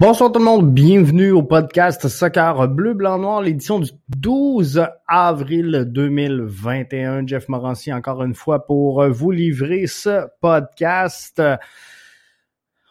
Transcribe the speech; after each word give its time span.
Bonsoir 0.00 0.32
tout 0.32 0.38
le 0.38 0.44
monde, 0.44 0.72
bienvenue 0.72 1.32
au 1.32 1.42
podcast 1.42 2.08
Soccer 2.08 2.66
Bleu, 2.68 2.94
Blanc, 2.94 3.18
Noir, 3.18 3.42
l'édition 3.42 3.78
du 3.78 3.90
12 4.16 4.86
avril 5.06 5.84
2021. 5.86 7.26
Jeff 7.26 7.48
Morancy 7.48 7.92
encore 7.92 8.22
une 8.24 8.34
fois 8.34 8.64
pour 8.64 9.06
vous 9.10 9.30
livrer 9.30 9.86
ce 9.86 10.26
podcast. 10.40 11.42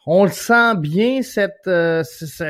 On 0.08 0.24
le 0.24 0.32
sent 0.32 0.78
bien, 0.78 1.22
cette, 1.22 1.68
euh, 1.68 2.04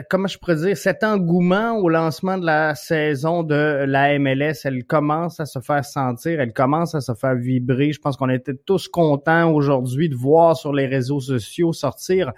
comment 0.09 0.27
je 0.27 0.37
pourrais 0.37 0.55
dire, 0.55 0.77
cet 0.77 1.04
engouement 1.04 1.77
au 1.77 1.89
lancement 1.89 2.38
de 2.38 2.45
la 2.45 2.75
saison 2.75 3.43
de 3.43 3.83
la 3.86 4.18
MLS. 4.20 4.61
Elle 4.65 4.86
commence 4.86 5.39
à 5.39 5.45
se 5.45 5.59
faire 5.59 5.83
sentir, 5.83 6.39
elle 6.39 6.54
commence 6.54 6.93
à 6.95 7.02
se 7.02 7.13
faire 7.13 7.36
vibrer. 7.36 7.91
Je 7.91 7.99
pense 7.99 8.15
qu'on 8.15 8.29
était 8.29 8.55
tous 8.55 8.88
contents 8.88 9.52
aujourd'hui 9.52 10.07
de 10.07 10.15
voir 10.15 10.55
sur 10.55 10.73
les 10.73 10.88
réseaux 10.88 11.20
sociaux 11.20 11.73
sortir 11.73 12.31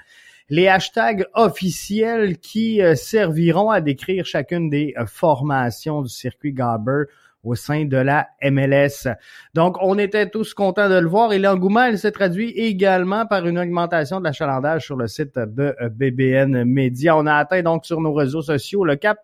les 0.49 0.67
hashtags 0.67 1.25
officiels 1.33 2.37
qui 2.37 2.81
euh, 2.81 2.95
serviront 2.95 3.69
à 3.69 3.81
décrire 3.81 4.25
chacune 4.25 4.69
des 4.69 4.93
euh, 4.97 5.05
formations 5.05 6.01
du 6.01 6.09
circuit 6.09 6.53
Garber 6.53 7.03
au 7.43 7.55
sein 7.55 7.85
de 7.85 7.97
la 7.97 8.27
MLS. 8.41 9.09
Donc, 9.53 9.77
on 9.81 9.97
était 9.97 10.29
tous 10.29 10.53
contents 10.53 10.87
de 10.89 10.95
le 10.95 11.07
voir 11.07 11.33
et 11.33 11.39
l'engouement, 11.39 11.85
il 11.85 11.97
s'est 11.97 12.11
traduit 12.11 12.51
également 12.51 13.25
par 13.25 13.45
une 13.45 13.59
augmentation 13.59 14.19
de 14.19 14.23
l'achalandage 14.23 14.85
sur 14.85 14.95
le 14.95 15.07
site 15.07 15.37
de 15.37 15.75
euh, 15.81 15.89
BBN 15.89 16.63
Media. 16.63 17.17
On 17.17 17.25
a 17.25 17.35
atteint 17.35 17.61
donc 17.61 17.85
sur 17.85 17.99
nos 17.99 18.13
réseaux 18.13 18.41
sociaux 18.41 18.85
le 18.85 18.95
cap 18.95 19.19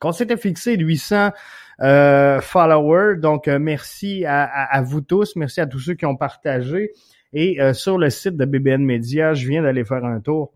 qu'on 0.00 0.12
s'était 0.12 0.36
fixé 0.36 0.76
800 0.76 1.30
followers. 2.40 3.16
Donc, 3.18 3.48
merci 3.48 4.24
à, 4.24 4.80
vous 4.82 5.00
tous, 5.00 5.34
merci 5.34 5.60
à 5.60 5.66
tous 5.66 5.80
ceux 5.80 5.94
qui 5.94 6.06
ont 6.06 6.16
partagé. 6.16 6.92
Et 7.32 7.58
sur 7.72 7.98
le 7.98 8.08
site 8.08 8.36
de 8.36 8.44
BBN 8.44 8.84
Media, 8.84 9.34
je 9.34 9.48
viens 9.48 9.62
d'aller 9.62 9.84
faire 9.84 10.04
un 10.04 10.20
tour 10.20 10.52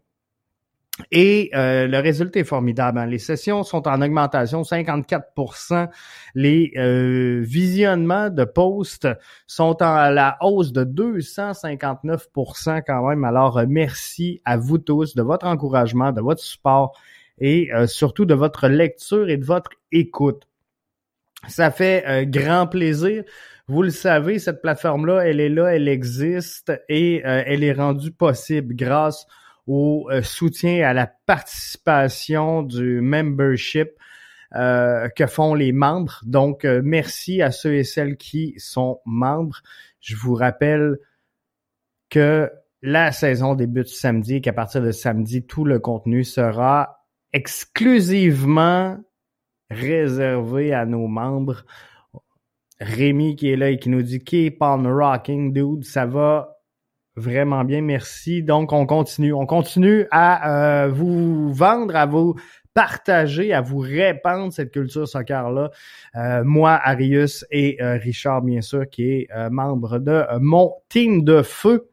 et 1.11 1.51
euh, 1.55 1.87
le 1.87 1.99
résultat 2.01 2.41
est 2.41 2.45
formidable. 2.45 2.99
Hein. 2.99 3.07
Les 3.07 3.19
sessions 3.19 3.63
sont 3.63 3.89
en 3.89 4.03
augmentation, 4.03 4.61
54% 4.63 5.89
Les 6.35 6.73
euh, 6.77 7.41
visionnements 7.43 8.29
de 8.29 8.45
posts 8.45 9.09
sont 9.47 9.83
en 9.83 10.11
la 10.11 10.37
hausse 10.43 10.73
de 10.73 10.85
259% 10.85 12.83
quand 12.87 13.09
même. 13.09 13.25
Alors, 13.25 13.59
euh, 13.59 13.65
merci 13.67 14.43
à 14.45 14.59
vous 14.59 14.77
tous 14.79 15.15
de 15.15 15.23
votre 15.23 15.47
encouragement, 15.47 16.13
de 16.13 16.21
votre 16.21 16.43
support 16.43 16.99
et 17.39 17.71
surtout 17.87 18.25
de 18.25 18.35
votre 18.35 18.69
lecture 18.69 19.29
et 19.29 19.37
de 19.37 19.45
votre 19.45 19.71
écoute. 19.91 20.47
Ça 21.49 21.73
fait 21.73 22.27
grand 22.29 22.69
plaisir. 22.69 23.25
Vous 23.67 23.83
le 23.83 23.91
savez, 23.91 24.39
cette 24.39 24.63
plateforme-là, 24.63 25.27
elle 25.27 25.41
est 25.41 25.49
là, 25.49 25.75
elle 25.75 25.89
existe 25.89 26.73
et 26.89 27.23
elle 27.25 27.65
est 27.65 27.73
rendue 27.73 28.13
possible 28.13 28.77
grâce 28.77 29.27
au 29.67 30.09
euh, 30.11 30.23
soutien 30.23 30.87
à 30.87 30.93
la 30.93 31.07
participation 31.27 32.63
du 32.63 33.01
membership 33.01 33.91
euh, 34.55 35.09
que 35.09 35.27
font 35.27 35.55
les 35.55 35.73
membres. 35.73 36.21
Donc, 36.25 36.65
euh, 36.65 36.83
merci 36.85 37.41
à 37.41 37.51
ceux 37.51 37.75
et 37.75 37.85
celles 37.85 38.17
qui 38.17 38.55
sont 38.59 39.01
membres. 39.07 39.63
Je 40.01 40.15
vous 40.17 40.35
rappelle 40.35 40.99
que 42.11 42.51
la 42.83 43.13
saison 43.13 43.55
débute 43.55 43.89
samedi 43.89 44.37
et 44.37 44.41
qu'à 44.41 44.53
partir 44.53 44.83
de 44.83 44.91
samedi, 44.91 45.47
tout 45.47 45.65
le 45.65 45.79
contenu 45.79 46.25
sera 46.25 47.07
exclusivement 47.33 48.99
réservé 49.71 50.75
à 50.75 50.85
nos 50.85 51.07
membres. 51.07 51.65
Rémi 52.79 53.37
qui 53.37 53.49
est 53.51 53.57
là 53.57 53.71
et 53.71 53.79
qui 53.79 53.89
nous 53.89 54.03
dit 54.03 54.23
Keep 54.23 54.59
on 54.61 54.83
rocking, 54.83 55.53
dude. 55.53 55.85
Ça 55.85 56.05
va 56.05 56.52
Vraiment 57.17 57.63
bien, 57.65 57.83
merci. 57.83 58.43
Donc, 58.43 58.73
on 58.73 58.87
continue. 58.87 59.35
On 59.35 59.45
continue 59.45 60.07
à 60.11 60.85
euh, 60.85 60.89
vous 60.89 61.53
vendre, 61.53 61.95
à 61.95 62.07
vous 62.07 62.37
partager, 62.73 63.53
à 63.53 63.61
vous 63.61 63.81
répandre 63.81 64.51
cette 64.51 64.73
culture 64.73 65.07
soccer-là. 65.07 65.71
Euh, 66.17 66.43
moi, 66.43 66.81
Arius 66.83 67.45
et 67.51 67.83
euh, 67.83 67.99
Richard, 67.99 68.41
bien 68.41 68.63
sûr, 68.63 68.89
qui 68.89 69.11
est 69.11 69.29
membre 69.51 69.99
de 69.99 70.25
mon 70.41 70.73
team 70.89 71.23
de 71.23 71.43
feu. 71.43 71.91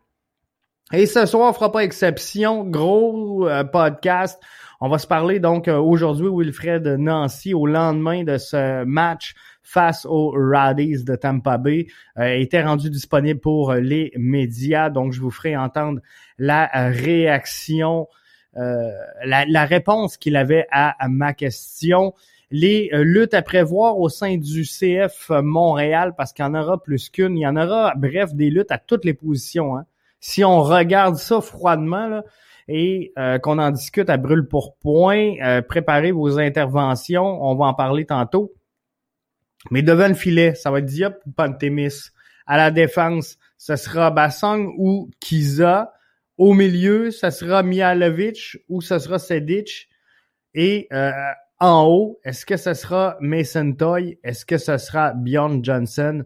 Et 0.93 1.05
ce 1.05 1.25
soir, 1.25 1.49
on 1.49 1.53
fera 1.53 1.71
pas 1.71 1.83
exception. 1.83 2.63
Gros 2.63 3.47
podcast. 3.73 4.41
On 4.79 4.87
va 4.87 4.97
se 4.97 5.07
parler 5.07 5.41
donc 5.41 5.67
aujourd'hui, 5.67 6.29
Wilfred 6.31 6.87
Nancy, 6.87 7.53
au 7.53 7.67
lendemain 7.67 8.23
de 8.23 8.37
ce 8.37 8.85
match 8.85 9.33
face 9.69 10.07
aux 10.07 10.31
Rowdies 10.31 11.03
de 11.03 11.15
Tampa 11.15 11.59
Bay 11.59 11.85
euh, 12.17 12.33
était 12.33 12.63
rendu 12.63 12.89
disponible 12.89 13.39
pour 13.39 13.71
euh, 13.71 13.79
les 13.79 14.11
médias. 14.17 14.89
Donc, 14.89 15.13
je 15.13 15.21
vous 15.21 15.29
ferai 15.29 15.55
entendre 15.55 16.01
la 16.39 16.65
euh, 16.75 16.91
réaction, 16.91 18.07
la, 18.55 19.65
réponse 19.65 20.17
qu'il 20.17 20.35
avait 20.35 20.65
à, 20.71 20.95
ma 21.07 21.33
question 21.33 22.13
les 22.51 22.89
luttes 22.93 23.35
à 23.35 23.43
prévoir 23.43 23.99
au 23.99 24.09
sein 24.09 24.37
du 24.37 24.63
CF 24.63 25.29
Montréal, 25.29 26.13
parce 26.17 26.33
qu'il 26.33 26.43
y 26.43 26.47
en 26.47 26.55
aura 26.55 26.81
plus 26.81 27.09
qu'une. 27.09 27.37
Il 27.37 27.41
y 27.41 27.47
en 27.47 27.55
aura, 27.55 27.93
bref, 27.95 28.33
des 28.33 28.49
luttes 28.49 28.71
à 28.71 28.79
toutes 28.79 29.05
les 29.05 29.13
positions. 29.13 29.77
Hein. 29.77 29.85
Si 30.19 30.43
on 30.43 30.63
regarde 30.63 31.15
ça 31.15 31.41
froidement 31.41 32.21
et 32.67 33.13
qu'on 33.43 33.59
en 33.59 33.69
discute 33.69 34.09
à 34.09 34.17
brûle 34.17 34.47
pour 34.47 34.75
point, 34.77 35.61
préparez 35.69 36.11
vos 36.11 36.39
interventions. 36.39 37.45
On 37.45 37.55
va 37.55 37.65
en 37.65 37.75
parler 37.75 38.05
tantôt. 38.05 38.51
Mais 39.71 39.81
devant 39.81 40.07
le 40.07 40.13
filet, 40.13 40.55
ça 40.55 40.71
va 40.71 40.79
être 40.79 40.85
Diop 40.85 41.15
ou 41.25 41.31
Pantémis. 41.31 42.11
À 42.45 42.57
la 42.57 42.71
défense, 42.71 43.37
ce 43.57 43.75
sera 43.75 44.11
Bassong 44.11 44.73
ou 44.77 45.09
Kiza. 45.19 45.93
Au 46.37 46.53
milieu, 46.53 47.11
ça 47.11 47.31
sera 47.31 47.63
Mialovic 47.63 48.57
ou 48.69 48.81
ce 48.81 48.97
sera 48.99 49.19
Sedic. 49.19 49.89
Et 50.53 50.87
euh, 50.93 51.11
en 51.59 51.85
haut, 51.85 52.19
est-ce 52.23 52.45
que 52.45 52.57
ce 52.57 52.73
sera 52.73 53.17
Mason 53.19 53.73
Toy? 53.73 54.17
Est-ce 54.23 54.45
que 54.45 54.57
ce 54.57 54.77
sera 54.77 55.13
Bjorn 55.13 55.63
Johnson? 55.63 56.23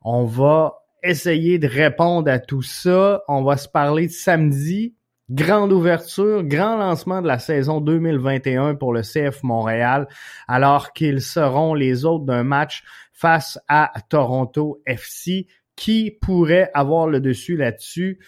On 0.00 0.24
va 0.24 0.74
essayer 1.02 1.58
de 1.58 1.66
répondre 1.66 2.30
à 2.30 2.38
tout 2.38 2.62
ça. 2.62 3.22
On 3.28 3.42
va 3.42 3.56
se 3.56 3.68
parler 3.68 4.08
samedi 4.08 4.94
Grande 5.28 5.72
ouverture, 5.72 6.44
grand 6.44 6.76
lancement 6.76 7.20
de 7.20 7.26
la 7.26 7.40
saison 7.40 7.80
2021 7.80 8.76
pour 8.76 8.92
le 8.92 9.02
CF 9.02 9.42
Montréal, 9.42 10.06
alors 10.46 10.92
qu'ils 10.92 11.20
seront 11.20 11.74
les 11.74 12.04
autres 12.04 12.24
d'un 12.24 12.44
match 12.44 12.84
face 13.12 13.58
à 13.66 13.92
Toronto 14.08 14.80
FC. 14.86 15.48
Qui 15.74 16.10
pourrait 16.10 16.70
avoir 16.74 17.08
le 17.08 17.20
dessus 17.20 17.56
là-dessus? 17.56 18.20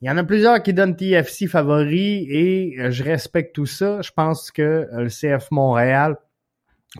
Il 0.00 0.08
y 0.08 0.10
en 0.10 0.16
a 0.16 0.24
plusieurs 0.24 0.62
qui 0.62 0.72
donnent 0.72 0.94
TFC 0.94 1.48
favori 1.48 2.26
et 2.30 2.76
je 2.90 3.02
respecte 3.02 3.54
tout 3.54 3.66
ça. 3.66 4.00
Je 4.00 4.12
pense 4.12 4.50
que 4.52 4.88
le 4.92 5.08
CF 5.08 5.50
Montréal 5.50 6.16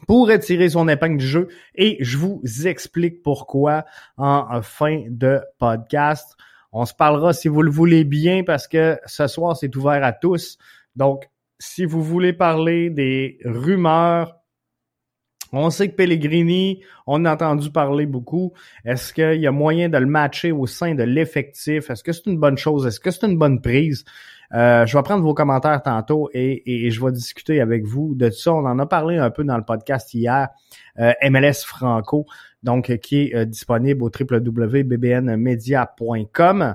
pourrait 0.08 0.40
tirer 0.40 0.70
son 0.70 0.88
épingle 0.88 1.18
du 1.18 1.26
jeu 1.26 1.48
et 1.76 1.98
je 2.00 2.18
vous 2.18 2.42
explique 2.66 3.22
pourquoi 3.22 3.84
en 4.16 4.60
fin 4.60 5.04
de 5.08 5.40
podcast. 5.58 6.36
On 6.78 6.84
se 6.84 6.92
parlera 6.92 7.32
si 7.32 7.48
vous 7.48 7.62
le 7.62 7.70
voulez 7.70 8.04
bien 8.04 8.44
parce 8.44 8.68
que 8.68 8.98
ce 9.06 9.26
soir, 9.28 9.56
c'est 9.56 9.74
ouvert 9.76 10.04
à 10.04 10.12
tous. 10.12 10.58
Donc, 10.94 11.24
si 11.58 11.86
vous 11.86 12.02
voulez 12.02 12.34
parler 12.34 12.90
des 12.90 13.38
rumeurs, 13.46 14.36
on 15.52 15.70
sait 15.70 15.88
que 15.88 15.96
Pellegrini, 15.96 16.82
on 17.06 17.24
a 17.24 17.32
entendu 17.32 17.70
parler 17.70 18.04
beaucoup. 18.04 18.52
Est-ce 18.84 19.14
qu'il 19.14 19.40
y 19.40 19.46
a 19.46 19.52
moyen 19.52 19.88
de 19.88 19.96
le 19.96 20.04
matcher 20.04 20.52
au 20.52 20.66
sein 20.66 20.94
de 20.94 21.02
l'effectif? 21.02 21.88
Est-ce 21.88 22.04
que 22.04 22.12
c'est 22.12 22.26
une 22.26 22.36
bonne 22.36 22.58
chose? 22.58 22.86
Est-ce 22.86 23.00
que 23.00 23.10
c'est 23.10 23.24
une 23.24 23.38
bonne 23.38 23.62
prise? 23.62 24.04
Euh, 24.54 24.86
je 24.86 24.96
vais 24.96 25.02
prendre 25.02 25.22
vos 25.22 25.34
commentaires 25.34 25.82
tantôt 25.82 26.28
et, 26.32 26.90
je 26.90 27.04
vais 27.04 27.12
discuter 27.12 27.60
avec 27.60 27.84
vous 27.84 28.14
de 28.14 28.30
ça. 28.30 28.52
On 28.52 28.66
en 28.66 28.78
a 28.78 28.86
parlé 28.86 29.16
un 29.16 29.30
peu 29.30 29.44
dans 29.44 29.56
le 29.56 29.64
podcast 29.64 30.12
hier, 30.14 30.48
euh, 30.98 31.12
MLS 31.30 31.64
Franco 31.64 32.26
donc 32.66 32.94
qui 32.98 33.22
est 33.22 33.34
euh, 33.34 33.46
disponible 33.46 34.02
au 34.02 34.10
www.bbnmedia.com. 34.10 36.74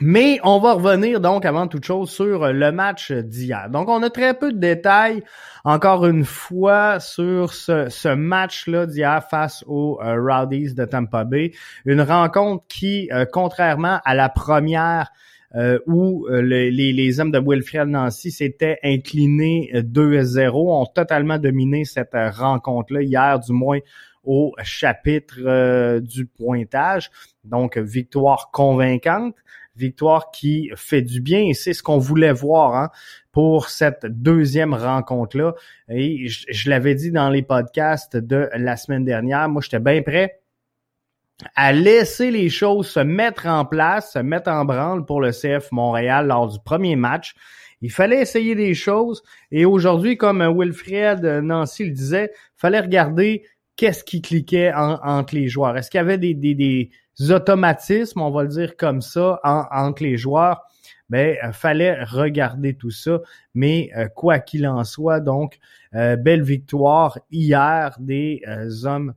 Mais 0.00 0.40
on 0.42 0.58
va 0.58 0.72
revenir 0.72 1.20
donc 1.20 1.44
avant 1.44 1.66
toute 1.66 1.84
chose 1.84 2.10
sur 2.10 2.50
le 2.50 2.72
match 2.72 3.12
d'hier. 3.12 3.68
Donc 3.68 3.90
on 3.90 4.02
a 4.02 4.08
très 4.08 4.32
peu 4.32 4.50
de 4.52 4.58
détails 4.58 5.22
encore 5.64 6.06
une 6.06 6.24
fois 6.24 6.98
sur 6.98 7.52
ce, 7.52 8.14
match-là 8.14 8.86
d'hier 8.86 9.22
face 9.28 9.62
aux 9.66 10.00
euh, 10.02 10.16
Rowdies 10.18 10.72
de 10.74 10.86
Tampa 10.86 11.24
Bay. 11.24 11.52
Une 11.84 12.00
rencontre 12.00 12.64
qui, 12.68 13.10
euh, 13.12 13.26
contrairement 13.30 14.00
à 14.04 14.14
la 14.14 14.30
première 14.30 15.12
où 15.86 16.26
les, 16.28 16.70
les, 16.70 17.20
hommes 17.20 17.30
de 17.30 17.38
Wilfred 17.38 17.88
Nancy 17.88 18.30
s'étaient 18.30 18.78
inclinés 18.82 19.70
2-0, 19.74 20.50
ont 20.50 20.86
totalement 20.86 21.38
dominé 21.38 21.84
cette 21.84 22.14
rencontre-là 22.14 23.02
hier, 23.02 23.38
du 23.38 23.52
moins 23.52 23.78
au 24.24 24.54
chapitre 24.62 25.36
euh, 25.40 26.00
du 26.00 26.26
pointage. 26.26 27.10
Donc, 27.44 27.78
victoire 27.78 28.50
convaincante, 28.52 29.34
victoire 29.76 30.30
qui 30.30 30.70
fait 30.76 31.02
du 31.02 31.20
bien 31.20 31.40
et 31.40 31.54
c'est 31.54 31.72
ce 31.72 31.82
qu'on 31.82 31.98
voulait 31.98 32.32
voir 32.32 32.74
hein, 32.74 32.90
pour 33.32 33.68
cette 33.68 34.06
deuxième 34.06 34.74
rencontre-là. 34.74 35.54
Et 35.88 36.28
je, 36.28 36.70
l'avais 36.70 36.94
dit 36.94 37.10
dans 37.10 37.30
les 37.30 37.42
podcasts 37.42 38.16
de 38.16 38.48
la 38.54 38.76
semaine 38.76 39.04
dernière, 39.04 39.48
moi 39.48 39.62
j'étais 39.62 39.80
bien 39.80 40.02
prêt 40.02 40.41
à 41.54 41.72
laisser 41.72 42.30
les 42.30 42.48
choses 42.48 42.88
se 42.88 43.00
mettre 43.00 43.46
en 43.46 43.64
place, 43.64 44.12
se 44.12 44.18
mettre 44.18 44.50
en 44.50 44.64
branle 44.64 45.04
pour 45.04 45.20
le 45.20 45.30
CF 45.30 45.70
Montréal 45.72 46.26
lors 46.26 46.48
du 46.48 46.58
premier 46.64 46.96
match. 46.96 47.34
Il 47.80 47.90
fallait 47.90 48.20
essayer 48.20 48.54
des 48.54 48.74
choses. 48.74 49.22
Et 49.50 49.64
aujourd'hui, 49.64 50.16
comme 50.16 50.42
Wilfred 50.56 51.24
Nancy 51.42 51.84
le 51.84 51.90
disait, 51.90 52.32
fallait 52.56 52.80
regarder 52.80 53.44
qu'est-ce 53.76 54.04
qui 54.04 54.22
cliquait 54.22 54.72
entre 54.74 55.34
les 55.34 55.48
joueurs. 55.48 55.76
Est-ce 55.76 55.90
qu'il 55.90 55.98
y 55.98 56.00
avait 56.00 56.18
des, 56.18 56.34
des, 56.34 56.54
des, 56.54 56.90
automatismes, 57.30 58.20
on 58.20 58.30
va 58.30 58.42
le 58.42 58.48
dire 58.48 58.76
comme 58.76 59.00
ça, 59.00 59.40
entre 59.42 60.02
les 60.02 60.16
joueurs? 60.16 60.62
Ben, 61.08 61.36
euh, 61.44 61.52
fallait 61.52 62.02
regarder 62.04 62.74
tout 62.74 62.90
ça. 62.90 63.20
Mais 63.54 63.90
euh, 63.96 64.08
quoi 64.08 64.38
qu'il 64.38 64.66
en 64.66 64.82
soit, 64.82 65.20
donc, 65.20 65.58
euh, 65.94 66.16
belle 66.16 66.42
victoire 66.42 67.18
hier 67.30 67.94
des 67.98 68.40
hommes 68.84 69.12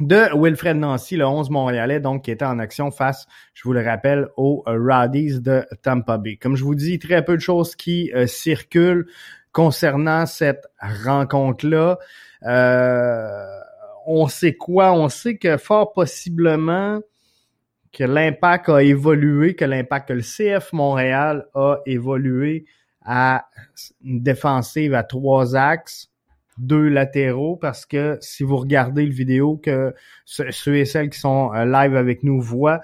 de 0.00 0.28
Wilfred 0.34 0.76
Nancy, 0.76 1.16
le 1.16 1.26
11 1.26 1.50
Montréalais, 1.50 2.00
donc 2.00 2.24
qui 2.24 2.30
était 2.30 2.44
en 2.44 2.58
action 2.58 2.90
face, 2.90 3.26
je 3.54 3.62
vous 3.64 3.72
le 3.72 3.84
rappelle, 3.84 4.28
aux 4.36 4.62
Rowdies 4.66 5.40
de 5.40 5.64
Tampa 5.82 6.18
Bay. 6.18 6.36
Comme 6.36 6.56
je 6.56 6.64
vous 6.64 6.74
dis, 6.74 6.98
très 6.98 7.24
peu 7.24 7.36
de 7.36 7.42
choses 7.42 7.74
qui 7.76 8.10
circulent 8.26 9.06
concernant 9.52 10.26
cette 10.26 10.66
rencontre-là. 10.80 11.98
on 14.06 14.28
sait 14.28 14.54
quoi? 14.54 14.92
On 14.92 15.08
sait 15.08 15.36
que 15.36 15.56
fort 15.56 15.92
possiblement 15.92 17.00
que 17.92 18.04
l'impact 18.04 18.68
a 18.68 18.82
évolué, 18.82 19.54
que 19.54 19.64
l'impact 19.64 20.08
que 20.08 20.12
le 20.12 20.22
CF 20.22 20.72
Montréal 20.72 21.46
a 21.54 21.78
évolué 21.86 22.66
à 23.02 23.46
une 24.04 24.22
défensive 24.22 24.94
à 24.94 25.02
trois 25.02 25.56
axes, 25.56 26.10
deux 26.58 26.88
latéraux, 26.88 27.56
parce 27.56 27.86
que 27.86 28.18
si 28.20 28.42
vous 28.42 28.56
regardez 28.56 29.04
le 29.04 29.12
vidéo 29.12 29.56
que 29.56 29.94
ceux 30.24 30.76
et 30.76 30.84
celles 30.84 31.10
qui 31.10 31.18
sont 31.18 31.52
euh, 31.54 31.64
live 31.64 31.96
avec 31.96 32.22
nous 32.22 32.40
voient, 32.40 32.80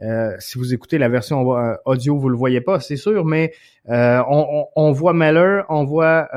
euh, 0.00 0.34
si 0.38 0.58
vous 0.58 0.74
écoutez 0.74 0.98
la 0.98 1.08
version 1.08 1.56
euh, 1.56 1.74
audio, 1.84 2.16
vous 2.16 2.28
le 2.28 2.36
voyez 2.36 2.60
pas, 2.60 2.80
c'est 2.80 2.96
sûr, 2.96 3.24
mais 3.24 3.52
on, 3.86 4.66
on, 4.76 4.92
voit 4.92 5.12
Meller, 5.12 5.62
on 5.68 5.84
voit 5.84 6.28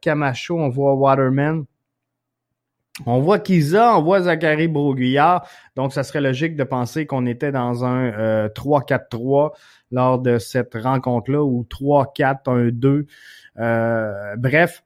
Camacho, 0.00 0.58
on 0.58 0.68
voit 0.68 0.94
Waterman. 0.94 1.64
On 3.06 3.20
voit 3.20 3.38
Kiza, 3.38 3.96
on 3.96 4.02
voit 4.02 4.22
Zachary 4.22 4.68
Broguillard. 4.68 5.46
Donc, 5.76 5.92
ça 5.92 6.02
serait 6.02 6.20
logique 6.20 6.56
de 6.56 6.64
penser 6.64 7.06
qu'on 7.06 7.26
était 7.26 7.52
dans 7.52 7.84
un 7.84 8.48
3-4-3 8.48 9.46
euh, 9.46 9.48
lors 9.90 10.18
de 10.18 10.38
cette 10.38 10.74
rencontre-là, 10.74 11.42
ou 11.42 11.64
3-4-1-2. 11.70 13.06
Euh, 13.58 14.36
bref, 14.36 14.82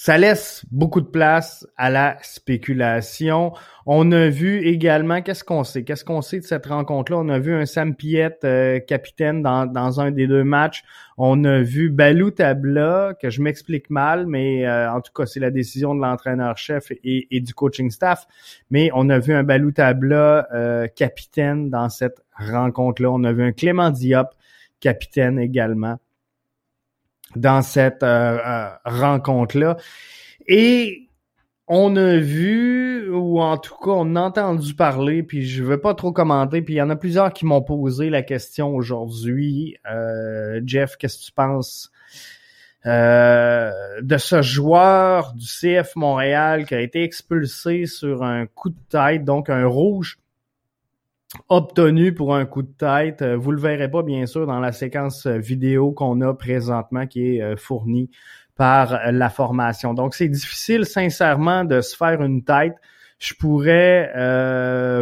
ça 0.00 0.16
laisse 0.16 0.64
beaucoup 0.70 1.02
de 1.02 1.08
place 1.08 1.66
à 1.76 1.90
la 1.90 2.16
spéculation. 2.22 3.52
On 3.84 4.12
a 4.12 4.30
vu 4.30 4.66
également, 4.66 5.20
qu'est-ce 5.20 5.44
qu'on 5.44 5.62
sait? 5.62 5.84
Qu'est-ce 5.84 6.06
qu'on 6.06 6.22
sait 6.22 6.38
de 6.38 6.44
cette 6.44 6.64
rencontre-là? 6.64 7.18
On 7.18 7.28
a 7.28 7.38
vu 7.38 7.52
un 7.52 7.66
Sam 7.66 7.94
Piette, 7.94 8.44
euh, 8.44 8.80
capitaine 8.80 9.42
dans, 9.42 9.66
dans 9.66 10.00
un 10.00 10.10
des 10.10 10.26
deux 10.26 10.42
matchs. 10.42 10.84
On 11.18 11.44
a 11.44 11.60
vu 11.60 11.90
Balou 11.90 12.30
Tabla, 12.30 13.12
que 13.20 13.28
je 13.28 13.42
m'explique 13.42 13.90
mal, 13.90 14.26
mais 14.26 14.66
euh, 14.66 14.90
en 14.90 15.02
tout 15.02 15.12
cas, 15.12 15.26
c'est 15.26 15.38
la 15.38 15.50
décision 15.50 15.94
de 15.94 16.00
l'entraîneur-chef 16.00 16.92
et, 17.04 17.40
du 17.42 17.52
coaching 17.52 17.90
staff. 17.90 18.26
Mais 18.70 18.88
on 18.94 19.10
a 19.10 19.18
vu 19.18 19.34
un 19.34 19.42
Balou 19.42 19.70
Tabla 19.70 20.48
euh, 20.54 20.86
capitaine 20.86 21.68
dans 21.68 21.90
cette 21.90 22.22
rencontre-là. 22.38 23.10
On 23.10 23.22
a 23.24 23.34
vu 23.34 23.42
un 23.42 23.52
Clément 23.52 23.90
Diop 23.90 24.28
capitaine 24.80 25.38
également 25.38 25.98
dans 27.36 27.62
cette 27.62 28.02
euh, 28.02 28.38
euh, 28.44 28.68
rencontre-là. 28.84 29.76
Et 30.46 31.08
on 31.68 31.94
a 31.96 32.16
vu, 32.16 33.08
ou 33.10 33.40
en 33.40 33.56
tout 33.56 33.74
cas, 33.74 33.92
on 33.92 34.16
a 34.16 34.20
entendu 34.20 34.74
parler, 34.74 35.22
puis 35.22 35.46
je 35.46 35.62
veux 35.62 35.80
pas 35.80 35.94
trop 35.94 36.12
commenter, 36.12 36.62
puis 36.62 36.74
il 36.74 36.78
y 36.78 36.82
en 36.82 36.90
a 36.90 36.96
plusieurs 36.96 37.32
qui 37.32 37.46
m'ont 37.46 37.62
posé 37.62 38.10
la 38.10 38.22
question 38.22 38.74
aujourd'hui. 38.74 39.76
Euh, 39.90 40.60
Jeff, 40.66 40.96
qu'est-ce 40.96 41.18
que 41.18 41.24
tu 41.26 41.32
penses 41.32 41.92
de 42.86 44.16
ce 44.16 44.40
joueur 44.40 45.34
du 45.34 45.44
CF 45.44 45.96
Montréal 45.96 46.64
qui 46.64 46.74
a 46.74 46.80
été 46.80 47.02
expulsé 47.02 47.84
sur 47.84 48.22
un 48.22 48.46
coup 48.46 48.70
de 48.70 48.78
tête, 48.88 49.22
donc 49.22 49.50
un 49.50 49.66
rouge 49.66 50.19
obtenu 51.48 52.12
pour 52.14 52.34
un 52.34 52.44
coup 52.44 52.62
de 52.62 52.72
tête. 52.72 53.22
Euh, 53.22 53.36
vous 53.36 53.52
le 53.52 53.60
verrez 53.60 53.90
pas, 53.90 54.02
bien 54.02 54.26
sûr, 54.26 54.46
dans 54.46 54.60
la 54.60 54.72
séquence 54.72 55.26
euh, 55.26 55.38
vidéo 55.38 55.92
qu'on 55.92 56.20
a 56.20 56.34
présentement 56.34 57.06
qui 57.06 57.36
est 57.36 57.42
euh, 57.42 57.56
fournie 57.56 58.10
par 58.56 59.10
la 59.10 59.30
formation. 59.30 59.94
Donc, 59.94 60.14
c'est 60.14 60.28
difficile, 60.28 60.84
sincèrement, 60.84 61.64
de 61.64 61.80
se 61.80 61.96
faire 61.96 62.22
une 62.22 62.44
tête. 62.44 62.74
Je 63.18 63.32
pourrais 63.34 64.12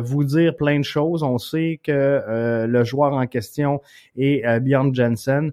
vous 0.04 0.22
dire 0.24 0.56
plein 0.56 0.78
de 0.78 0.84
choses. 0.84 1.24
On 1.24 1.38
sait 1.38 1.80
que 1.82 2.66
le 2.66 2.84
joueur 2.84 3.14
en 3.14 3.26
question 3.26 3.80
est 4.16 4.60
Bjorn 4.60 4.94
Jensen 4.94 5.52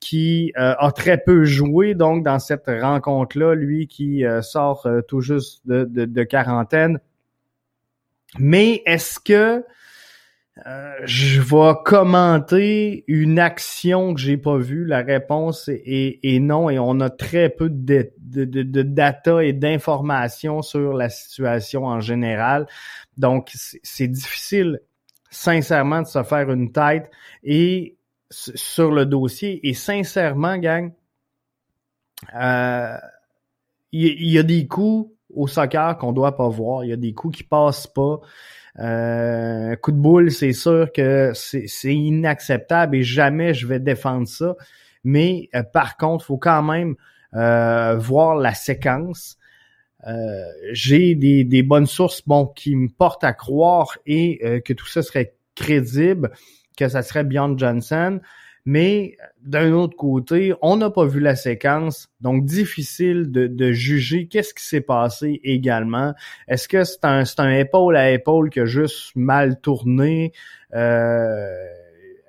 qui 0.00 0.52
a 0.56 0.92
très 0.92 1.18
peu 1.18 1.44
joué 1.44 1.94
donc 1.94 2.22
dans 2.22 2.38
cette 2.38 2.66
rencontre-là, 2.68 3.54
lui 3.54 3.86
qui 3.86 4.24
sort 4.40 4.86
tout 5.08 5.20
juste 5.20 5.60
de 5.66 6.22
quarantaine. 6.24 7.00
Mais 8.38 8.82
est-ce 8.86 9.20
que 9.20 9.62
euh, 10.64 10.94
je 11.04 11.42
vais 11.42 11.74
commenter 11.84 13.04
une 13.08 13.38
action 13.38 14.14
que 14.14 14.20
j'ai 14.20 14.38
pas 14.38 14.56
vue. 14.56 14.86
La 14.86 15.02
réponse 15.02 15.68
est, 15.68 16.40
non 16.40 16.70
et 16.70 16.78
on 16.78 17.00
a 17.00 17.10
très 17.10 17.50
peu 17.50 17.68
de, 17.68 18.10
de, 18.18 18.82
data 18.82 19.44
et 19.44 19.52
d'informations 19.52 20.62
sur 20.62 20.94
la 20.94 21.10
situation 21.10 21.84
en 21.84 22.00
général. 22.00 22.66
Donc, 23.18 23.50
c'est 23.54 24.08
difficile, 24.08 24.80
sincèrement, 25.30 26.02
de 26.02 26.06
se 26.06 26.22
faire 26.22 26.50
une 26.50 26.72
tête 26.72 27.10
et 27.44 27.96
sur 28.30 28.90
le 28.90 29.04
dossier. 29.04 29.66
Et 29.68 29.74
sincèrement, 29.74 30.56
gang, 30.56 30.92
euh, 32.34 32.96
il 33.92 34.30
y, 34.30 34.38
a 34.38 34.42
des 34.42 34.66
coups 34.66 35.10
au 35.34 35.46
soccer 35.46 35.96
qu'on 35.98 36.12
doit 36.12 36.36
pas 36.36 36.48
voir. 36.48 36.84
Il 36.84 36.88
y 36.88 36.92
a 36.92 36.96
des 36.96 37.12
coups 37.12 37.38
qui 37.38 37.44
passent 37.44 37.86
pas. 37.86 38.20
Euh, 38.78 39.74
coup 39.76 39.92
de 39.92 39.96
boule, 39.96 40.30
c'est 40.30 40.52
sûr 40.52 40.90
que 40.92 41.32
c'est 41.34 41.94
inacceptable 41.94 42.96
et 42.96 43.02
jamais 43.02 43.54
je 43.54 43.66
vais 43.66 43.80
défendre 43.80 44.28
ça. 44.28 44.54
Mais 45.04 45.48
euh, 45.54 45.62
par 45.62 45.96
contre, 45.96 46.24
faut 46.24 46.38
quand 46.38 46.62
même 46.62 46.94
euh, 47.34 47.96
voir 47.96 48.36
la 48.36 48.54
séquence. 48.54 49.38
J'ai 50.70 51.16
des, 51.16 51.62
bonnes 51.64 51.86
sources 51.86 52.22
bon, 52.26 52.46
qui 52.46 52.76
me 52.76 52.88
portent 52.88 53.24
à 53.24 53.32
croire 53.32 53.98
et 54.06 54.62
que 54.64 54.72
tout 54.72 54.86
ça 54.86 55.02
serait 55.02 55.34
crédible, 55.56 56.30
que 56.76 56.88
ça 56.88 57.02
serait 57.02 57.24
Beyond 57.24 57.58
Johnson. 57.58 58.20
Mais 58.66 59.16
d'un 59.44 59.72
autre 59.72 59.96
côté, 59.96 60.52
on 60.60 60.76
n'a 60.76 60.90
pas 60.90 61.06
vu 61.06 61.20
la 61.20 61.36
séquence, 61.36 62.08
donc 62.20 62.44
difficile 62.44 63.30
de, 63.30 63.72
juger 63.72 64.26
qu'est-ce 64.26 64.52
qui 64.52 64.64
s'est 64.64 64.80
passé 64.80 65.40
également. 65.44 66.14
Est-ce 66.48 66.66
que 66.66 66.82
c'est 66.82 67.04
un, 67.04 67.24
c'est 67.24 67.38
un 67.38 67.52
épaule 67.52 67.96
à 67.96 68.10
épaule 68.10 68.50
qui 68.50 68.58
a 68.58 68.64
juste 68.64 69.12
mal 69.14 69.60
tourné? 69.60 70.32
Euh, 70.74 71.46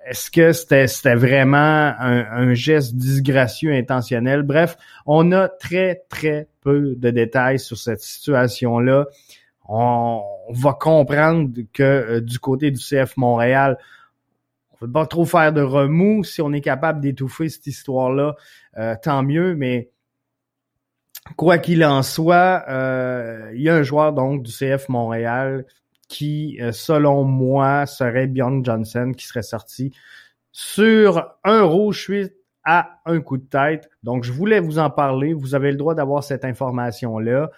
est-ce 0.05 0.29
que 0.29 0.53
c'était, 0.53 0.85
c'était 0.85 1.15
vraiment 1.15 1.57
un, 1.57 2.25
un, 2.31 2.53
geste 2.53 2.95
disgracieux 2.95 3.73
intentionnel? 3.73 4.43
Bref, 4.43 4.77
on 5.07 5.31
a 5.31 5.49
très, 5.49 6.03
très 6.07 6.47
peu 6.61 6.93
de 6.95 7.09
détails 7.09 7.59
sur 7.59 7.77
cette 7.77 8.01
situation-là. 8.01 9.07
On 9.67 10.21
va 10.49 10.73
comprendre 10.73 11.49
que 11.73 11.83
euh, 11.83 12.21
du 12.21 12.37
côté 12.37 12.69
du 12.69 12.79
CF 12.79 13.17
Montréal, 13.17 13.77
on 14.77 14.85
peut 14.85 14.91
pas 14.91 15.05
trop 15.07 15.25
faire 15.25 15.51
de 15.51 15.61
remous. 15.61 16.23
Si 16.23 16.41
on 16.41 16.53
est 16.53 16.61
capable 16.61 17.01
d'étouffer 17.01 17.49
cette 17.49 17.65
histoire-là, 17.65 18.35
euh, 18.77 18.95
tant 19.01 19.23
mieux. 19.23 19.55
Mais 19.55 19.89
quoi 21.35 21.57
qu'il 21.57 21.83
en 21.83 22.03
soit, 22.03 22.63
euh, 22.69 23.51
il 23.55 23.61
y 23.61 23.69
a 23.69 23.75
un 23.75 23.83
joueur 23.83 24.13
donc 24.13 24.43
du 24.43 24.51
CF 24.51 24.87
Montréal 24.89 25.65
qui, 26.07 26.57
euh, 26.61 26.71
selon 26.71 27.23
moi, 27.23 27.85
serait 27.85 28.27
Bjorn 28.27 28.63
Johnson 28.63 29.13
qui 29.17 29.25
serait 29.25 29.43
sorti 29.43 29.93
sur 30.51 31.27
un 31.43 31.63
rouge 31.63 32.01
suite 32.01 32.33
à 32.63 32.99
un 33.05 33.19
coup 33.19 33.37
de 33.37 33.45
tête. 33.45 33.89
Donc, 34.03 34.23
je 34.23 34.31
voulais 34.31 34.59
vous 34.59 34.77
en 34.77 34.89
parler. 34.89 35.33
Vous 35.33 35.55
avez 35.55 35.71
le 35.71 35.77
droit 35.77 35.95
d'avoir 35.95 36.23
cette 36.23 36.45
information-là. 36.45 37.49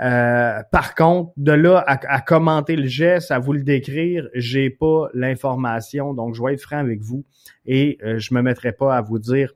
Euh, 0.00 0.62
par 0.72 0.94
contre, 0.94 1.32
de 1.36 1.52
là 1.52 1.84
à, 1.86 2.20
commenter 2.20 2.76
le 2.76 2.86
geste, 2.86 3.30
à 3.30 3.38
vous 3.38 3.52
le 3.52 3.62
décrire, 3.62 4.28
j'ai 4.34 4.70
pas 4.70 5.08
l'information, 5.14 6.14
donc 6.14 6.34
je 6.34 6.42
vais 6.42 6.54
être 6.54 6.62
franc 6.62 6.78
avec 6.78 7.00
vous 7.02 7.24
et 7.66 7.98
euh, 8.02 8.18
je 8.18 8.32
me 8.34 8.40
mettrai 8.40 8.72
pas 8.72 8.96
à 8.96 9.02
vous 9.02 9.18
dire 9.18 9.52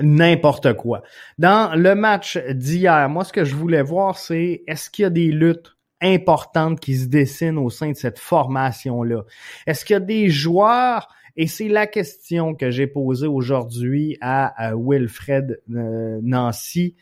n'importe 0.00 0.72
quoi. 0.74 1.02
Dans 1.38 1.74
le 1.76 1.94
match 1.94 2.38
d'hier, 2.50 3.08
moi 3.08 3.24
ce 3.24 3.32
que 3.32 3.44
je 3.44 3.54
voulais 3.54 3.82
voir, 3.82 4.16
c'est 4.16 4.62
est-ce 4.66 4.88
qu'il 4.88 5.02
y 5.02 5.06
a 5.06 5.10
des 5.10 5.32
luttes 5.32 5.76
importantes 6.00 6.80
qui 6.80 6.96
se 6.96 7.06
dessinent 7.06 7.58
au 7.58 7.70
sein 7.70 7.90
de 7.90 7.96
cette 7.96 8.18
formation-là? 8.18 9.24
Est-ce 9.66 9.84
qu'il 9.84 9.94
y 9.94 9.96
a 9.96 10.00
des 10.00 10.30
joueurs? 10.30 11.08
Et 11.36 11.46
c'est 11.46 11.68
la 11.68 11.86
question 11.86 12.54
que 12.54 12.70
j'ai 12.70 12.86
posée 12.86 13.26
aujourd'hui 13.26 14.16
à, 14.20 14.72
Wilfred 14.76 15.60
euh, 15.74 16.20
Nancy. 16.22 16.96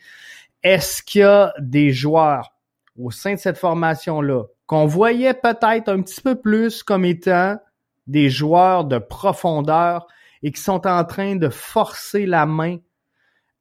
Est-ce 0.63 1.01
qu'il 1.03 1.21
y 1.21 1.23
a 1.23 1.53
des 1.59 1.91
joueurs 1.91 2.53
au 2.97 3.11
sein 3.11 3.33
de 3.33 3.39
cette 3.39 3.57
formation-là 3.57 4.43
qu'on 4.65 4.85
voyait 4.85 5.33
peut-être 5.33 5.89
un 5.89 6.01
petit 6.01 6.21
peu 6.21 6.35
plus 6.35 6.83
comme 6.83 7.05
étant 7.05 7.57
des 8.07 8.29
joueurs 8.29 8.85
de 8.85 8.97
profondeur 8.97 10.07
et 10.43 10.51
qui 10.51 10.61
sont 10.61 10.85
en 10.85 11.03
train 11.05 11.35
de 11.35 11.49
forcer 11.49 12.25
la 12.25 12.45
main 12.45 12.77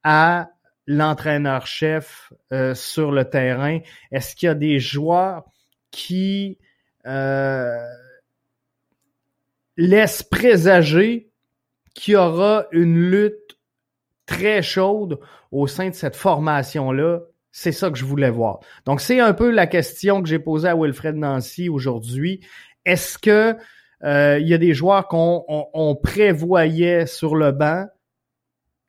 à 0.03 0.51
l'entraîneur-chef 0.87 2.33
euh, 2.53 2.75
sur 2.75 3.13
le 3.13 3.25
terrain? 3.25 3.79
Est-ce 4.11 4.35
qu'il 4.35 4.47
y 4.47 4.51
a 4.51 4.55
des 4.55 4.81
joueurs 4.81 5.45
qui 5.91 6.59
euh, 7.07 7.79
laissent 9.77 10.23
présager 10.23 11.31
qu'il 11.95 12.15
y 12.15 12.17
aura 12.17 12.67
une 12.73 13.11
lutte 13.11 13.59
très 14.27 14.63
chaude 14.63 15.19
au 15.51 15.67
sein 15.67 15.89
de 15.89 15.95
cette 15.95 16.17
formation-là? 16.17 17.21
C'est 17.51 17.73
ça 17.73 17.91
que 17.91 17.99
je 17.99 18.05
voulais 18.05 18.31
voir. 18.31 18.61
Donc, 18.85 19.01
c'est 19.01 19.21
un 19.21 19.33
peu 19.33 19.51
la 19.51 19.67
question 19.67 20.23
que 20.23 20.29
j'ai 20.29 20.39
posée 20.39 20.69
à 20.69 20.77
Wilfred 20.77 21.17
Nancy 21.17 21.69
aujourd'hui. 21.69 22.41
Est-ce 22.85 23.19
que 23.19 23.57
euh, 24.05 24.39
il 24.39 24.47
y 24.47 24.55
a 24.55 24.59
des 24.59 24.75
joueurs 24.75 25.09
qu'on 25.09 25.99
prévoyait 26.03 27.07
sur 27.07 27.35
le 27.35 27.53
banc 27.53 27.87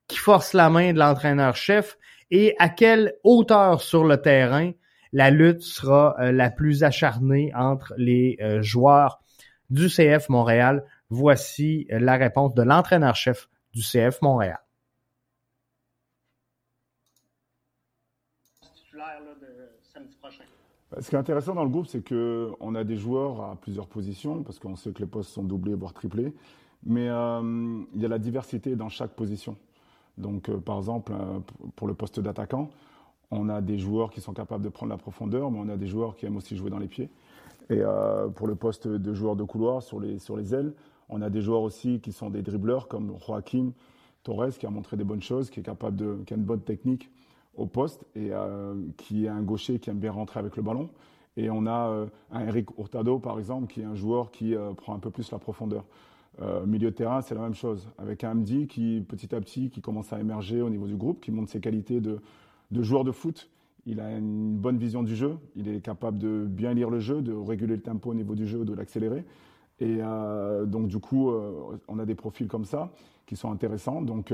qui 0.08 0.18
forcent 0.18 0.54
la 0.54 0.70
main 0.70 0.94
de 0.94 1.00
l'entraîneur-chef? 1.00 1.98
Et 2.32 2.56
à 2.60 2.70
quelle 2.70 3.16
hauteur 3.24 3.82
sur 3.82 4.04
le 4.04 4.18
terrain 4.22 4.72
la 5.12 5.32
lutte 5.32 5.62
sera 5.62 6.16
euh, 6.20 6.32
la 6.32 6.52
plus 6.52 6.84
acharnée 6.84 7.52
entre 7.56 7.94
les 7.98 8.38
euh, 8.42 8.62
joueurs 8.62 9.20
du 9.70 9.88
CF 9.88 10.30
Montréal? 10.30 10.84
Voici 11.10 11.88
la 11.90 12.18
réponse 12.18 12.54
de 12.54 12.62
l'entraîneur-chef 12.62 13.50
du 13.74 13.82
CF 13.82 14.22
Montréal. 14.22 14.60
Ce 20.98 21.10
qui 21.10 21.16
est 21.16 21.20
intéressant 21.20 21.54
dans 21.54 21.64
le 21.64 21.70
groupe, 21.70 21.86
c'est 21.86 22.08
qu'on 22.08 22.76
a 22.76 22.84
des 22.84 22.96
joueurs 22.96 23.42
à 23.42 23.56
plusieurs 23.56 23.86
positions, 23.86 24.42
parce 24.42 24.58
qu'on 24.58 24.76
sait 24.76 24.92
que 24.92 25.00
les 25.00 25.06
postes 25.06 25.30
sont 25.30 25.44
doublés, 25.44 25.76
voire 25.76 25.94
triplés, 25.94 26.34
mais 26.84 27.08
euh, 27.10 27.84
il 27.94 28.02
y 28.02 28.06
a 28.06 28.08
la 28.08 28.18
diversité 28.18 28.76
dans 28.76 28.90
chaque 28.90 29.12
position. 29.12 29.56
Donc, 30.18 30.50
euh, 30.50 30.58
par 30.58 30.78
exemple, 30.78 31.14
euh, 31.14 31.40
pour 31.76 31.88
le 31.88 31.94
poste 31.94 32.20
d'attaquant, 32.20 32.70
on 33.30 33.50
a 33.50 33.62
des 33.62 33.78
joueurs 33.78 34.10
qui 34.10 34.20
sont 34.20 34.34
capables 34.34 34.64
de 34.64 34.70
prendre 34.70 34.90
la 34.90 34.98
profondeur, 34.98 35.52
mais 35.52 35.60
on 35.60 35.70
a 35.70 35.78
des 35.78 35.86
joueurs 35.86 36.16
qui 36.16 36.26
aiment 36.26 36.38
aussi 36.38 36.58
jouer 36.58 36.72
dans 36.72 36.80
les 36.80 36.88
pieds. 36.88 37.10
Et 37.70 37.84
pour 38.34 38.48
le 38.48 38.56
poste 38.56 38.88
de 38.88 39.14
joueur 39.14 39.36
de 39.36 39.44
couloir 39.44 39.84
sur 39.84 40.00
les, 40.00 40.18
sur 40.18 40.36
les 40.36 40.56
ailes, 40.56 40.74
on 41.08 41.22
a 41.22 41.30
des 41.30 41.40
joueurs 41.40 41.62
aussi 41.62 42.00
qui 42.00 42.12
sont 42.12 42.32
des 42.32 42.42
dribbleurs, 42.42 42.88
comme 42.88 43.16
Joaquim 43.24 43.74
Torres, 44.24 44.58
qui 44.58 44.66
a 44.66 44.72
montré 44.72 44.98
des 44.98 45.04
bonnes 45.04 45.22
choses, 45.22 45.52
qui 45.52 45.60
est 45.60 45.64
capable 45.64 45.96
de, 45.96 46.18
qui 46.26 46.34
a 46.34 46.38
une 46.38 46.44
bonne 46.44 46.62
technique 46.62 47.12
au 47.60 47.66
poste 47.66 48.06
et 48.16 48.30
euh, 48.32 48.74
qui 48.98 49.26
est 49.26 49.30
un 49.30 49.42
gaucher 49.42 49.80
qui 49.80 49.90
aime 49.90 50.00
bien 50.00 50.12
rentrer 50.12 50.40
avec 50.40 50.56
le 50.56 50.64
ballon. 50.64 50.90
Et 51.38 51.50
on 51.50 51.66
a 51.68 51.90
euh, 51.90 52.06
un 52.32 52.48
Eric 52.48 52.70
Hurtado, 52.78 53.20
par 53.20 53.38
exemple, 53.38 53.72
qui 53.72 53.82
est 53.82 53.86
un 53.86 53.96
joueur 53.96 54.32
qui 54.32 54.56
euh, 54.56 54.74
prend 54.74 54.96
un 54.96 55.00
peu 55.00 55.12
plus 55.12 55.32
la 55.32 55.38
profondeur. 55.38 55.86
milieu 56.66 56.90
de 56.92 56.96
terrain, 56.96 57.22
c'est 57.22 57.36
la 57.36 57.42
même 57.42 57.54
chose. 57.54 57.88
Avec 57.98 58.24
un 58.24 58.32
Amdi 58.32 58.68
qui, 58.68 59.04
petit 59.08 59.36
à 59.36 59.42
petit, 59.42 59.70
qui 59.70 59.82
commence 59.82 60.14
à 60.14 60.20
émerger 60.20 60.62
au 60.62 60.70
niveau 60.70 60.88
du 60.88 60.96
groupe, 60.96 61.20
qui 61.22 61.32
montre 61.32 61.52
ses 61.52 61.60
qualités 61.60 62.00
de, 62.00 62.20
de 62.72 62.82
joueur 62.82 63.04
de 63.04 63.12
foot. 63.12 63.50
Il 63.86 64.00
a 64.00 64.18
une 64.18 64.56
bonne 64.56 64.78
vision 64.78 65.04
du 65.04 65.16
jeu. 65.16 65.38
Il 65.56 65.68
est 65.68 65.82
capable 65.82 66.18
de 66.18 66.46
bien 66.48 66.74
lire 66.74 66.90
le 66.90 67.00
jeu, 67.00 67.22
de 67.22 67.34
réguler 67.34 67.76
le 67.76 67.82
tempo 67.82 68.12
au 68.12 68.14
niveau 68.14 68.36
du 68.36 68.48
jeu, 68.48 68.64
de 68.64 68.74
l'accélérer. 68.74 69.26
Et 69.82 70.00
donc, 70.66 70.88
du 70.88 71.00
coup, 71.00 71.32
on 71.88 72.00
a 72.00 72.06
des 72.06 72.16
profils 72.16 72.48
comme 72.48 72.66
ça 72.66 72.92
qui 73.26 73.38
sont 73.38 73.50
intéressants. 73.50 74.02
Donc, 74.02 74.34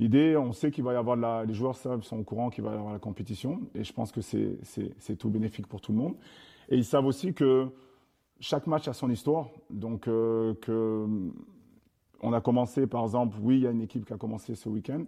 L'idée, 0.00 0.34
on 0.34 0.52
sait 0.52 0.70
qu'il 0.70 0.82
va 0.82 0.94
y 0.94 0.96
avoir 0.96 1.14
la, 1.14 1.44
les 1.44 1.52
joueurs 1.52 1.76
savent, 1.76 2.02
sont 2.02 2.18
au 2.18 2.22
courant 2.22 2.48
qu'il 2.48 2.64
va 2.64 2.70
y 2.70 2.74
avoir 2.74 2.94
la 2.94 2.98
compétition, 2.98 3.60
et 3.74 3.84
je 3.84 3.92
pense 3.92 4.12
que 4.12 4.22
c'est 4.22 5.16
tout 5.18 5.28
bénéfique 5.28 5.66
pour 5.66 5.82
tout 5.82 5.92
le 5.92 5.98
monde. 5.98 6.14
Et 6.70 6.78
ils 6.78 6.86
savent 6.86 7.04
aussi 7.04 7.34
que 7.34 7.68
chaque 8.40 8.66
match 8.66 8.88
a 8.88 8.94
son 8.94 9.10
histoire, 9.10 9.50
donc 9.68 10.08
euh, 10.08 10.54
que 10.62 11.06
on 12.22 12.32
a 12.32 12.40
commencé, 12.40 12.86
par 12.86 13.02
exemple, 13.02 13.36
oui, 13.42 13.56
il 13.56 13.62
y 13.64 13.66
a 13.66 13.70
une 13.70 13.82
équipe 13.82 14.06
qui 14.06 14.14
a 14.14 14.16
commencé 14.16 14.54
ce 14.54 14.70
week-end, 14.70 15.04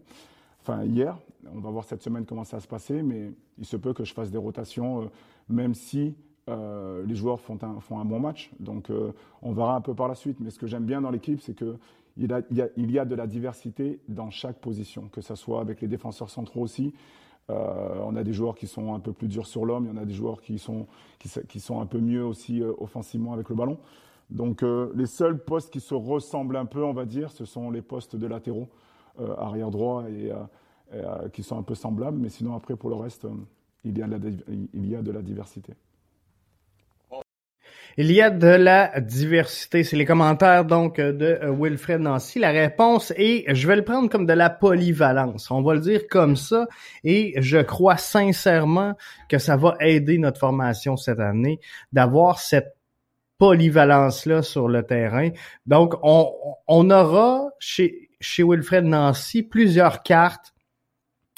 enfin 0.60 0.84
hier. 0.84 1.16
On 1.54 1.60
va 1.60 1.70
voir 1.70 1.84
cette 1.84 2.02
semaine 2.02 2.26
comment 2.26 2.44
ça 2.44 2.58
va 2.58 2.60
se 2.60 2.68
passer, 2.68 3.02
mais 3.02 3.32
il 3.56 3.64
se 3.64 3.78
peut 3.78 3.94
que 3.94 4.04
je 4.04 4.12
fasse 4.12 4.30
des 4.30 4.36
rotations, 4.36 5.04
euh, 5.04 5.06
même 5.48 5.72
si 5.72 6.14
euh, 6.50 7.02
les 7.06 7.14
joueurs 7.14 7.40
font 7.40 7.58
un, 7.62 7.80
font 7.80 7.98
un 7.98 8.04
bon 8.04 8.20
match. 8.20 8.50
Donc, 8.60 8.90
on 9.40 9.52
verra 9.52 9.74
un 9.74 9.80
peu 9.80 9.94
par 9.94 10.08
la 10.08 10.14
suite. 10.14 10.38
Mais 10.40 10.50
ce 10.50 10.58
que 10.58 10.66
j'aime 10.66 10.84
bien 10.84 11.00
dans 11.00 11.10
l'équipe, 11.10 11.40
c'est 11.40 11.54
que 11.54 11.78
il, 12.16 12.90
y 12.90 12.98
a, 12.98 13.04
de 13.04 13.14
la 13.14 13.26
diversité 13.26 14.00
dans 14.08 14.30
chaque 14.30 14.58
position, 14.58 15.08
que 15.10 15.20
ce 15.20 15.34
soit 15.34 15.60
avec 15.60 15.80
les 15.80 15.88
défenseurs 15.88 16.30
centraux 16.30 16.62
aussi. 16.62 16.92
Euh, 17.50 18.00
on 18.04 18.14
a 18.16 18.22
des 18.22 18.32
joueurs 18.32 18.54
qui 18.54 18.66
sont 18.66 18.94
un 18.94 19.00
peu 19.00 19.12
plus 19.12 19.28
durs 19.28 19.46
sur 19.46 19.64
l'homme, 19.64 19.86
il 19.86 19.94
y 19.94 19.98
en 19.98 20.00
a 20.00 20.04
des 20.04 20.14
joueurs 20.14 20.40
qui 20.40 20.58
sont, 20.58 20.86
qui, 21.18 21.60
sont 21.60 21.80
un 21.80 21.86
peu 21.86 21.98
mieux 21.98 22.24
aussi 22.24 22.62
euh, 22.62 22.72
offensivement 22.78 23.32
avec 23.32 23.48
le 23.48 23.54
ballon. 23.54 23.78
Donc 24.30 24.62
euh, 24.62 24.92
les 24.94 25.06
seuls 25.06 25.42
postes 25.42 25.72
qui 25.72 25.80
se 25.80 25.94
ressemblent 25.94 26.56
un 26.56 26.66
peu, 26.66 26.84
on 26.84 26.92
va 26.92 27.04
dire, 27.04 27.30
ce 27.30 27.44
sont 27.44 27.70
les 27.70 27.82
postes 27.82 28.16
de 28.16 28.26
latéraux, 28.26 28.68
arrière 29.36 29.70
droit, 29.70 30.04
et, 30.08 30.32
qui 31.32 31.42
sont 31.42 31.58
un 31.58 31.62
peu 31.62 31.74
semblables. 31.74 32.18
Mais 32.18 32.28
sinon, 32.28 32.54
après, 32.54 32.76
pour 32.76 32.88
le 32.88 32.96
reste, 32.96 33.26
il 33.84 33.98
y 33.98 34.02
a 34.02 34.06
il 34.72 34.86
y 34.86 34.96
a 34.96 35.02
de 35.02 35.10
la 35.10 35.20
diversité. 35.20 35.74
Il 37.98 38.10
y 38.10 38.22
a 38.22 38.30
de 38.30 38.46
la 38.46 39.00
diversité. 39.00 39.84
C'est 39.84 39.96
les 39.96 40.04
commentaires 40.04 40.64
donc 40.64 40.96
de 40.98 41.38
euh, 41.42 41.54
Wilfred 41.54 42.00
Nancy. 42.00 42.38
La 42.38 42.50
réponse 42.50 43.12
est, 43.16 43.44
je 43.54 43.68
vais 43.68 43.76
le 43.76 43.84
prendre 43.84 44.08
comme 44.08 44.24
de 44.24 44.32
la 44.32 44.48
polyvalence. 44.48 45.50
On 45.50 45.62
va 45.62 45.74
le 45.74 45.80
dire 45.80 46.02
comme 46.08 46.36
ça. 46.36 46.66
Et 47.04 47.34
je 47.36 47.58
crois 47.58 47.98
sincèrement 47.98 48.94
que 49.28 49.38
ça 49.38 49.56
va 49.56 49.76
aider 49.80 50.18
notre 50.18 50.38
formation 50.38 50.96
cette 50.96 51.20
année 51.20 51.60
d'avoir 51.92 52.38
cette 52.38 52.76
polyvalence-là 53.38 54.42
sur 54.42 54.68
le 54.68 54.84
terrain. 54.84 55.30
Donc, 55.66 55.94
on, 56.02 56.32
on 56.68 56.90
aura 56.90 57.50
chez, 57.58 58.08
chez 58.20 58.42
Wilfred 58.42 58.84
Nancy 58.84 59.42
plusieurs 59.42 60.02
cartes 60.02 60.54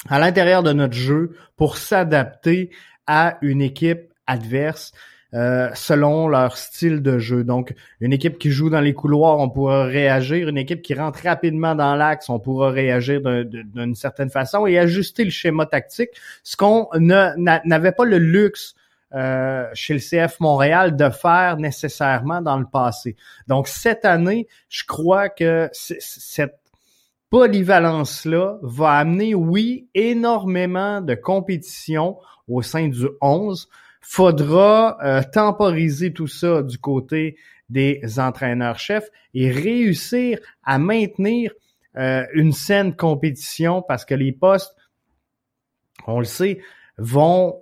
à 0.07 0.19
l'intérieur 0.19 0.63
de 0.63 0.71
notre 0.71 0.93
jeu 0.93 1.35
pour 1.57 1.77
s'adapter 1.77 2.69
à 3.07 3.37
une 3.41 3.61
équipe 3.61 4.13
adverse. 4.27 4.93
Euh, 5.35 5.69
selon 5.73 6.29
leur 6.29 6.55
style 6.55 7.01
de 7.01 7.19
jeu. 7.19 7.43
Donc, 7.43 7.73
une 7.99 8.13
équipe 8.13 8.37
qui 8.37 8.51
joue 8.51 8.69
dans 8.69 8.79
les 8.79 8.93
couloirs, 8.93 9.37
on 9.39 9.49
pourra 9.49 9.83
réagir. 9.83 10.47
Une 10.47 10.57
équipe 10.57 10.81
qui 10.81 10.93
rentre 10.93 11.19
rapidement 11.23 11.75
dans 11.75 11.93
l'axe, 11.95 12.29
on 12.29 12.39
pourra 12.39 12.69
réagir 12.69 13.19
d'une 13.21 13.95
certaine 13.95 14.29
façon 14.29 14.65
et 14.65 14.79
ajuster 14.79 15.25
le 15.25 15.31
schéma 15.31 15.65
tactique. 15.65 16.11
Ce 16.43 16.55
qu'on 16.55 16.87
n'avait 16.95 17.91
pas 17.91 18.05
le 18.05 18.17
luxe 18.17 18.75
euh, 19.13 19.67
chez 19.73 19.95
le 19.95 19.99
CF 19.99 20.39
Montréal 20.39 20.95
de 20.95 21.09
faire 21.09 21.57
nécessairement 21.57 22.41
dans 22.41 22.57
le 22.57 22.65
passé. 22.65 23.17
Donc, 23.47 23.67
cette 23.67 24.05
année, 24.05 24.47
je 24.69 24.85
crois 24.85 25.27
que 25.27 25.69
cette 25.73 26.59
polyvalence-là 27.29 28.59
va 28.61 28.91
amener, 28.91 29.35
oui, 29.35 29.89
énormément 29.95 31.01
de 31.01 31.13
compétition 31.13 32.17
au 32.47 32.61
sein 32.61 32.87
du 32.87 33.07
11, 33.19 33.67
faudra 34.07 34.97
euh, 35.03 35.23
temporiser 35.23 36.13
tout 36.13 36.27
ça 36.27 36.61
du 36.61 36.77
côté 36.77 37.37
des 37.69 38.01
entraîneurs-chefs 38.19 39.09
et 39.33 39.49
réussir 39.49 40.39
à 40.63 40.77
maintenir 40.77 41.51
euh, 41.97 42.23
une 42.33 42.51
saine 42.51 42.95
compétition 42.95 43.81
parce 43.81 44.05
que 44.05 44.13
les 44.13 44.31
postes, 44.31 44.75
on 46.05 46.19
le 46.19 46.25
sait, 46.25 46.59
vont 46.97 47.61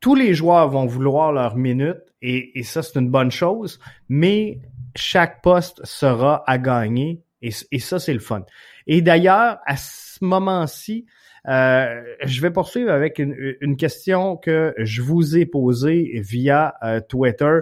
tous 0.00 0.16
les 0.16 0.34
joueurs 0.34 0.68
vont 0.68 0.86
vouloir 0.86 1.32
leur 1.32 1.54
minute 1.54 2.02
et, 2.22 2.58
et 2.58 2.64
ça 2.64 2.82
c'est 2.82 2.98
une 2.98 3.08
bonne 3.08 3.30
chose, 3.30 3.78
mais 4.08 4.58
chaque 4.96 5.42
poste 5.42 5.80
sera 5.84 6.42
à 6.48 6.58
gagner 6.58 7.22
et, 7.40 7.50
et 7.70 7.78
ça 7.78 8.00
c'est 8.00 8.14
le 8.14 8.18
fun. 8.18 8.44
Et 8.88 9.00
d'ailleurs 9.00 9.58
à 9.64 9.76
ce 9.76 10.24
moment-ci, 10.24 11.06
euh, 11.48 12.02
je 12.24 12.40
vais 12.40 12.50
poursuivre 12.50 12.90
avec 12.90 13.18
une, 13.18 13.76
question 13.76 14.36
que 14.36 14.74
je 14.78 15.02
vous 15.02 15.36
ai 15.36 15.46
posée 15.46 16.20
via 16.22 16.74
euh, 16.82 17.00
Twitter 17.00 17.60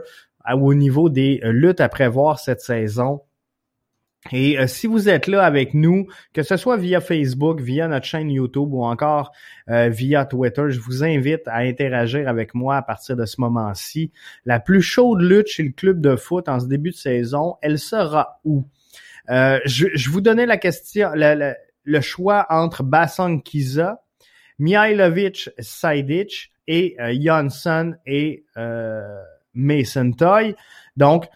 au 0.51 0.75
niveau 0.75 1.09
des 1.11 1.41
luttes 1.45 1.81
à 1.81 1.89
prévoir 1.89 2.39
cette 2.39 2.61
saison. 2.61 3.21
Et 4.33 4.59
euh, 4.59 4.67
si 4.67 4.87
vous 4.87 5.09
êtes 5.09 5.27
là 5.27 5.45
avec 5.45 5.75
nous, 5.75 6.07
que 6.33 6.43
ce 6.43 6.57
soit 6.57 6.77
via 6.77 7.01
Facebook, 7.01 7.61
via 7.61 7.87
notre 7.87 8.07
chaîne 8.07 8.31
YouTube 8.31 8.73
ou 8.73 8.83
encore 8.85 9.33
via 9.69 10.25
Twitter, 10.25 10.65
je 10.69 10.81
vous 10.81 11.05
invite 11.05 11.47
à 11.47 11.59
interagir 11.59 12.29
avec 12.29 12.55
moi 12.55 12.77
à 12.77 12.83
partir 12.83 13.17
de 13.17 13.27
ce 13.27 13.41
moment-ci. 13.41 14.11
La 14.45 14.59
plus 14.59 14.83
chaude 14.83 15.21
lutte 15.21 15.49
chez 15.49 15.63
le 15.63 15.73
club 15.73 16.01
de 16.01 16.17
foot 16.17 16.49
en 16.49 16.59
ce 16.59 16.67
début 16.67 16.91
de 16.91 16.97
saison, 16.97 17.57
elle 17.63 17.79
sera 17.79 18.41
où? 18.45 18.65
je, 19.29 20.11
vous 20.11 20.23
donnais 20.23 20.47
la 20.47 20.57
question, 20.57 21.11
la, 21.15 21.55
le 21.89 22.03
choix 22.03 22.47
entre 22.51 22.83
Basson 22.83 23.41
Kiza, 23.41 24.03
Mihailovic 24.59 25.49
Saidic 25.59 26.53
et 26.67 26.97
euh, 27.01 27.49
et 28.07 28.45
euh, 28.59 29.23
Mason 29.55 30.13
Toy. 30.13 30.55
Donc, 30.97 31.27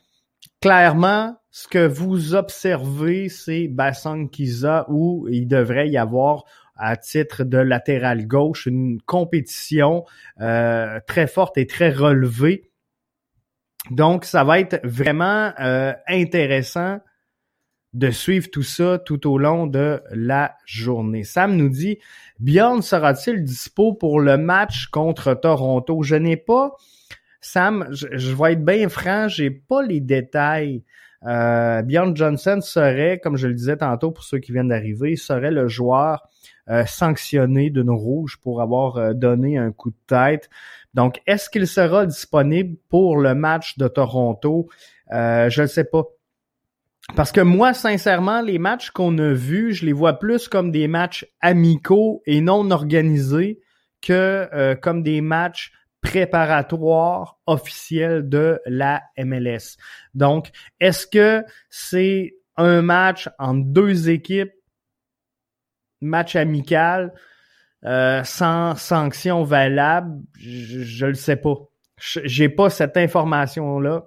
clairement, 0.61 1.37
ce 1.50 1.68
que 1.68 1.87
vous 1.87 2.35
observez, 2.35 3.30
c'est 3.30 3.66
Basson 3.68 4.28
Kiza 4.28 4.85
où 4.88 5.26
il 5.30 5.49
devrait 5.49 5.88
y 5.88 5.97
avoir 5.97 6.44
à 6.76 6.97
titre 6.97 7.44
de 7.44 7.59
latéral 7.59 8.26
gauche 8.26 8.66
une 8.66 9.00
compétition 9.02 10.04
euh, 10.40 11.00
très 11.06 11.26
forte 11.26 11.56
et 11.56 11.66
très 11.66 11.90
relevée. 11.90 12.71
Donc, 13.90 14.26
ça 14.26 14.44
va 14.44 14.61
être 14.61 14.80
vraiment 14.85 15.52
euh, 15.59 15.94
intéressant 16.09 17.00
de 17.94 18.11
suivre 18.11 18.49
tout 18.50 18.62
ça 18.62 18.99
tout 18.99 19.30
au 19.30 19.38
long 19.38 19.66
de 19.66 20.00
la 20.11 20.56
journée. 20.64 21.25
Sam 21.25 21.56
nous 21.56 21.68
dit, 21.68 21.99
Bjorn 22.40 22.82
sera-t-il 22.82 23.44
dispo 23.44 23.92
pour 23.92 24.20
le 24.20 24.38
match 24.38 24.87
contre 24.87 25.34
Toronto? 25.34 26.02
Je 26.02 26.16
n'ai 26.16 26.37
pas, 26.37 26.76
Sam, 27.40 27.88
je, 27.90 28.34
vais 28.34 28.52
être 28.52 28.64
bien 28.64 28.88
franc, 28.88 29.28
j'ai 29.28 29.50
pas 29.50 29.82
les 29.82 30.00
détails. 30.00 30.84
Euh, 31.25 31.82
Bjorn 31.82 32.16
Johnson 32.16 32.61
serait, 32.62 33.20
comme 33.22 33.37
je 33.37 33.46
le 33.46 33.54
disais 33.54 33.76
tantôt 33.76 34.11
pour 34.11 34.25
ceux 34.25 34.38
qui 34.38 34.52
viennent 34.52 34.68
d'arriver, 34.68 35.16
serait 35.16 35.50
le 35.50 35.68
joueur 35.68 36.28
euh, 36.70 36.87
sanctionné 36.87 37.70
d'une 37.70 37.90
rouge 37.90 38.38
pour 38.40 38.62
avoir 38.62 38.96
euh, 38.96 39.12
donné 39.14 39.58
un 39.58 39.72
coup 39.72 39.90
de 39.90 39.96
tête. 40.06 40.49
Donc, 40.94 41.20
est-ce 41.26 41.50
qu'il 41.50 41.66
sera 41.66 42.06
disponible 42.06 42.76
pour 42.88 43.16
le 43.16 43.34
match 43.34 43.78
de 43.78 43.88
Toronto? 43.88 44.68
Euh, 45.12 45.50
je 45.50 45.62
ne 45.62 45.66
sais 45.66 45.82
pas. 45.82 46.04
Parce 47.16 47.32
que 47.32 47.40
moi, 47.40 47.75
sincèrement, 47.75 48.40
les 48.40 48.59
matchs 48.59 48.90
qu'on 48.90 49.18
a 49.18 49.32
vus, 49.32 49.75
je 49.75 49.87
les 49.87 49.92
vois 49.92 50.18
plus 50.18 50.49
comme 50.49 50.71
des 50.71 50.88
matchs 50.88 51.26
amicaux 51.40 52.23
et 52.26 52.40
non 52.40 52.71
organisés 52.71 53.61
que 54.00 54.49
euh, 54.52 54.75
comme 54.75 55.02
des 55.02 55.21
matchs 55.21 55.73
préparatoires 56.00 57.38
officiels 57.47 58.28
de 58.28 58.61
la 58.66 59.02
MLS. 59.18 59.76
Donc, 60.14 60.50
est-ce 60.80 61.06
que 61.06 61.44
c'est 61.71 62.35
un 62.56 62.82
match 62.82 63.28
entre 63.38 63.64
deux 63.66 64.09
équipes, 64.09 64.52
match 66.00 66.35
amical, 66.35 67.12
euh, 67.85 68.25
sans 68.25 68.75
sanction 68.75 69.44
valable? 69.44 70.23
Je, 70.38 70.82
je 70.82 71.06
le 71.06 71.14
sais 71.14 71.37
pas. 71.37 71.54
J'ai 71.99 72.49
pas 72.49 72.71
cette 72.71 72.97
information-là 72.97 74.04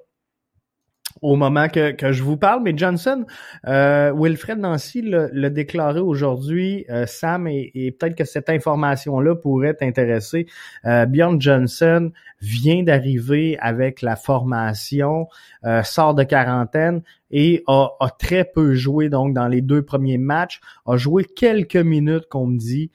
au 1.25 1.35
moment 1.35 1.67
que, 1.69 1.91
que 1.91 2.11
je 2.11 2.21
vous 2.23 2.37
parle. 2.37 2.61
Mais 2.63 2.73
Johnson, 2.77 3.25
euh, 3.67 4.13
Wilfred 4.15 4.59
Nancy 4.59 5.01
l'a 5.01 5.49
déclaré 5.49 5.99
aujourd'hui, 5.99 6.85
euh, 6.89 7.05
Sam, 7.07 7.47
et, 7.47 7.95
peut-être 7.97 8.15
que 8.15 8.25
cette 8.25 8.49
information-là 8.49 9.35
pourrait 9.35 9.73
t'intéresser. 9.73 10.45
Euh, 10.85 11.05
Bjorn 11.07 11.41
Johnson 11.41 12.11
vient 12.41 12.83
d'arriver 12.83 13.57
avec 13.59 14.03
la 14.03 14.15
formation, 14.15 15.27
euh, 15.65 15.81
sort 15.81 16.13
de 16.13 16.23
quarantaine 16.23 17.01
et 17.31 17.63
a, 17.65 17.89
a, 17.99 18.09
très 18.09 18.45
peu 18.45 18.75
joué 18.75 19.09
donc 19.09 19.33
dans 19.33 19.47
les 19.47 19.61
deux 19.61 19.81
premiers 19.81 20.19
matchs, 20.19 20.61
a 20.85 20.95
joué 20.95 21.25
quelques 21.25 21.75
minutes, 21.75 22.27
qu'on 22.29 22.47
me 22.47 22.57
dit. 22.57 22.91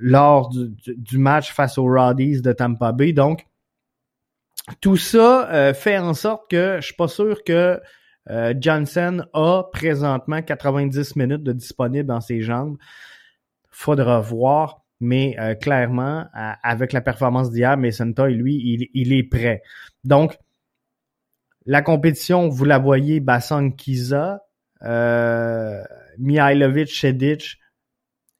lors 0.00 0.48
du, 0.50 0.70
du, 0.96 1.18
match 1.18 1.52
face 1.52 1.76
aux 1.76 1.86
Roddies 1.92 2.40
de 2.40 2.52
Tampa 2.52 2.92
Bay. 2.92 3.12
Donc, 3.12 3.47
tout 4.80 4.96
ça 4.96 5.50
euh, 5.50 5.74
fait 5.74 5.98
en 5.98 6.14
sorte 6.14 6.50
que 6.50 6.76
je 6.80 6.86
suis 6.86 6.94
pas 6.94 7.08
sûr 7.08 7.42
que 7.44 7.80
euh, 8.30 8.54
Johnson 8.58 9.24
a 9.32 9.64
présentement 9.72 10.42
90 10.42 11.16
minutes 11.16 11.42
de 11.42 11.52
disponible 11.52 12.06
dans 12.06 12.20
ses 12.20 12.40
jambes. 12.42 12.76
Faudra 13.70 14.20
voir, 14.20 14.82
mais 15.00 15.36
euh, 15.38 15.54
clairement, 15.54 16.26
avec 16.34 16.92
la 16.92 17.00
performance 17.00 17.50
d'hier, 17.50 17.76
Mason 17.76 18.12
Toy, 18.12 18.34
lui, 18.34 18.88
il, 18.92 19.12
est 19.12 19.22
prêt. 19.22 19.62
Donc, 20.04 20.36
la 21.64 21.82
compétition, 21.82 22.48
vous 22.48 22.64
la 22.64 22.78
voyez, 22.78 23.20
Bassang 23.20 23.70
Kiza, 23.70 24.42
Mihailovic, 26.18 26.90
Sedic, 26.90 27.58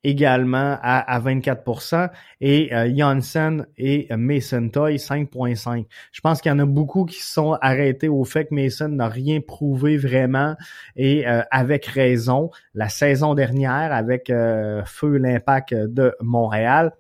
également 0.05 0.79
à, 0.83 0.99
à 1.01 1.21
24% 1.21 2.11
et 2.41 2.75
euh, 2.75 2.93
Janssen 2.97 3.67
et 3.77 4.09
Mason 4.17 4.69
Toy 4.69 4.97
5.5. 4.97 5.87
Je 6.13 6.21
pense 6.21 6.41
qu'il 6.41 6.51
y 6.51 6.55
en 6.55 6.59
a 6.59 6.67
beaucoup 6.67 7.05
qui 7.05 7.21
se 7.21 7.33
sont 7.33 7.59
arrêtés 7.61 8.09
au 8.09 8.25
fait 8.25 8.47
que 8.47 8.55
Mason 8.55 8.89
n'a 8.89 9.09
rien 9.09 9.41
prouvé 9.41 9.97
vraiment 9.97 10.55
et 10.97 11.27
euh, 11.27 11.43
avec 11.51 11.87
raison. 11.87 12.51
La 12.75 12.89
saison 12.89 13.35
dernière 13.35 13.93
avec 13.93 14.31
euh, 14.31 14.83
Feu 14.85 15.17
l'impact 15.17 15.75
de 15.75 16.15
Montréal, 16.21 16.93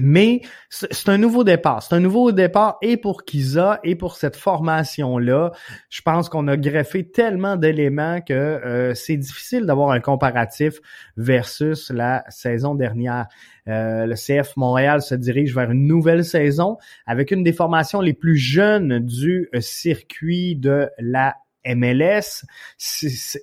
mais 0.00 0.42
c'est 0.70 1.08
un 1.08 1.18
nouveau 1.18 1.44
départ. 1.44 1.82
C'est 1.82 1.94
un 1.94 2.00
nouveau 2.00 2.32
départ 2.32 2.78
et 2.82 2.96
pour 2.96 3.24
Kiza 3.24 3.80
et 3.84 3.94
pour 3.94 4.16
cette 4.16 4.36
formation-là. 4.36 5.52
Je 5.90 6.02
pense 6.02 6.28
qu'on 6.28 6.48
a 6.48 6.56
greffé 6.56 7.10
tellement 7.10 7.56
d'éléments 7.56 8.20
que 8.20 8.32
euh, 8.34 8.94
c'est 8.94 9.16
difficile 9.16 9.66
d'avoir 9.66 9.90
un 9.90 10.00
comparatif 10.00 10.80
versus 11.16 11.90
la 11.90 12.24
saison 12.28 12.74
dernière. 12.74 13.26
Euh, 13.68 14.06
le 14.06 14.14
CF 14.14 14.56
Montréal 14.56 15.02
se 15.02 15.14
dirige 15.14 15.54
vers 15.54 15.70
une 15.70 15.86
nouvelle 15.86 16.24
saison 16.24 16.78
avec 17.06 17.30
une 17.30 17.42
des 17.42 17.52
formations 17.52 18.00
les 18.00 18.14
plus 18.14 18.36
jeunes 18.36 19.00
du 19.00 19.48
euh, 19.54 19.60
circuit 19.60 20.56
de 20.56 20.88
la 20.98 21.36
MLS. 21.66 22.46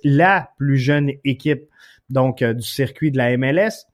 La 0.02 0.50
plus 0.58 0.78
jeune 0.78 1.10
équipe 1.24 1.64
donc 2.08 2.42
du 2.42 2.62
circuit 2.62 3.10
de 3.10 3.18
la 3.18 3.36
MLS. 3.36 3.86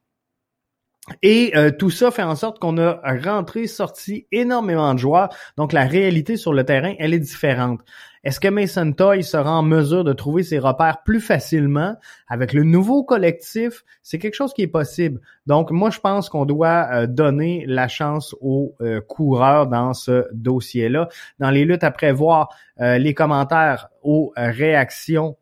Et 1.22 1.52
euh, 1.56 1.72
tout 1.76 1.90
ça 1.90 2.12
fait 2.12 2.22
en 2.22 2.36
sorte 2.36 2.60
qu'on 2.60 2.78
a 2.78 3.00
rentré, 3.24 3.66
sorti 3.66 4.26
énormément 4.30 4.94
de 4.94 4.98
joueurs. 5.00 5.30
Donc 5.56 5.72
la 5.72 5.84
réalité 5.84 6.36
sur 6.36 6.52
le 6.52 6.64
terrain, 6.64 6.94
elle 6.98 7.12
est 7.12 7.18
différente. 7.18 7.80
Est-ce 8.22 8.38
que 8.38 8.46
Mason 8.46 8.92
Toy 8.92 9.24
sera 9.24 9.50
en 9.50 9.64
mesure 9.64 10.04
de 10.04 10.12
trouver 10.12 10.44
ses 10.44 10.60
repères 10.60 11.02
plus 11.02 11.20
facilement 11.20 11.96
avec 12.28 12.52
le 12.52 12.62
nouveau 12.62 13.02
collectif? 13.02 13.82
C'est 14.04 14.20
quelque 14.20 14.36
chose 14.36 14.54
qui 14.54 14.62
est 14.62 14.68
possible. 14.68 15.20
Donc 15.46 15.72
moi, 15.72 15.90
je 15.90 15.98
pense 15.98 16.28
qu'on 16.28 16.44
doit 16.44 16.88
euh, 16.92 17.06
donner 17.08 17.64
la 17.66 17.88
chance 17.88 18.36
aux 18.40 18.76
euh, 18.80 19.00
coureurs 19.00 19.66
dans 19.66 19.94
ce 19.94 20.26
dossier-là. 20.32 21.08
Dans 21.40 21.50
les 21.50 21.64
luttes 21.64 21.84
à 21.84 21.90
prévoir, 21.90 22.48
les 22.78 23.14
commentaires 23.14 23.90
aux 24.02 24.32
réactions 24.34 25.36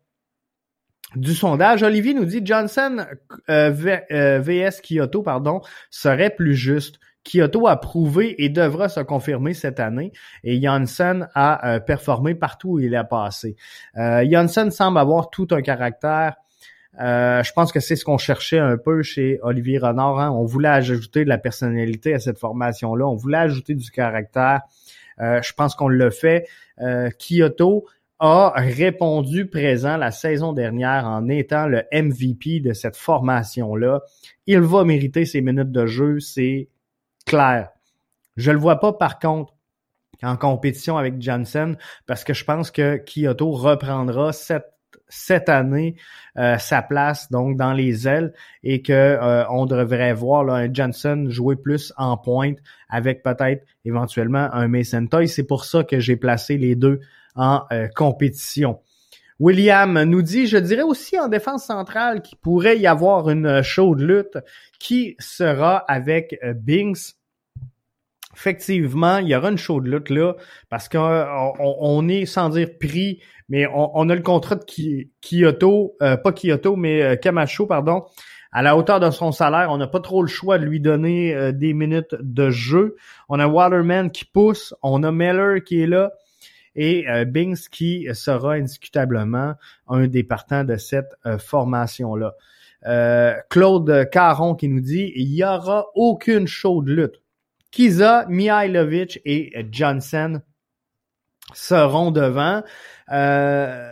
du 1.15 1.33
sondage. 1.33 1.83
Olivier 1.83 2.13
nous 2.13 2.25
dit 2.25 2.41
Johnson 2.43 3.05
euh, 3.49 3.69
VS 3.71 4.01
euh, 4.11 4.69
Kyoto 4.81 5.23
pardon, 5.23 5.61
serait 5.89 6.29
plus 6.29 6.55
juste. 6.55 6.99
Kyoto 7.23 7.67
a 7.67 7.79
prouvé 7.79 8.43
et 8.43 8.49
devra 8.49 8.89
se 8.89 8.99
confirmer 9.01 9.53
cette 9.53 9.79
année 9.79 10.11
et 10.43 10.59
Janssen 10.59 11.27
a 11.35 11.75
euh, 11.75 11.79
performé 11.79 12.33
partout 12.33 12.71
où 12.71 12.79
il 12.79 12.95
a 12.95 13.03
passé. 13.03 13.55
Euh, 13.97 14.25
Janssen 14.29 14.71
semble 14.71 14.97
avoir 14.97 15.29
tout 15.29 15.47
un 15.51 15.61
caractère. 15.61 16.35
je 16.97 17.51
pense 17.53 17.71
que 17.71 17.79
c'est 17.79 17.95
ce 17.95 18.05
qu'on 18.05 18.17
cherchait 18.17 18.59
un 18.59 18.77
peu 18.77 19.03
chez 19.03 19.39
Olivier 19.43 19.77
Renard. 19.77 20.19
Hein. 20.19 20.31
On 20.31 20.45
voulait 20.45 20.69
ajouter 20.69 21.23
de 21.23 21.29
la 21.29 21.37
personnalité 21.37 22.15
à 22.15 22.19
cette 22.19 22.39
formation-là. 22.39 23.05
On 23.05 23.15
voulait 23.15 23.37
ajouter 23.37 23.75
du 23.75 23.91
caractère. 23.91 24.61
je 25.19 25.53
pense 25.53 25.75
qu'on 25.75 25.89
le 25.89 26.09
fait. 26.09 26.47
Kyoto, 27.19 27.85
a 28.21 28.53
répondu 28.55 29.47
présent 29.47 29.97
la 29.97 30.11
saison 30.11 30.53
dernière 30.53 31.05
en 31.05 31.27
étant 31.27 31.65
le 31.65 31.83
MVP 31.91 32.59
de 32.59 32.71
cette 32.71 32.95
formation-là. 32.95 34.01
Il 34.45 34.59
va 34.59 34.83
mériter 34.83 35.25
ses 35.25 35.41
minutes 35.41 35.71
de 35.71 35.87
jeu, 35.87 36.19
c'est 36.19 36.69
clair. 37.25 37.69
Je 38.37 38.51
le 38.51 38.59
vois 38.59 38.79
pas 38.79 38.93
par 38.93 39.17
contre 39.17 39.55
en 40.21 40.37
compétition 40.37 40.97
avec 40.97 41.19
Johnson 41.19 41.75
parce 42.05 42.23
que 42.23 42.35
je 42.35 42.45
pense 42.45 42.69
que 42.69 42.97
Kyoto 43.03 43.51
reprendra 43.51 44.31
cette 44.33 44.67
cette 45.07 45.49
année 45.49 45.95
euh, 46.37 46.57
sa 46.57 46.81
place 46.81 47.29
donc 47.31 47.57
dans 47.57 47.73
les 47.73 48.07
ailes 48.07 48.33
et 48.63 48.81
que 48.81 48.93
euh, 48.93 49.43
on 49.49 49.65
devrait 49.65 50.13
voir 50.13 50.45
là, 50.45 50.53
un 50.53 50.73
Johnson 50.73 51.25
jouer 51.27 51.57
plus 51.57 51.91
en 51.97 52.17
pointe 52.17 52.57
avec 52.87 53.23
peut-être 53.23 53.65
éventuellement 53.83 54.47
un 54.53 54.67
Mason 54.69 55.07
Toy. 55.07 55.27
C'est 55.27 55.43
pour 55.43 55.65
ça 55.65 55.83
que 55.83 55.99
j'ai 55.99 56.15
placé 56.15 56.57
les 56.57 56.75
deux 56.75 57.01
en 57.35 57.63
euh, 57.71 57.87
compétition. 57.95 58.79
William 59.39 60.03
nous 60.03 60.21
dit, 60.21 60.45
je 60.45 60.57
dirais 60.57 60.83
aussi 60.83 61.19
en 61.19 61.27
défense 61.27 61.65
centrale 61.65 62.21
qu'il 62.21 62.37
pourrait 62.37 62.77
y 62.77 62.85
avoir 62.85 63.29
une 63.29 63.63
chaude 63.63 64.01
lutte 64.01 64.37
qui 64.79 65.15
sera 65.19 65.77
avec 65.77 66.37
euh, 66.43 66.53
Binks. 66.53 67.15
Effectivement, 68.35 69.17
il 69.17 69.27
y 69.27 69.35
aura 69.35 69.49
une 69.49 69.57
chaude 69.57 69.87
lutte 69.87 70.09
là 70.09 70.35
parce 70.69 70.87
qu'on 70.87 71.53
on 71.59 72.07
est 72.07 72.25
sans 72.25 72.49
dire 72.49 72.69
pris, 72.79 73.21
mais 73.49 73.67
on, 73.73 74.09
a 74.09 74.15
le 74.15 74.21
contrat 74.21 74.55
de 74.55 74.63
Kyoto, 75.21 75.97
euh, 76.01 76.15
pas 76.15 76.31
Kyoto, 76.31 76.77
mais 76.77 77.19
Camacho, 77.21 77.65
pardon, 77.65 78.05
à 78.53 78.61
la 78.61 78.77
hauteur 78.77 79.01
de 79.01 79.09
son 79.09 79.33
salaire. 79.33 79.67
On 79.69 79.77
n'a 79.77 79.87
pas 79.87 79.99
trop 79.99 80.21
le 80.21 80.29
choix 80.29 80.59
de 80.59 80.63
lui 80.63 80.79
donner 80.79 81.51
des 81.51 81.73
minutes 81.73 82.15
de 82.21 82.51
jeu. 82.51 82.95
On 83.27 83.37
a 83.37 83.47
Waterman 83.47 84.11
qui 84.11 84.23
pousse, 84.23 84.73
on 84.81 85.03
a 85.03 85.11
Miller 85.11 85.61
qui 85.61 85.81
est 85.81 85.87
là 85.87 86.13
et 86.75 87.07
euh, 87.09 87.25
Bings 87.25 87.67
qui 87.69 88.07
sera 88.13 88.53
indiscutablement 88.53 89.55
un 89.87 90.07
des 90.07 90.23
partants 90.23 90.63
de 90.63 90.77
cette 90.77 91.15
euh, 91.25 91.37
formation-là. 91.37 92.33
Euh, 92.87 93.35
Claude 93.49 94.09
Caron 94.11 94.55
qui 94.55 94.67
nous 94.67 94.81
dit 94.81 95.11
il 95.15 95.31
n'y 95.31 95.43
aura 95.43 95.87
aucune 95.95 96.47
chaude 96.47 96.87
lutte. 96.87 97.21
Kiza, 97.69 98.25
Mihailovic 98.27 99.21
et 99.23 99.65
Johnson 99.71 100.41
seront 101.53 102.11
devant. 102.11 102.63
Euh, 103.11 103.91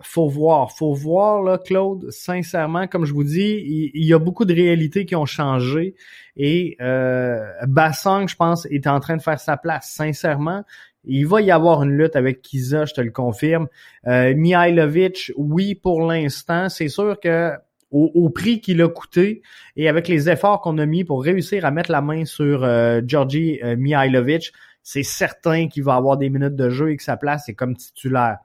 faut 0.00 0.28
voir, 0.28 0.72
faut 0.72 0.94
voir 0.94 1.42
là, 1.42 1.58
Claude. 1.58 2.10
Sincèrement, 2.10 2.86
comme 2.86 3.04
je 3.04 3.12
vous 3.12 3.24
dis, 3.24 3.90
il, 3.94 4.04
y 4.04 4.12
a 4.12 4.18
beaucoup 4.18 4.44
de 4.44 4.54
réalités 4.54 5.04
qui 5.04 5.16
ont 5.16 5.26
changé 5.26 5.94
et 6.36 6.76
euh, 6.80 7.44
Bassang, 7.66 8.28
je 8.28 8.36
pense, 8.36 8.66
est 8.66 8.86
en 8.86 9.00
train 9.00 9.16
de 9.16 9.22
faire 9.22 9.40
sa 9.40 9.56
place. 9.56 9.90
Sincèrement, 9.92 10.64
Il 11.04 11.26
va 11.26 11.40
y 11.40 11.50
avoir 11.50 11.82
une 11.82 11.96
lutte 11.96 12.16
avec 12.16 12.42
Kiza, 12.42 12.84
je 12.84 12.94
te 12.94 13.00
le 13.00 13.10
confirme. 13.10 13.68
Euh, 14.06 14.34
Mihailovic, 14.34 15.32
oui, 15.36 15.74
pour 15.74 16.02
l'instant. 16.02 16.68
C'est 16.68 16.88
sûr 16.88 17.18
que 17.20 17.52
au, 17.90 18.28
prix 18.28 18.60
qu'il 18.60 18.82
a 18.82 18.88
coûté 18.88 19.42
et 19.76 19.88
avec 19.88 20.08
les 20.08 20.28
efforts 20.28 20.60
qu'on 20.60 20.76
a 20.78 20.86
mis 20.86 21.04
pour 21.04 21.24
réussir 21.24 21.64
à 21.64 21.70
mettre 21.70 21.90
la 21.90 22.02
main 22.02 22.24
sur 22.24 22.62
euh, 22.62 23.00
Georgi 23.06 23.60
euh, 23.62 23.76
Mihailovic, 23.76 24.52
c'est 24.82 25.02
certain 25.02 25.68
qu'il 25.68 25.84
va 25.84 25.94
avoir 25.94 26.16
des 26.16 26.28
minutes 26.28 26.56
de 26.56 26.70
jeu 26.70 26.90
et 26.90 26.96
que 26.96 27.02
sa 27.02 27.16
place 27.16 27.48
est 27.48 27.54
comme 27.54 27.76
titulaire. 27.76 28.38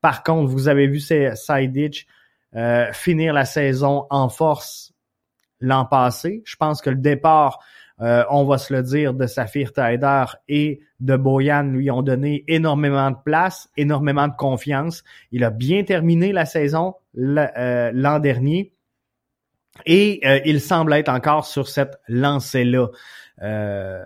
Par 0.00 0.22
contre, 0.22 0.50
vous 0.50 0.68
avez 0.68 0.86
vu 0.86 1.00
Sidic 1.00 2.06
euh, 2.54 2.92
finir 2.92 3.32
la 3.32 3.44
saison 3.44 4.06
en 4.10 4.28
force 4.28 4.92
l'an 5.60 5.84
passé. 5.84 6.42
Je 6.44 6.56
pense 6.56 6.80
que 6.80 6.90
le 6.90 6.96
départ, 6.96 7.60
euh, 8.02 8.24
on 8.30 8.44
va 8.44 8.58
se 8.58 8.74
le 8.74 8.82
dire, 8.82 9.14
de 9.14 9.26
Safir 9.26 9.72
Taider 9.72 10.24
et 10.48 10.80
de 11.00 11.16
Boyan 11.16 11.62
lui 11.62 11.90
ont 11.90 12.02
donné 12.02 12.44
énormément 12.46 13.10
de 13.10 13.16
place, 13.24 13.70
énormément 13.76 14.28
de 14.28 14.34
confiance. 14.36 15.02
Il 15.32 15.44
a 15.44 15.50
bien 15.50 15.82
terminé 15.82 16.32
la 16.32 16.44
saison 16.44 16.94
euh, 17.16 17.90
l'an 17.94 18.18
dernier 18.18 18.72
et 19.84 20.20
il 20.48 20.60
semble 20.60 20.94
être 20.94 21.10
encore 21.10 21.44
sur 21.46 21.68
cette 21.68 21.98
lancée-là. 22.08 22.88
Euh, 23.42 24.02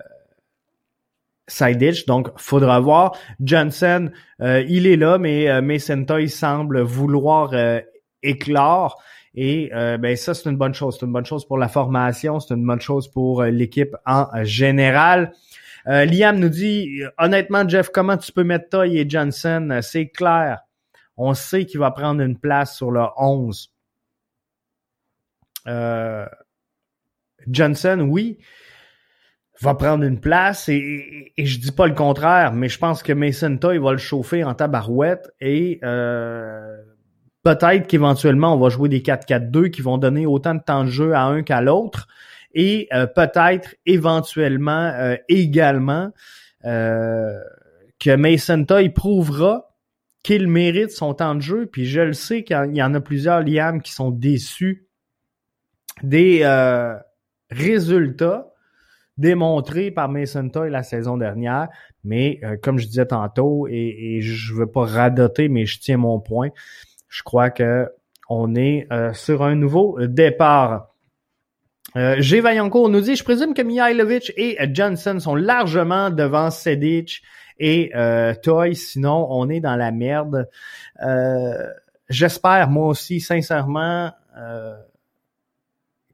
Sidich, 1.46 2.06
donc 2.06 2.28
faudra 2.36 2.78
voir. 2.80 3.16
Johnson, 3.40 4.10
il 4.40 4.86
est 4.86 4.96
là, 4.96 5.18
mais 5.18 5.60
Mason 5.62 6.04
Toy 6.04 6.28
semble 6.28 6.80
vouloir 6.80 7.52
éclore. 8.22 9.02
Et 9.34 9.70
euh, 9.74 9.96
ben 9.96 10.16
ça, 10.16 10.34
c'est 10.34 10.48
une 10.48 10.56
bonne 10.56 10.74
chose. 10.74 10.96
C'est 10.98 11.06
une 11.06 11.12
bonne 11.12 11.24
chose 11.24 11.46
pour 11.46 11.58
la 11.58 11.68
formation, 11.68 12.40
c'est 12.40 12.54
une 12.54 12.66
bonne 12.66 12.80
chose 12.80 13.08
pour 13.08 13.42
euh, 13.42 13.50
l'équipe 13.50 13.96
en 14.06 14.26
général. 14.44 15.32
Euh, 15.86 16.04
Liam 16.04 16.38
nous 16.38 16.48
dit 16.48 17.02
honnêtement, 17.18 17.66
Jeff, 17.68 17.90
comment 17.90 18.16
tu 18.16 18.32
peux 18.32 18.44
mettre 18.44 18.68
Toy 18.68 18.98
et 18.98 19.08
Johnson? 19.08 19.78
C'est 19.82 20.08
clair. 20.08 20.60
On 21.16 21.34
sait 21.34 21.64
qu'il 21.64 21.80
va 21.80 21.90
prendre 21.90 22.22
une 22.22 22.38
place 22.38 22.76
sur 22.76 22.90
le 22.90 23.02
11. 23.16 23.72
Johnson, 27.46 28.06
oui, 28.08 28.38
va 29.60 29.74
prendre 29.74 30.04
une 30.04 30.20
place 30.20 30.68
et, 30.68 31.32
et, 31.36 31.46
je 31.46 31.58
dis 31.58 31.72
pas 31.72 31.86
le 31.86 31.94
contraire, 31.94 32.52
mais 32.52 32.68
je 32.68 32.78
pense 32.78 33.02
que 33.02 33.12
Mason 33.12 33.56
Toy 33.56 33.78
va 33.78 33.92
le 33.92 33.98
chauffer 33.98 34.44
en 34.44 34.54
tabarouette 34.54 35.30
et 35.40 35.80
Peut-être 37.42 37.86
qu'éventuellement, 37.86 38.54
on 38.54 38.58
va 38.58 38.68
jouer 38.68 38.88
des 38.88 39.00
4-4-2 39.00 39.70
qui 39.70 39.80
vont 39.80 39.96
donner 39.96 40.26
autant 40.26 40.54
de 40.54 40.60
temps 40.60 40.84
de 40.84 40.90
jeu 40.90 41.14
à 41.14 41.24
un 41.24 41.42
qu'à 41.42 41.62
l'autre. 41.62 42.06
Et 42.52 42.88
euh, 42.92 43.06
peut-être 43.06 43.76
éventuellement 43.86 44.92
euh, 44.94 45.16
également 45.28 46.10
euh, 46.64 47.38
que 47.98 48.14
Mason 48.14 48.64
Toy 48.64 48.90
prouvera 48.90 49.74
qu'il 50.22 50.48
mérite 50.48 50.90
son 50.90 51.14
temps 51.14 51.34
de 51.34 51.40
jeu. 51.40 51.66
Puis 51.66 51.86
je 51.86 52.00
le 52.00 52.12
sais 52.12 52.44
qu'il 52.44 52.76
y 52.76 52.82
en 52.82 52.94
a 52.94 53.00
plusieurs, 53.00 53.42
Liam, 53.42 53.80
qui 53.80 53.92
sont 53.92 54.10
déçus 54.10 54.86
des 56.02 56.44
résultats 57.50 58.46
démontrés 59.16 59.90
par 59.90 60.08
Mason 60.08 60.48
Toy 60.48 60.70
la 60.70 60.82
saison 60.82 61.16
dernière. 61.16 61.68
Mais 62.04 62.40
comme 62.62 62.78
je 62.78 62.86
disais 62.86 63.06
tantôt, 63.06 63.66
et, 63.68 64.16
et 64.16 64.20
je 64.22 64.54
veux 64.54 64.70
pas 64.70 64.84
radoter, 64.84 65.48
mais 65.48 65.64
je 65.66 65.78
tiens 65.78 65.98
mon 65.98 66.20
point, 66.20 66.50
je 67.10 67.22
crois 67.22 67.50
que 67.50 67.90
on 68.30 68.54
est 68.54 68.86
euh, 68.92 69.12
sur 69.12 69.42
un 69.42 69.56
nouveau 69.56 69.98
départ. 70.06 70.94
Euh. 71.96 72.20
Vaillancourt 72.20 72.88
nous 72.88 73.00
dit, 73.00 73.16
je 73.16 73.24
présume 73.24 73.52
que 73.52 73.62
Mihailovic 73.62 74.32
et 74.36 74.56
Johnson 74.72 75.18
sont 75.18 75.34
largement 75.34 76.10
devant 76.10 76.50
Sedic 76.50 77.22
et 77.58 77.90
euh, 77.94 78.32
Toy, 78.34 78.76
sinon 78.76 79.26
on 79.30 79.48
est 79.50 79.60
dans 79.60 79.76
la 79.76 79.90
merde. 79.90 80.48
Euh, 81.02 81.66
j'espère, 82.08 82.70
moi 82.70 82.86
aussi, 82.86 83.20
sincèrement, 83.20 84.12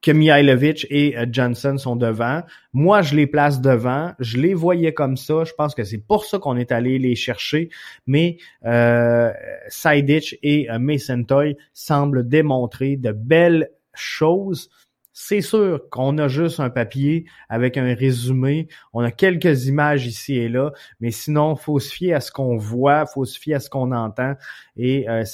que 0.06 0.12
Mihailovic 0.12 0.86
et 0.88 1.18
euh, 1.18 1.26
Johnson 1.28 1.76
sont 1.78 1.96
devant. 1.96 2.42
Moi, 2.72 3.02
je 3.02 3.16
les 3.16 3.26
place 3.26 3.60
devant. 3.60 4.12
Je 4.20 4.38
les 4.38 4.54
voyais 4.54 4.94
comme 4.94 5.16
ça. 5.16 5.42
Je 5.42 5.52
pense 5.52 5.74
que 5.74 5.82
c'est 5.82 5.98
pour 5.98 6.24
ça 6.24 6.38
qu'on 6.38 6.56
est 6.56 6.70
allé 6.70 7.00
les 7.00 7.16
chercher. 7.16 7.70
Mais 8.06 8.38
euh, 8.64 9.32
et 10.42 10.70
euh, 10.70 10.78
Mason 10.78 11.24
Toy 11.24 11.56
semblent 11.72 12.28
démontrer 12.28 12.96
de 12.96 13.10
belles 13.10 13.68
choses 13.94 14.70
c'est 15.18 15.40
sûr 15.40 15.88
qu'on 15.88 16.18
a 16.18 16.28
juste 16.28 16.60
un 16.60 16.68
papier 16.68 17.24
avec 17.48 17.78
un 17.78 17.94
résumé. 17.94 18.68
On 18.92 19.00
a 19.00 19.10
quelques 19.10 19.64
images 19.64 20.06
ici 20.06 20.36
et 20.36 20.50
là, 20.50 20.72
mais 21.00 21.10
sinon, 21.10 21.56
faut 21.56 21.80
se 21.80 21.90
fier 21.90 22.12
à 22.12 22.20
ce 22.20 22.30
qu'on 22.30 22.58
voit, 22.58 23.06
faut 23.06 23.24
se 23.24 23.38
fier 23.38 23.54
à 23.54 23.60
ce 23.60 23.70
qu'on 23.70 23.92
entend. 23.92 24.34
Et 24.76 25.08
euh, 25.08 25.24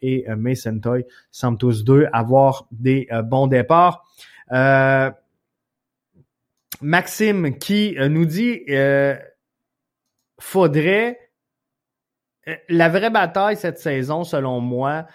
et 0.00 0.30
euh, 0.30 0.36
Mason 0.36 0.78
Toy 0.78 1.04
semblent 1.32 1.58
tous 1.58 1.82
deux 1.82 2.06
avoir 2.12 2.68
des 2.70 3.08
euh, 3.10 3.22
bons 3.22 3.48
départs. 3.48 4.04
Euh, 4.52 5.10
Maxime 6.80 7.58
qui 7.58 7.96
nous 7.98 8.26
dit 8.26 8.62
faudrait 10.38 11.18
la 12.68 12.88
vraie 12.88 13.10
bataille 13.10 13.56
cette 13.56 13.80
saison, 13.80 14.22
selon 14.22 14.60
moi, 14.60 15.08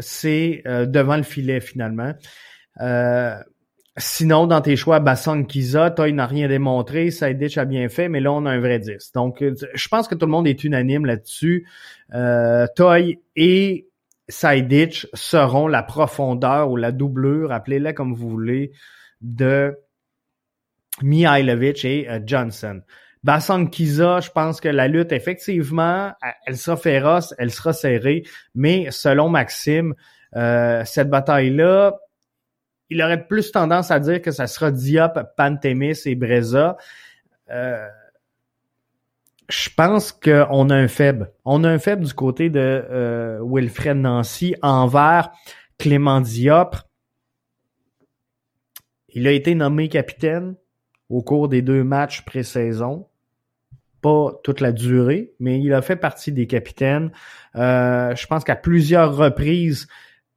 c'est 0.00 0.62
devant 0.66 1.16
le 1.16 1.22
filet 1.22 1.62
finalement. 1.62 2.12
Euh, 2.80 3.36
Sinon, 3.96 4.48
dans 4.48 4.60
tes 4.60 4.74
choix, 4.74 4.98
Bassong 4.98 5.46
Kiza, 5.46 5.90
Toy 5.92 6.12
n'a 6.12 6.26
rien 6.26 6.48
démontré, 6.48 7.12
Saïditch 7.12 7.58
a 7.58 7.64
bien 7.64 7.88
fait, 7.88 8.08
mais 8.08 8.18
là, 8.18 8.32
on 8.32 8.44
a 8.44 8.50
un 8.50 8.58
vrai 8.58 8.80
10. 8.80 9.12
Donc, 9.12 9.40
euh, 9.40 9.54
je 9.72 9.88
pense 9.88 10.08
que 10.08 10.16
tout 10.16 10.26
le 10.26 10.32
monde 10.32 10.48
est 10.48 10.64
unanime 10.64 11.06
là-dessus. 11.06 11.68
Euh, 12.12 12.66
Toy 12.74 13.20
et 13.36 13.88
Saïditch 14.28 15.06
seront 15.14 15.68
la 15.68 15.84
profondeur 15.84 16.70
ou 16.70 16.76
la 16.76 16.90
doublure, 16.90 17.52
appelez-la 17.52 17.92
comme 17.92 18.14
vous 18.14 18.28
voulez, 18.28 18.72
de 19.20 19.78
Mihailovic 21.02 21.84
et 21.84 22.10
euh, 22.10 22.18
Johnson. 22.24 22.82
Bassong 23.22 23.70
Kiza, 23.70 24.20
je 24.20 24.30
pense 24.30 24.60
que 24.60 24.68
la 24.68 24.86
lutte, 24.86 25.12
effectivement, 25.12 26.12
elle 26.46 26.58
sera 26.58 26.76
féroce, 26.76 27.34
elle 27.38 27.50
sera 27.50 27.72
serrée, 27.72 28.24
mais 28.54 28.88
selon 28.90 29.30
Maxime, 29.30 29.94
euh, 30.36 30.84
cette 30.84 31.08
bataille-là, 31.08 31.94
il 32.90 33.02
aurait 33.02 33.26
plus 33.26 33.50
tendance 33.50 33.90
à 33.90 33.98
dire 34.00 34.20
que 34.20 34.30
ça 34.30 34.46
sera 34.46 34.70
Diop, 34.70 35.18
Pantémis 35.36 35.98
et 36.06 36.14
Breza. 36.14 36.76
Euh, 37.50 37.88
je 39.48 39.68
pense 39.76 40.12
qu'on 40.12 40.70
a 40.70 40.74
un 40.74 40.88
faible. 40.88 41.32
On 41.44 41.64
a 41.64 41.70
un 41.70 41.78
faible 41.78 42.04
du 42.04 42.14
côté 42.14 42.50
de 42.50 42.60
euh, 42.60 43.40
Wilfred 43.42 43.96
Nancy 43.96 44.54
envers 44.62 45.30
Clément 45.78 46.20
Diop. 46.20 46.76
Il 49.08 49.26
a 49.26 49.32
été 49.32 49.54
nommé 49.54 49.88
capitaine 49.88 50.56
au 51.08 51.22
cours 51.22 51.48
des 51.48 51.62
deux 51.62 51.84
matchs 51.84 52.24
pré-saison. 52.24 53.06
Pas 54.00 54.32
toute 54.42 54.60
la 54.60 54.72
durée, 54.72 55.32
mais 55.38 55.60
il 55.60 55.72
a 55.72 55.80
fait 55.80 55.96
partie 55.96 56.32
des 56.32 56.46
capitaines. 56.46 57.10
Euh, 57.56 58.14
je 58.14 58.26
pense 58.26 58.44
qu'à 58.44 58.56
plusieurs 58.56 59.16
reprises, 59.16 59.88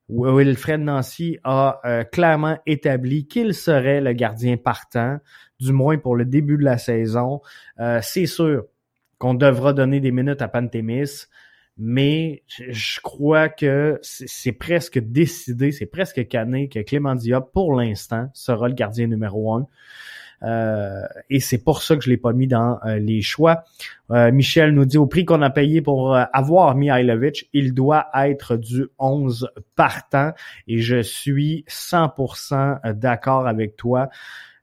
Wilfred 0.09 0.81
Nancy 0.81 1.37
a 1.43 1.79
euh, 1.85 2.03
clairement 2.03 2.57
établi 2.65 3.27
qu'il 3.27 3.53
serait 3.53 4.01
le 4.01 4.13
gardien 4.13 4.57
partant, 4.57 5.19
du 5.59 5.73
moins 5.73 5.97
pour 5.97 6.15
le 6.15 6.25
début 6.25 6.57
de 6.57 6.63
la 6.63 6.77
saison. 6.77 7.41
Euh, 7.79 7.99
c'est 8.01 8.25
sûr 8.25 8.65
qu'on 9.17 9.33
devra 9.33 9.73
donner 9.73 9.99
des 9.99 10.11
minutes 10.11 10.41
à 10.41 10.47
Pantémis, 10.47 11.25
mais 11.77 12.43
je 12.47 12.99
crois 13.01 13.49
que 13.49 13.99
c'est 14.01 14.51
presque 14.51 14.99
décidé, 14.99 15.71
c'est 15.71 15.85
presque 15.85 16.27
cané 16.27 16.69
que 16.69 16.79
Clément 16.79 17.15
Diop, 17.15 17.51
pour 17.51 17.75
l'instant, 17.75 18.29
sera 18.33 18.67
le 18.67 18.73
gardien 18.73 19.07
numéro 19.07 19.53
un. 19.53 19.67
Euh, 20.43 21.01
et 21.29 21.39
c'est 21.39 21.57
pour 21.57 21.81
ça 21.81 21.95
que 21.95 22.03
je 22.03 22.09
l'ai 22.09 22.17
pas 22.17 22.33
mis 22.33 22.47
dans 22.47 22.79
euh, 22.85 22.99
les 22.99 23.21
choix. 23.21 23.63
Euh, 24.11 24.31
Michel 24.31 24.71
nous 24.71 24.85
dit 24.85 24.97
au 24.97 25.07
prix 25.07 25.25
qu'on 25.25 25.41
a 25.41 25.49
payé 25.49 25.81
pour 25.81 26.15
avoir 26.15 26.75
Mihailovic, 26.75 27.49
il 27.53 27.73
doit 27.73 28.07
être 28.15 28.55
du 28.55 28.85
11 28.99 29.49
partant 29.75 30.31
et 30.67 30.79
je 30.79 31.01
suis 31.01 31.65
100% 31.67 32.93
d'accord 32.93 33.47
avec 33.47 33.75
toi. 33.75 34.09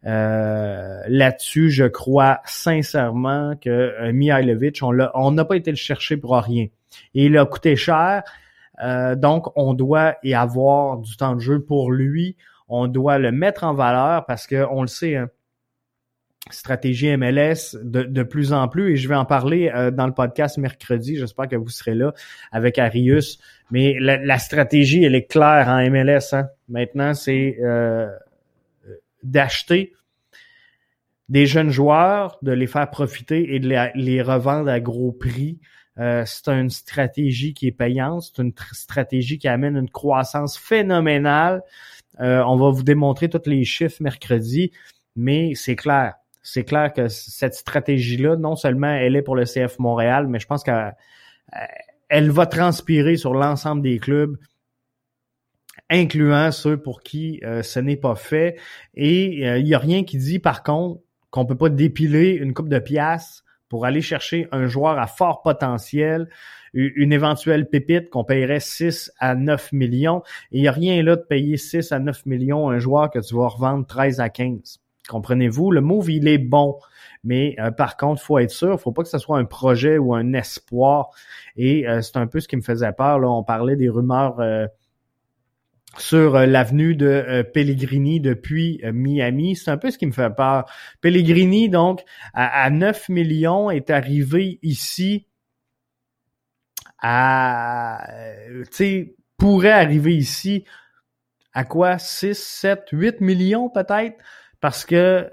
Là-dessus, 0.06 1.70
je 1.70 1.84
crois 1.84 2.40
sincèrement 2.44 3.54
que 3.56 4.10
Mihailovic, 4.12 4.80
on 4.82 5.30
n'a 5.32 5.44
pas 5.44 5.56
été 5.56 5.70
le 5.70 5.76
chercher 5.76 6.18
pour 6.18 6.36
rien. 6.36 6.66
Et 7.14 7.24
il 7.24 7.38
a 7.38 7.46
coûté 7.46 7.74
cher, 7.74 8.22
donc 9.16 9.46
on 9.56 9.72
doit 9.72 10.16
y 10.22 10.34
avoir 10.34 10.98
du 10.98 11.16
temps 11.16 11.34
de 11.34 11.40
jeu 11.40 11.60
pour 11.60 11.90
lui. 11.90 12.36
On 12.68 12.86
doit 12.86 13.18
le 13.18 13.32
mettre 13.32 13.64
en 13.64 13.72
valeur 13.72 14.26
parce 14.26 14.46
que 14.46 14.66
on 14.70 14.82
le 14.82 14.88
sait, 14.88 15.16
hein, 15.16 15.28
stratégie 16.50 17.16
MLS 17.16 17.76
de, 17.82 18.02
de, 18.02 18.22
plus 18.22 18.52
en 18.52 18.68
plus 18.68 18.92
et 18.92 18.96
je 18.96 19.08
vais 19.08 19.14
en 19.14 19.24
parler 19.24 19.70
euh, 19.74 19.90
dans 19.90 20.06
le 20.06 20.12
podcast 20.12 20.58
mercredi. 20.58 21.16
J'espère 21.16 21.48
que 21.48 21.56
vous 21.56 21.70
serez 21.70 21.94
là 21.94 22.12
avec 22.52 22.78
Arius. 22.78 23.38
Mais 23.70 23.96
la, 23.98 24.38
stratégie, 24.38 25.04
elle 25.04 25.14
est 25.14 25.26
claire 25.26 25.68
en 25.68 25.80
MLS. 25.90 26.34
Hein. 26.34 26.48
Maintenant, 26.68 27.14
c'est 27.14 27.56
euh, 27.62 28.08
d'acheter 29.22 29.94
des 31.30 31.46
jeunes 31.46 31.70
joueurs, 31.70 32.38
de 32.42 32.52
les 32.52 32.66
faire 32.66 32.90
profiter 32.90 33.54
et 33.54 33.58
de 33.58 33.68
les, 33.94 34.22
revendre 34.22 34.68
à 34.68 34.80
gros 34.80 35.12
prix. 35.12 35.58
Euh, 35.98 36.24
c'est 36.26 36.48
une 36.48 36.68
stratégie 36.68 37.54
qui 37.54 37.68
est 37.68 37.72
payante, 37.72 38.22
c'est 38.22 38.42
une 38.42 38.52
stratégie 38.72 39.38
qui 39.38 39.48
amène 39.48 39.76
une 39.76 39.88
croissance 39.88 40.58
phénoménale. 40.58 41.62
On 42.18 42.56
va 42.56 42.70
vous 42.70 42.82
démontrer 42.82 43.28
tous 43.28 43.48
les 43.48 43.64
chiffres 43.64 43.96
mercredi, 44.00 44.70
mais 45.16 45.54
c'est 45.54 45.74
clair. 45.74 46.14
C'est 46.44 46.64
clair 46.64 46.92
que 46.92 47.08
cette 47.08 47.54
stratégie-là, 47.54 48.36
non 48.36 48.54
seulement 48.54 48.92
elle 48.92 49.16
est 49.16 49.22
pour 49.22 49.34
le 49.34 49.44
CF 49.44 49.78
Montréal, 49.80 50.28
mais 50.28 50.38
je 50.38 50.46
pense 50.46 50.62
qu'elle 50.62 50.94
elle 52.08 52.30
va 52.30 52.46
transpirer 52.46 53.16
sur 53.16 53.34
l'ensemble 53.34 53.82
des 53.82 53.98
clubs 53.98 54.36
incluant 55.90 56.50
ceux 56.52 56.76
pour 56.76 57.02
qui 57.02 57.40
euh, 57.44 57.62
ce 57.62 57.80
n'est 57.80 57.96
pas 57.96 58.14
fait. 58.14 58.56
Et 58.94 59.40
il 59.58 59.64
n'y 59.64 59.74
a 59.74 59.78
rien 59.78 60.04
qui 60.04 60.18
dit, 60.18 60.38
par 60.38 60.62
contre, 60.62 61.00
qu'on 61.30 61.46
peut 61.46 61.56
pas 61.56 61.68
dépiler 61.68 62.30
une 62.30 62.54
coupe 62.54 62.68
de 62.68 62.78
pièces 62.78 63.42
pour 63.68 63.86
aller 63.86 64.02
chercher 64.02 64.46
un 64.52 64.66
joueur 64.66 64.98
à 64.98 65.06
fort 65.06 65.42
potentiel, 65.42 66.28
une 66.74 67.12
éventuelle 67.12 67.68
pépite 67.68 68.10
qu'on 68.10 68.24
payerait 68.24 68.60
6 68.60 69.10
à 69.18 69.34
9 69.34 69.72
millions. 69.72 70.22
Il 70.52 70.60
n'y 70.60 70.68
a 70.68 70.72
rien 70.72 71.02
là 71.02 71.16
de 71.16 71.22
payer 71.22 71.56
6 71.56 71.90
à 71.92 71.98
9 71.98 72.26
millions 72.26 72.70
un 72.70 72.78
joueur 72.78 73.10
que 73.10 73.18
tu 73.18 73.34
vas 73.34 73.48
revendre 73.48 73.86
13 73.86 74.20
à 74.20 74.28
15. 74.28 74.83
Comprenez-vous? 75.08 75.70
Le 75.70 75.80
move, 75.80 76.10
il 76.10 76.28
est 76.28 76.38
bon. 76.38 76.78
Mais 77.24 77.56
euh, 77.58 77.70
par 77.70 77.96
contre, 77.96 78.22
faut 78.22 78.38
être 78.38 78.50
sûr, 78.50 78.78
faut 78.80 78.92
pas 78.92 79.02
que 79.02 79.08
ce 79.08 79.18
soit 79.18 79.38
un 79.38 79.44
projet 79.44 79.98
ou 79.98 80.14
un 80.14 80.32
espoir. 80.34 81.10
Et 81.56 81.88
euh, 81.88 82.02
c'est 82.02 82.16
un 82.16 82.26
peu 82.26 82.40
ce 82.40 82.48
qui 82.48 82.56
me 82.56 82.62
faisait 82.62 82.92
peur. 82.92 83.18
Là. 83.18 83.28
On 83.30 83.42
parlait 83.42 83.76
des 83.76 83.88
rumeurs 83.88 84.40
euh, 84.40 84.66
sur 85.98 86.36
euh, 86.36 86.46
l'avenue 86.46 86.94
de 86.94 87.06
euh, 87.06 87.42
Pellegrini 87.42 88.20
depuis 88.20 88.80
euh, 88.84 88.92
Miami. 88.92 89.56
C'est 89.56 89.70
un 89.70 89.76
peu 89.76 89.90
ce 89.90 89.98
qui 89.98 90.06
me 90.06 90.12
fait 90.12 90.30
peur. 90.30 90.64
Pellegrini, 91.00 91.68
donc, 91.68 92.04
à, 92.32 92.70
9 92.70 93.08
millions, 93.08 93.70
est 93.70 93.90
arrivé 93.90 94.58
ici 94.62 95.26
à... 97.00 98.06
Tu 98.48 98.66
sais, 98.70 99.14
pourrait 99.36 99.70
arriver 99.70 100.16
ici 100.16 100.64
à 101.52 101.64
quoi? 101.64 101.98
6, 101.98 102.36
7, 102.36 102.88
8 102.92 103.20
millions 103.20 103.68
peut-être? 103.68 104.16
Parce 104.64 104.86
que 104.86 105.28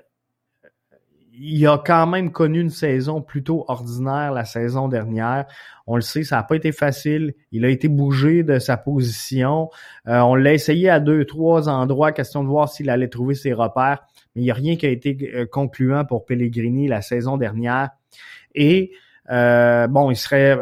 il 1.32 1.66
a 1.66 1.78
quand 1.78 2.06
même 2.06 2.34
connu 2.34 2.60
une 2.60 2.70
saison 2.70 3.22
plutôt 3.22 3.64
ordinaire 3.70 4.34
la 4.34 4.44
saison 4.44 4.90
dernière. 4.90 5.46
On 5.88 5.96
le 5.96 6.02
sait, 6.02 6.26
ça 6.26 6.36
n'a 6.36 6.44
pas 6.44 6.58
été 6.58 6.74
facile. 6.74 7.34
Il 7.54 7.64
a 7.64 7.70
été 7.70 7.88
bougé 7.88 8.44
de 8.44 8.60
sa 8.60 8.76
position. 8.76 9.70
Euh, 10.10 10.20
on 10.20 10.36
l'a 10.36 10.54
essayé 10.54 10.90
à 10.90 11.00
deux, 11.00 11.24
trois 11.24 11.70
endroits, 11.70 12.12
question 12.12 12.44
de 12.44 12.50
voir 12.50 12.68
s'il 12.68 12.90
allait 12.90 13.08
trouver 13.08 13.34
ses 13.34 13.54
repères. 13.54 14.04
Mais 14.36 14.42
il 14.42 14.44
n'y 14.44 14.52
a 14.52 14.54
rien 14.54 14.76
qui 14.76 14.86
a 14.86 14.90
été 14.90 15.32
euh, 15.34 15.46
concluant 15.50 16.04
pour 16.04 16.26
Pellegrini 16.26 16.90
la 16.90 17.02
saison 17.02 17.38
dernière. 17.38 17.92
Et 18.54 18.92
euh, 19.30 19.88
bon, 19.88 20.12
il 20.12 20.18
serait 20.18 20.60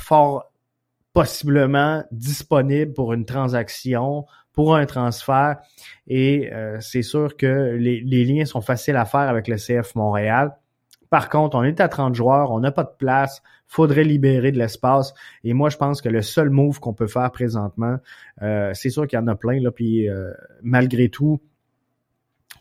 fort 0.00 0.52
possiblement 1.14 2.04
disponible 2.12 2.92
pour 2.92 3.14
une 3.14 3.24
transaction 3.24 4.26
pour 4.56 4.74
un 4.74 4.86
transfert. 4.86 5.58
Et 6.08 6.52
euh, 6.52 6.78
c'est 6.80 7.02
sûr 7.02 7.36
que 7.36 7.76
les, 7.78 8.24
liens 8.24 8.46
sont 8.46 8.62
faciles 8.62 8.96
à 8.96 9.04
faire 9.04 9.20
avec 9.20 9.46
le 9.46 9.56
CF 9.56 9.94
Montréal. 9.94 10.56
Par 11.10 11.28
contre, 11.28 11.56
on 11.56 11.62
est 11.62 11.80
à 11.80 11.88
30 11.88 12.16
joueurs, 12.16 12.50
on 12.50 12.58
n'a 12.58 12.72
pas 12.72 12.82
de 12.82 12.94
place, 12.98 13.42
faudrait 13.68 14.02
libérer 14.02 14.50
de 14.50 14.58
l'espace. 14.58 15.14
Et 15.44 15.52
moi, 15.52 15.68
je 15.68 15.76
pense 15.76 16.00
que 16.00 16.08
le 16.08 16.22
seul 16.22 16.50
move 16.50 16.80
qu'on 16.80 16.94
peut 16.94 17.06
faire 17.06 17.30
présentement, 17.30 17.98
euh, 18.42 18.72
c'est 18.74 18.90
sûr 18.90 19.06
qu'il 19.06 19.18
y 19.18 19.22
en 19.22 19.28
a 19.28 19.36
plein, 19.36 19.60
là, 19.60 19.70
puis 19.70 20.08
euh, 20.08 20.32
malgré 20.62 21.10
tout, 21.10 21.40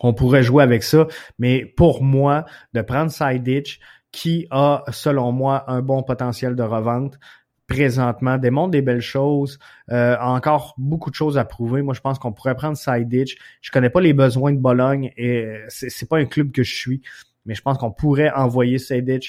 on 0.01 0.13
pourrait 0.13 0.43
jouer 0.43 0.63
avec 0.63 0.83
ça. 0.83 1.07
Mais 1.39 1.65
pour 1.65 2.03
moi, 2.03 2.45
de 2.73 2.81
prendre 2.81 3.09
Side 3.09 3.63
qui 4.11 4.47
a, 4.51 4.83
selon 4.91 5.31
moi, 5.31 5.63
un 5.71 5.81
bon 5.81 6.03
potentiel 6.03 6.55
de 6.55 6.63
revente, 6.63 7.17
présentement, 7.67 8.37
démontre 8.37 8.71
des 8.71 8.81
belles 8.81 9.01
choses, 9.01 9.59
euh, 9.91 10.15
encore 10.19 10.75
beaucoup 10.77 11.09
de 11.09 11.15
choses 11.15 11.37
à 11.37 11.45
prouver. 11.45 11.81
Moi, 11.81 11.93
je 11.93 12.01
pense 12.01 12.19
qu'on 12.19 12.31
pourrait 12.31 12.55
prendre 12.55 12.77
Side 12.77 13.25
Je 13.61 13.71
connais 13.71 13.89
pas 13.89 14.01
les 14.01 14.13
besoins 14.13 14.51
de 14.51 14.59
Bologne 14.59 15.11
et 15.17 15.59
c'est 15.67 16.07
pas 16.07 16.17
un 16.17 16.25
club 16.25 16.51
que 16.51 16.63
je 16.63 16.75
suis, 16.75 17.01
mais 17.45 17.55
je 17.55 17.61
pense 17.61 17.77
qu'on 17.77 17.91
pourrait 17.91 18.31
envoyer 18.31 18.77
Side 18.77 19.19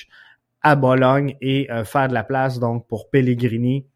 à 0.63 0.77
Bologne 0.77 1.37
et 1.41 1.71
euh, 1.71 1.85
faire 1.85 2.09
de 2.09 2.15
la 2.15 2.25
place 2.25 2.59
donc 2.59 2.87
pour 2.89 3.09
Pellegrini. 3.11 3.87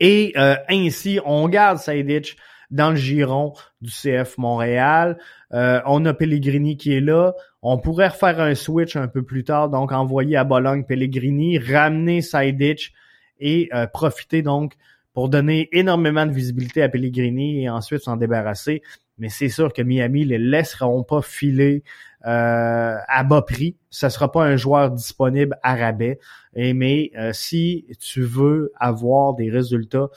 Et 0.00 0.32
euh, 0.36 0.56
ainsi, 0.68 1.20
on 1.24 1.48
garde 1.48 1.78
Saidic 1.78 2.36
dans 2.70 2.90
le 2.90 2.96
giron 2.96 3.54
du 3.80 3.90
CF 3.90 4.38
Montréal. 4.38 5.18
Euh, 5.52 5.80
on 5.86 6.04
a 6.04 6.14
Pellegrini 6.14 6.76
qui 6.76 6.92
est 6.94 7.00
là. 7.00 7.34
On 7.62 7.78
pourrait 7.78 8.08
refaire 8.08 8.40
un 8.40 8.54
switch 8.54 8.96
un 8.96 9.08
peu 9.08 9.22
plus 9.22 9.44
tard, 9.44 9.68
donc 9.68 9.92
envoyer 9.92 10.36
à 10.36 10.44
Bologne 10.44 10.84
Pellegrini, 10.84 11.58
ramener 11.58 12.22
Sidic 12.22 12.92
et 13.38 13.68
euh, 13.74 13.86
profiter 13.86 14.42
donc 14.42 14.74
pour 15.12 15.28
donner 15.28 15.68
énormément 15.72 16.26
de 16.26 16.32
visibilité 16.32 16.82
à 16.82 16.88
Pellegrini 16.88 17.64
et 17.64 17.70
ensuite 17.70 18.02
s'en 18.02 18.16
débarrasser. 18.16 18.82
Mais 19.18 19.30
c'est 19.30 19.48
sûr 19.48 19.72
que 19.72 19.80
Miami 19.80 20.26
les 20.26 20.38
laisseront 20.38 21.02
pas 21.02 21.22
filer 21.22 21.82
euh, 22.26 22.96
à 23.08 23.24
bas 23.24 23.40
prix. 23.40 23.76
Ce 23.88 24.10
sera 24.10 24.30
pas 24.30 24.44
un 24.44 24.56
joueur 24.56 24.90
disponible 24.90 25.58
à 25.62 25.74
rabais. 25.74 26.18
Et 26.54 26.74
mais 26.74 27.12
si 27.32 27.86
tu 27.98 28.22
veux 28.22 28.72
avoir 28.78 29.34
des 29.34 29.50
résultats, 29.50 30.08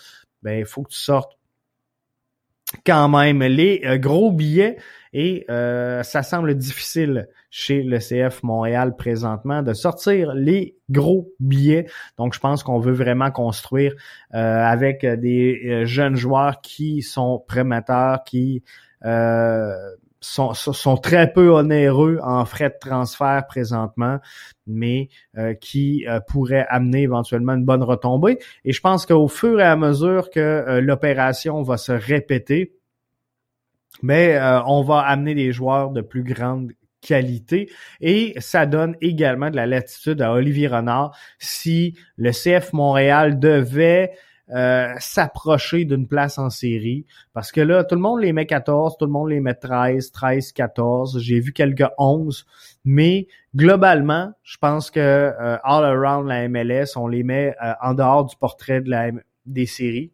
ben 0.43 0.59
il 0.59 0.65
faut 0.65 0.83
que 0.83 0.89
tu 0.89 0.97
sortes 0.97 1.38
quand 2.85 3.09
même 3.09 3.41
les 3.43 3.81
euh, 3.85 3.97
gros 3.97 4.31
billets 4.31 4.77
et 5.11 5.45
euh, 5.49 6.03
ça 6.03 6.21
semble 6.21 6.55
difficile 6.55 7.27
chez 7.49 7.81
le 7.81 7.97
CF 7.97 8.43
Montréal 8.43 8.95
présentement 8.95 9.63
de 9.63 9.73
sortir 9.73 10.33
les 10.35 10.75
gros 10.89 11.31
billets. 11.39 11.87
Donc 12.17 12.35
je 12.35 12.39
pense 12.39 12.61
qu'on 12.61 12.79
veut 12.79 12.93
vraiment 12.93 13.31
construire 13.31 13.95
euh, 14.35 14.63
avec 14.63 15.03
des 15.03 15.83
jeunes 15.85 16.15
joueurs 16.15 16.61
qui 16.61 17.01
sont 17.01 17.43
prometteurs, 17.47 18.23
qui 18.23 18.63
sont, 20.21 20.53
sont, 20.53 20.97
très 20.97 21.31
peu 21.31 21.49
onéreux 21.49 22.19
en 22.21 22.45
frais 22.45 22.69
de 22.69 22.75
transfert 22.79 23.45
présentement, 23.47 24.19
mais 24.67 25.09
euh, 25.37 25.53
qui 25.53 26.05
euh, 26.07 26.19
pourraient 26.19 26.65
amener 26.69 27.03
éventuellement 27.03 27.53
une 27.53 27.65
bonne 27.65 27.83
retombée. 27.83 28.39
Et 28.65 28.73
je 28.73 28.81
pense 28.81 29.05
qu'au 29.05 29.27
fur 29.27 29.59
et 29.59 29.63
à 29.63 29.75
mesure 29.75 30.29
que 30.29 30.39
euh, 30.39 30.81
l'opération 30.81 31.61
va 31.61 31.77
se 31.77 31.91
répéter, 31.91 32.75
mais 34.01 34.39
on 34.65 34.81
va 34.81 34.99
amener 34.99 35.35
des 35.35 35.51
joueurs 35.51 35.89
de 35.89 35.99
plus 35.99 36.23
grande 36.23 36.71
qualité 37.01 37.69
et 37.99 38.33
ça 38.37 38.65
donne 38.65 38.95
également 39.01 39.49
de 39.49 39.55
la 39.55 39.65
latitude 39.65 40.21
à 40.21 40.31
Olivier 40.31 40.67
Renard 40.67 41.17
si 41.37 41.97
le 42.15 42.31
CF 42.31 42.71
Montréal 42.71 43.39
devait 43.39 44.13
euh, 44.51 44.95
s'approcher 44.97 45.85
d'une 45.85 46.07
place 46.07 46.39
en 46.39 46.49
série. 46.49 47.05
Parce 47.33 47.51
que 47.51 47.61
là, 47.61 47.83
tout 47.83 47.93
le 47.93 48.01
monde 48.01 48.21
les 48.21 48.33
met 48.33 48.47
14, 48.47 48.97
tout 48.97 49.05
le 49.05 49.11
monde 49.11 49.29
les 49.29 49.41
met 49.41 49.53
13, 49.53 50.11
13, 50.11 50.53
14. 50.53 51.19
J'ai 51.21 51.39
vu 51.39 51.53
quelques 51.53 51.87
11. 51.99 52.47
Mais 52.83 53.27
globalement, 53.55 54.33
je 54.41 54.57
pense 54.57 54.89
que 54.89 54.99
euh, 54.99 55.57
all 55.63 55.85
around 55.85 56.27
la 56.27 56.49
MLS, 56.49 56.97
on 56.97 57.07
les 57.07 57.21
met 57.21 57.55
euh, 57.63 57.73
en 57.79 57.93
dehors 57.93 58.25
du 58.25 58.35
portrait 58.37 58.81
de 58.81 58.89
la, 58.89 59.11
des 59.45 59.67
séries. 59.67 60.11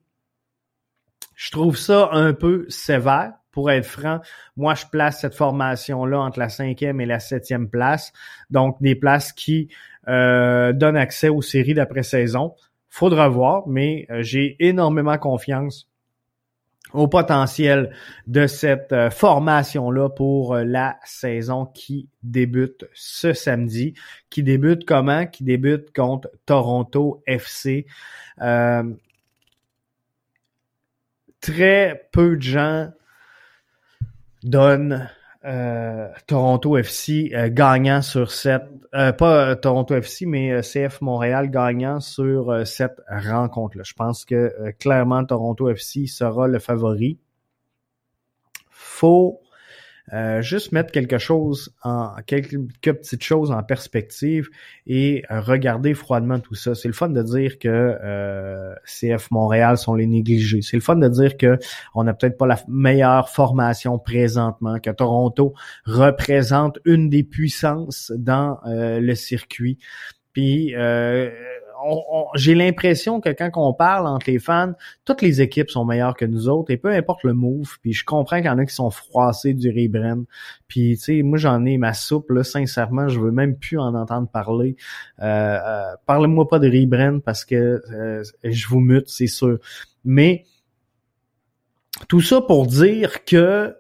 Je 1.36 1.52
trouve 1.52 1.78
ça 1.78 2.10
un 2.12 2.34
peu 2.34 2.66
sévère. 2.68 3.34
Pour 3.52 3.72
être 3.72 3.86
franc, 3.86 4.20
moi, 4.58 4.76
je 4.76 4.86
place 4.92 5.22
cette 5.22 5.34
formation-là 5.34 6.20
entre 6.20 6.40
la 6.40 6.50
cinquième 6.50 7.00
et 7.00 7.06
la 7.06 7.22
septième 7.22 7.70
place. 7.70 8.12
Donc, 8.50 8.76
des 8.82 8.96
places 8.96 9.32
qui 9.32 9.70
donnent 10.06 10.98
accès 10.98 11.30
aux 11.30 11.42
séries 11.42 11.74
d'après-saison. 11.74 12.54
Faudra 12.98 13.28
voir, 13.28 13.68
mais 13.68 14.08
euh, 14.10 14.24
j'ai 14.24 14.56
énormément 14.66 15.18
confiance 15.18 15.90
au 16.94 17.10
potentiel 17.10 17.94
de 18.26 18.48
cette 18.48 18.94
euh, 18.94 19.10
formation-là 19.10 20.08
pour 20.08 20.56
euh, 20.56 20.64
la 20.64 20.98
saison 21.04 21.66
qui 21.66 22.08
débute 22.24 22.86
ce 22.94 23.34
samedi. 23.34 23.96
Qui 24.30 24.44
débute 24.44 24.86
comment? 24.86 25.26
Qui 25.26 25.44
débute 25.44 25.94
contre 25.94 26.30
Toronto 26.46 27.22
FC. 27.28 27.86
très 31.42 32.08
peu 32.14 32.38
de 32.38 32.42
gens 32.42 32.94
donnent 34.42 35.10
euh, 35.46 36.08
Toronto 36.26 36.76
FC 36.76 37.32
euh, 37.34 37.50
gagnant 37.52 38.02
sur 38.02 38.32
cette 38.32 38.68
euh, 38.96 39.12
pas 39.12 39.56
Toronto 39.56 39.94
FC 39.96 40.26
mais 40.26 40.62
CF 40.62 41.02
Montréal 41.02 41.52
gagnant 41.52 42.00
sur 42.00 42.66
cette 42.66 43.00
rencontre 43.08 43.78
là. 43.78 43.84
Je 43.86 43.94
pense 43.94 44.26
que 44.26 44.72
clairement 44.80 45.24
Toronto 45.24 45.70
FC 45.70 46.08
sera 46.08 46.48
le 46.48 46.58
favori. 46.60 47.20
Faut 48.70 49.40
euh, 50.16 50.42
juste 50.42 50.72
mettre 50.72 50.92
quelque 50.92 51.18
chose 51.18 51.76
en 51.84 52.16
quelques 52.26 52.58
petites 52.82 53.24
choses 53.24 53.52
en 53.52 53.62
perspective 53.64 54.50
et 54.88 55.26
euh, 55.30 55.42
regarder 55.42 55.94
froidement 55.94 56.40
tout 56.40 56.56
ça. 56.56 56.74
C'est 56.74 56.88
le 56.88 56.94
fun 56.94 57.10
de 57.10 57.22
dire 57.22 57.60
que 57.60 57.68
euh, 57.68 58.74
CF 58.86 59.30
Montréal 59.32 59.78
sont 59.78 59.94
les 59.94 60.08
négligés. 60.08 60.62
C'est 60.62 60.78
le 60.78 60.82
fun 60.82 60.96
de 60.96 61.10
dire 61.10 61.36
que 61.36 61.60
on 61.94 62.06
n'a 62.06 62.14
peut-être 62.14 62.38
pas 62.38 62.48
la 62.48 62.58
meilleure 62.70 63.28
formation 63.28 64.00
présentement, 64.00 64.80
que 64.80 64.90
Toronto 64.92 65.54
représente 65.86 66.80
une 66.86 67.10
des 67.10 67.24
puissances 67.24 68.14
dans 68.16 68.60
le 68.66 69.16
circuit. 69.16 69.80
Puis 70.32 70.74
j'ai 72.36 72.56
l'impression 72.56 73.22
que 73.22 73.30
quand 73.30 73.50
on 73.56 73.74
parle 73.74 74.08
entre 74.08 74.30
les 74.30 74.40
fans, 74.40 74.74
toutes 75.04 75.22
les 75.22 75.42
équipes 75.42 75.70
sont 75.70 75.86
meilleures 75.86 76.16
que 76.16 76.26
nous 76.26 76.50
autres 76.50 76.72
et 76.72 76.78
peu 76.78 76.90
importe 76.90 77.24
le 77.24 77.34
move. 77.34 77.78
Puis 77.82 77.94
je 77.94 78.06
comprends 78.06 78.38
qu'il 78.38 78.46
y 78.46 78.50
en 78.50 78.58
a 78.58 78.66
qui 78.66 78.74
sont 78.74 78.90
froissés 78.90 79.54
du 79.54 79.70
Rebren. 79.70 80.26
Puis 80.68 80.98
tu 80.98 81.04
sais, 81.04 81.22
moi 81.22 81.38
j'en 81.38 81.66
ai 81.66 81.78
ma 81.78 81.94
soupe 81.94 82.30
là. 82.32 82.44
Sincèrement, 82.44 83.08
je 83.08 83.20
veux 83.20 83.32
même 83.32 83.58
plus 83.58 83.78
en 83.78 83.94
entendre 83.96 84.28
parler. 84.28 84.76
Euh, 85.22 85.26
euh, 85.26 85.96
Parlez-moi 86.06 86.48
pas 86.48 86.60
de 86.60 86.70
Rebren 86.70 87.22
parce 87.22 87.46
que 87.46 87.82
euh, 87.92 88.24
je 88.44 88.68
vous 88.68 88.80
mute, 88.80 89.08
c'est 89.08 89.28
sûr. 89.28 89.60
Mais 90.04 90.46
tout 92.08 92.22
ça 92.22 92.42
pour 92.42 92.68
dire 92.68 93.24
que, 93.26 93.76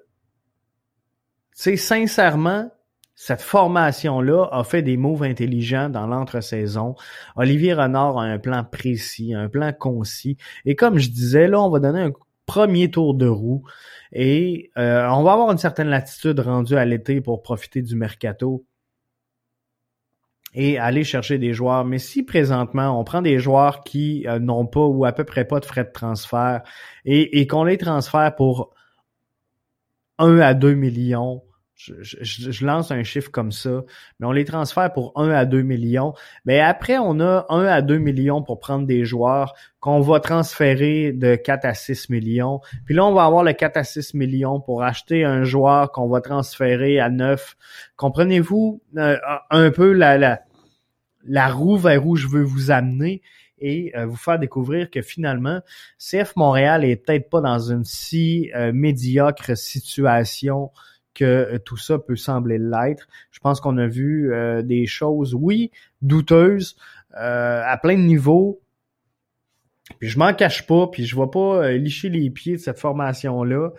tu 1.55 1.61
sais, 1.61 1.77
sincèrement, 1.77 2.71
cette 3.15 3.41
formation-là 3.41 4.49
a 4.51 4.63
fait 4.65 4.81
des 4.81 4.97
moves 4.97 5.23
intelligents 5.23 5.89
dans 5.89 6.05
l'entre-saison. 6.05 6.95
Olivier 7.37 7.73
Renard 7.73 8.19
a 8.19 8.23
un 8.23 8.39
plan 8.39 8.65
précis, 8.65 9.33
un 9.33 9.47
plan 9.47 9.71
concis. 9.71 10.37
Et 10.65 10.75
comme 10.75 10.97
je 10.99 11.09
disais, 11.09 11.47
là, 11.47 11.61
on 11.61 11.69
va 11.69 11.79
donner 11.79 12.01
un 12.01 12.11
premier 12.45 12.91
tour 12.91 13.15
de 13.15 13.25
roue 13.25 13.63
et 14.11 14.69
euh, 14.77 15.07
on 15.09 15.23
va 15.23 15.31
avoir 15.31 15.51
une 15.51 15.57
certaine 15.57 15.87
latitude 15.87 16.39
rendue 16.41 16.75
à 16.75 16.85
l'été 16.85 17.21
pour 17.21 17.41
profiter 17.41 17.81
du 17.81 17.95
mercato 17.95 18.65
et 20.53 20.77
aller 20.77 21.03
chercher 21.03 21.37
des 21.37 21.53
joueurs. 21.53 21.85
Mais 21.85 21.99
si 21.99 22.23
présentement 22.23 22.99
on 22.99 23.03
prend 23.03 23.21
des 23.21 23.39
joueurs 23.39 23.83
qui 23.83 24.25
euh, 24.27 24.39
n'ont 24.39 24.67
pas 24.67 24.85
ou 24.85 25.05
à 25.05 25.13
peu 25.13 25.23
près 25.23 25.45
pas 25.45 25.59
de 25.59 25.65
frais 25.65 25.85
de 25.85 25.91
transfert 25.91 26.63
et, 27.05 27.39
et 27.39 27.47
qu'on 27.47 27.63
les 27.63 27.77
transfère 27.77 28.35
pour 28.35 28.73
1 30.17 30.39
à 30.39 30.53
2 30.53 30.73
millions, 30.73 31.43
je, 31.75 32.65
lance 32.65 32.91
un 32.91 33.03
chiffre 33.03 33.29
comme 33.31 33.51
ça, 33.51 33.83
mais 34.19 34.27
on 34.27 34.31
les 34.31 34.45
transfère 34.45 34.93
pour 34.93 35.11
1 35.15 35.29
à 35.29 35.45
2 35.45 35.61
millions. 35.61 36.13
Mais 36.45 36.59
après, 36.59 36.97
on 36.97 37.19
a 37.19 37.45
1 37.49 37.65
à 37.65 37.81
2 37.81 37.97
millions 37.97 38.41
pour 38.41 38.59
prendre 38.59 38.85
des 38.85 39.03
joueurs 39.03 39.53
qu'on 39.79 39.99
va 39.99 40.19
transférer 40.19 41.11
de 41.11 41.35
4 41.35 41.65
à 41.65 41.73
6 41.73 42.09
millions. 42.09 42.61
Puis 42.85 42.95
là, 42.95 43.05
on 43.05 43.13
va 43.13 43.25
avoir 43.25 43.43
le 43.43 43.53
4 43.53 43.77
à 43.77 43.83
6 43.83 44.13
millions 44.13 44.61
pour 44.61 44.83
acheter 44.83 45.25
un 45.25 45.43
joueur 45.43 45.91
qu'on 45.91 46.07
va 46.07 46.21
transférer 46.21 46.99
à 46.99 47.09
9. 47.09 47.55
Comprenez-vous 47.97 48.81
euh, 48.97 49.17
un 49.51 49.69
peu 49.69 49.91
la, 49.91 50.17
la, 50.17 50.41
la 51.25 51.47
roue 51.49 51.77
vers 51.77 52.05
où 52.07 52.15
je 52.15 52.27
veux 52.27 52.43
vous 52.43 52.71
amener? 52.71 53.21
et 53.57 53.93
euh, 53.95 54.05
vous 54.05 54.17
faire 54.17 54.37
découvrir 54.37 54.89
que 54.89 55.01
finalement, 55.01 55.61
CF 55.97 56.35
Montréal 56.35 56.83
est 56.83 56.97
peut-être 56.97 57.29
pas 57.29 57.41
dans 57.41 57.71
une 57.71 57.85
si 57.85 58.51
euh, 58.53 58.71
médiocre 58.73 59.57
situation 59.57 60.71
que 61.15 61.25
euh, 61.25 61.57
tout 61.57 61.77
ça 61.77 61.97
peut 61.97 62.15
sembler 62.15 62.59
l'être. 62.59 63.07
Je 63.31 63.39
pense 63.39 63.59
qu'on 63.59 63.77
a 63.79 63.87
vu 63.87 64.31
euh, 64.31 64.61
des 64.61 64.85
choses, 64.85 65.33
oui, 65.33 65.71
douteuses 66.03 66.75
euh, 67.17 67.63
à 67.65 67.77
plein 67.77 67.95
de 67.95 68.03
niveaux. 68.03 68.61
Puis 69.99 70.09
je 70.09 70.19
m'en 70.19 70.33
cache 70.33 70.67
pas, 70.67 70.87
puis 70.87 71.05
je 71.05 71.15
vais 71.15 71.29
pas 71.31 71.71
licher 71.71 72.09
les 72.09 72.29
pieds 72.29 72.53
de 72.53 72.61
cette 72.61 72.79
formation-là, 72.79 73.69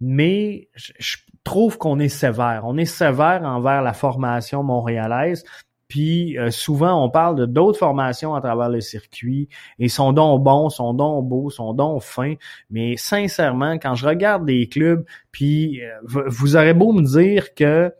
mais 0.00 0.68
je 0.74 1.16
trouve 1.44 1.78
qu'on 1.78 1.98
est 1.98 2.10
sévère. 2.10 2.62
On 2.64 2.76
est 2.76 2.84
sévère 2.84 3.42
envers 3.42 3.80
la 3.80 3.94
formation 3.94 4.62
montréalaise. 4.62 5.44
Puis 5.88 6.38
euh, 6.38 6.50
souvent, 6.50 7.02
on 7.04 7.10
parle 7.10 7.36
de 7.36 7.46
d'autres 7.46 7.78
formations 7.78 8.34
à 8.34 8.40
travers 8.40 8.68
le 8.68 8.80
circuit 8.80 9.48
et 9.78 9.88
sont 9.88 10.12
donc 10.12 10.42
bons, 10.42 10.68
sont 10.68 10.94
donc 10.94 11.28
beaux, 11.28 11.50
sont 11.50 11.74
donc 11.74 12.02
fins. 12.02 12.34
Mais 12.70 12.96
sincèrement, 12.96 13.78
quand 13.78 13.94
je 13.94 14.06
regarde 14.06 14.46
des 14.46 14.68
clubs, 14.68 15.04
puis 15.30 15.82
euh, 15.82 16.24
vous 16.26 16.56
aurez 16.56 16.74
beau 16.74 16.92
me 16.92 17.02
dire 17.02 17.54
que 17.54 17.92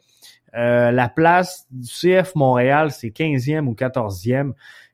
euh, 0.56 0.90
la 0.90 1.08
place 1.08 1.66
du 1.70 1.88
CF 1.88 2.34
Montréal, 2.34 2.90
c'est 2.90 3.08
15e 3.08 3.66
ou 3.66 3.74
14e 3.74 4.52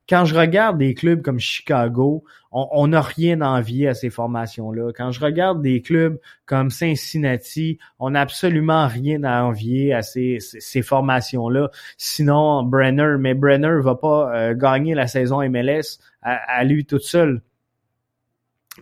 quand 0.09 0.25
je 0.25 0.35
regarde 0.35 0.79
des 0.79 0.95
clubs 0.95 1.23
comme 1.23 1.38
Chicago, 1.38 2.25
on 2.51 2.88
n'a 2.88 3.01
rien 3.01 3.41
à 3.41 3.49
envier 3.49 3.88
à 3.88 3.95
ces 3.95 4.11
formations-là. 4.11 4.93
Quand 4.95 5.11
je 5.11 5.21
regarde 5.21 5.62
des 5.62 5.81
clubs 5.81 6.19
comme 6.45 6.71
Cincinnati, 6.71 7.79
on 7.99 8.11
n'a 8.11 8.21
absolument 8.21 8.87
rien 8.88 9.23
à 9.25 9.43
envier 9.43 9.95
à 9.95 10.03
ces, 10.03 10.38
ces, 10.41 10.83
formations-là. 10.83 11.71
Sinon, 11.97 12.62
Brenner, 12.62 13.17
mais 13.19 13.33
Brenner 13.35 13.81
va 13.81 13.95
pas 13.95 14.35
euh, 14.35 14.55
gagner 14.55 14.95
la 14.95 15.07
saison 15.07 15.41
MLS 15.49 15.99
à, 16.21 16.62
lui 16.65 16.85
tout 16.85 16.99
seul. 16.99 17.41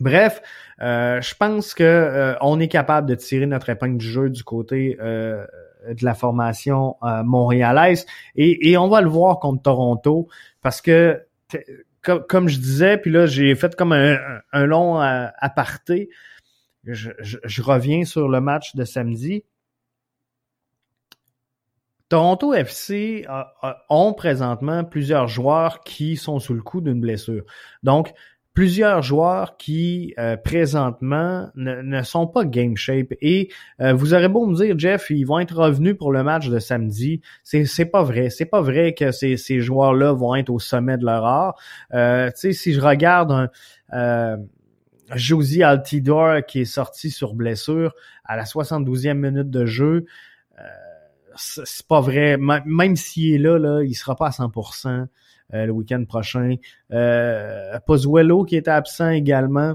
Bref, 0.01 0.43
euh, 0.81 1.21
je 1.21 1.35
pense 1.35 1.75
que 1.75 1.85
euh, 1.85 2.35
on 2.41 2.59
est 2.61 2.69
capable 2.69 3.09
de 3.09 3.15
tirer 3.15 3.47
notre 3.47 3.69
épingle 3.69 3.99
du 3.99 4.07
jeu 4.07 4.31
du 4.31 4.43
côté 4.43 4.97
de 5.89 6.05
la 6.05 6.15
formation 6.15 6.97
montréalaise 7.25 8.07
et, 8.37 8.71
et, 8.71 8.77
on 8.77 8.89
va 8.89 9.01
le 9.01 9.09
voir 9.09 9.39
contre 9.39 9.63
Toronto. 9.63 10.29
Parce 10.61 10.81
que, 10.81 11.25
comme, 12.03 12.49
je 12.49 12.59
disais, 12.59 12.99
puis 12.99 13.11
là, 13.11 13.27
j'ai 13.27 13.55
fait 13.55 13.75
comme 13.77 13.93
un, 13.93 14.67
long 14.67 15.01
euh, 15.01 15.27
aparté. 15.39 16.11
Je, 16.85 17.63
reviens 17.63 18.05
sur 18.05 18.29
le 18.29 18.41
match 18.41 18.75
de 18.75 18.85
samedi. 18.85 19.45
Toronto 22.09 22.55
FC 22.55 23.27
ont 23.89 24.15
présentement 24.15 24.83
plusieurs 24.83 25.29
joueurs 25.29 25.81
qui 25.81 26.17
sont 26.17 26.41
sous 26.41 26.55
le 26.55 26.63
coup 26.63 26.81
d'une 26.81 27.01
blessure. 27.01 27.45
Donc, 27.85 28.13
plusieurs 28.55 29.03
joueurs 29.03 29.57
qui 29.57 30.15
euh, 30.19 30.37
présentement 30.37 31.49
ne, 31.55 32.03
sont 32.03 32.27
pas 32.27 32.45
game 32.45 32.77
shape. 32.77 33.15
Et 33.21 33.51
euh, 33.81 33.93
vous 33.93 34.15
aurez 34.15 34.29
beau 34.29 34.47
me 34.47 34.55
dire 34.55 34.79
Jeff 34.79 35.11
ils 35.11 35.25
vont 35.25 35.39
être 35.39 35.57
revenus 35.57 35.97
pour 35.97 36.13
le 36.13 36.23
match 36.23 36.49
de 36.49 36.59
samedi. 36.59 37.21
C'est 37.43 37.65
c'est 37.65 37.87
pas 37.87 38.03
vrai. 38.03 38.31
C'est 38.31 38.47
pas 38.47 38.61
vrai 38.61 38.95
que 38.95 39.13
ces, 39.13 39.37
ces 39.37 39.61
joueurs 39.61 39.95
là 39.95 40.13
vont 40.13 40.35
être 40.35 40.51
au 40.51 40.59
sommet 40.59 40.99
de 40.99 41.05
leur 41.05 41.25
art. 41.25 41.55
Euh, 41.95 42.29
tu 42.31 42.37
sais 42.37 42.53
si 42.53 42.73
je 42.73 42.81
regarde 42.81 43.51
un 43.93 44.39
Josie 45.15 45.63
Altidor 45.63 46.45
qui 46.47 46.61
est 46.61 46.65
sorti 46.65 47.11
sur 47.11 47.35
blessure 47.35 47.95
à 48.25 48.37
la 48.37 48.45
72e 48.45 49.15
minute 49.15 49.51
de 49.51 49.67
jeu 49.67 50.07
c'est 51.37 51.87
pas 51.87 52.01
vrai. 52.01 52.37
Même 52.39 52.97
s'il 52.97 53.35
est 53.35 53.39
là 53.39 53.59
là 53.59 53.83
il 53.83 53.95
sera 53.95 54.17
pas 54.17 54.27
à 54.27 54.31
100% 54.31 54.89
euh, 54.89 55.07
le 55.53 55.71
week-end 55.71 56.05
prochain. 56.07 56.57
Euh, 56.93 57.79
Pozuelo 57.87 58.45
qui 58.45 58.57
était 58.57 58.71
absent 58.71 59.11
également. 59.11 59.75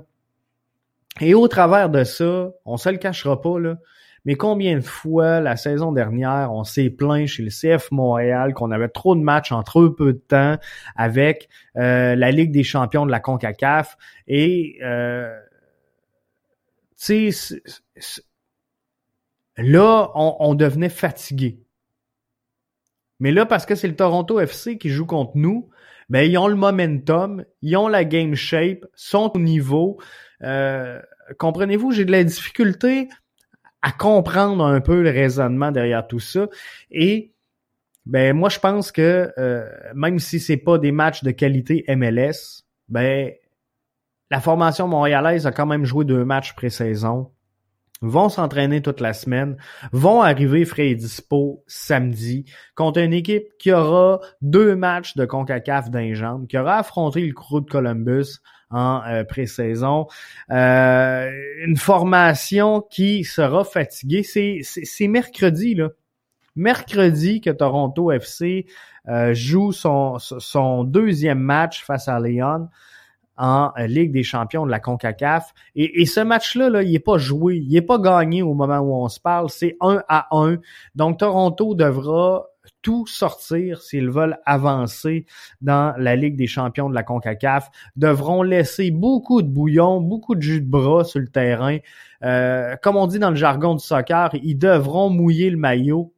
Et 1.22 1.34
au 1.34 1.48
travers 1.48 1.90
de 1.90 2.04
ça, 2.04 2.52
on 2.66 2.78
se 2.78 2.90
le 2.90 2.98
cachera 2.98 3.42
pas, 3.42 3.60
là, 3.60 3.78
mais 4.26 4.36
combien 4.36 4.76
de 4.76 4.84
fois 4.84 5.40
la 5.40 5.56
saison 5.56 5.92
dernière, 5.92 6.52
on 6.52 6.64
s'est 6.64 6.90
plaint 6.90 7.28
chez 7.28 7.44
le 7.44 7.50
CF 7.50 7.92
Montréal 7.92 8.54
qu'on 8.54 8.72
avait 8.72 8.90
trop 8.90 9.16
de 9.16 9.22
matchs 9.22 9.52
en 9.52 9.62
trop 9.62 9.90
peu 9.92 10.14
de 10.14 10.18
temps 10.18 10.58
avec 10.96 11.48
euh, 11.78 12.16
la 12.16 12.32
Ligue 12.32 12.52
des 12.52 12.64
champions 12.64 13.06
de 13.06 13.12
la 13.12 13.20
CONCACAF. 13.20 13.96
Et 14.28 14.80
euh, 14.84 15.32
tu 16.98 17.32
sais, 17.32 17.62
là, 19.58 20.10
on, 20.16 20.56
devenait 20.56 20.90
fatigué. 20.90 21.60
Mais 23.19 23.32
là, 23.32 23.45
parce 23.45 23.65
que 23.65 23.75
c'est 23.75 23.88
le 23.88 23.95
Toronto 23.95 24.39
FC 24.39 24.78
qui 24.78 24.89
joue 24.89 25.06
contre 25.06 25.32
nous, 25.36 25.69
ben 26.10 26.30
ils 26.30 26.38
ont 26.38 26.47
le 26.47 26.56
momentum, 26.56 27.45
ils 27.62 27.75
ont 27.78 27.88
la 27.88 28.06
game 28.06 28.36
shape, 28.36 28.86
sont 28.93 29.32
au 29.36 29.39
niveau. 29.39 29.97
Euh, 30.43 31.01
comprenez-vous, 31.38 31.91
j'ai 31.91 32.06
de 32.06 32.12
la 32.12 32.23
difficulté 32.23 33.10
à 33.82 33.91
comprendre 33.91 34.63
un 34.65 34.82
peu 34.82 35.01
le 35.01 35.10
raisonnement 35.10 35.71
derrière 35.71 36.08
tout 36.08 36.19
ça. 36.19 36.47
Et 36.91 37.34
ben 38.06 38.36
moi, 38.36 38.49
je 38.49 38.60
pense 38.60 38.91
que 38.91 39.32
euh, 39.38 39.67
même 39.95 40.19
si 40.19 40.39
c'est 40.39 40.58
pas 40.58 40.78
des 40.78 40.91
matchs 40.91 41.23
de 41.23 41.32
qualité 41.32 41.86
MLS, 41.89 42.63
ben 42.89 43.32
la 44.32 44.41
formation 44.41 44.88
montréalaise 44.88 45.47
a 45.47 45.51
quand 45.51 45.65
même 45.65 45.86
joué 45.86 46.06
deux 46.06 46.25
matchs 46.25 46.54
pré-saison 46.54 47.32
vont 48.02 48.30
s'entraîner 48.30 48.82
toute 48.82 49.00
la 49.00 49.14
semaine, 49.14 49.58
vont 49.92 50.22
arriver 50.22 50.66
frais 50.66 50.90
et 50.90 50.96
dispo 50.96 51.64
samedi 51.68 52.46
contre 52.76 53.00
une 53.00 53.14
équipe 53.14 53.48
qui 53.58 53.72
aura 53.72 54.20
deux 54.42 54.76
matchs 54.76 55.16
de 55.16 55.26
CONCACAF 55.26 55.90
d'un 55.90 56.14
qui 56.48 56.58
aura 56.58 56.80
affronté 56.80 57.22
le 57.22 57.34
Crew 57.34 57.62
de 57.62 57.70
Columbus 57.70 58.39
en 58.70 59.02
euh, 59.08 59.24
pré-saison. 59.24 60.08
Euh, 60.52 61.32
une 61.66 61.78
formation 61.78 62.82
qui 62.82 63.24
sera 63.24 63.64
fatiguée. 63.64 64.24
C'est 64.24 65.08
mercredi, 65.08 65.76
là. 65.76 65.89
Mercredi 66.58 67.41
que 67.41 67.50
Toronto 67.50 68.14
FC 68.14 68.66
euh, 69.10 69.34
joue 69.34 69.74
son, 69.74 70.20
son 70.20 70.86
deuxième 70.86 71.39
match 71.39 71.84
face 71.84 72.08
à 72.08 72.20
Lyon. 72.20 72.70
En 73.38 73.72
Ligue 73.78 74.12
des 74.12 74.24
champions 74.24 74.66
de 74.66 74.72
la 74.72 74.80
CONCACAF. 74.80 75.54
Et, 75.76 76.06
ce 76.06 76.20
match-là, 76.22 76.70
là, 76.70 76.84
il 76.84 76.92
n'est 76.92 77.00
pas 77.00 77.18
joué, 77.18 77.58
il 77.58 77.74
n'est 77.74 77.82
pas 77.82 78.00
gagné 78.00 78.42
au 78.42 78.54
moment 78.54 78.80
où 78.80 78.94
on 78.94 79.10
se 79.10 79.20
parle, 79.20 79.50
c'est 79.50 79.76
1 79.82 80.04
à 80.08 80.28
1. 80.32 80.58
Donc 80.96 81.20
Toronto 81.20 81.76
devra 81.76 82.46
tout 82.82 83.06
sortir 83.06 83.82
s'ils 83.82 84.10
veulent 84.10 84.40
avancer 84.46 85.26
dans 85.62 85.94
la 85.98 86.16
Ligue 86.16 86.36
des 86.36 86.48
champions 86.48 86.90
de 86.90 86.96
la 86.96 87.04
CONCACAF, 87.04 87.70
devront 87.96 88.44
laisser 88.44 88.92
beaucoup 88.92 89.42
de 89.42 89.48
bouillon, 89.48 90.02
beaucoup 90.02 90.36
de 90.36 90.42
jus 90.42 90.62
de 90.62 90.70
bras 90.70 91.04
sur 91.04 91.20
le 91.20 91.28
terrain. 91.28 91.78
Euh, 92.24 92.76
comme 92.82 92.96
on 92.96 93.08
dit 93.08 93.20
dans 93.20 93.30
le 93.30 93.36
jargon 93.36 93.76
du 93.76 93.84
soccer, 93.84 94.32
ils 94.42 94.58
devront 94.58 95.10
mouiller 95.10 95.50
le 95.50 95.58
maillot 95.58 96.14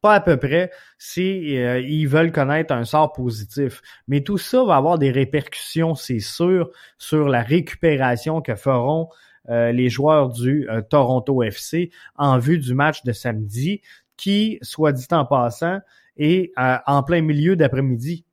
pas 0.00 0.14
à 0.14 0.20
peu 0.20 0.36
près, 0.36 0.70
si 0.98 1.56
euh, 1.56 1.80
ils 1.80 2.06
veulent 2.06 2.32
connaître 2.32 2.72
un 2.72 2.84
sort 2.84 3.12
positif. 3.12 3.82
Mais 4.08 4.22
tout 4.22 4.38
ça 4.38 4.64
va 4.64 4.76
avoir 4.76 4.98
des 4.98 5.10
répercussions, 5.10 5.94
c'est 5.94 6.20
sûr, 6.20 6.70
sur 6.98 7.28
la 7.28 7.42
récupération 7.42 8.40
que 8.40 8.54
feront 8.54 9.08
euh, 9.48 9.72
les 9.72 9.88
joueurs 9.88 10.30
du 10.30 10.68
euh, 10.68 10.82
Toronto 10.82 11.42
FC 11.42 11.90
en 12.16 12.38
vue 12.38 12.58
du 12.58 12.74
match 12.74 13.02
de 13.04 13.12
samedi, 13.12 13.80
qui, 14.16 14.58
soit 14.62 14.92
dit 14.92 15.06
en 15.10 15.24
passant, 15.24 15.80
est 16.16 16.52
en 16.56 17.02
plein 17.02 17.22
milieu 17.22 17.56
d'après-midi. 17.56 18.26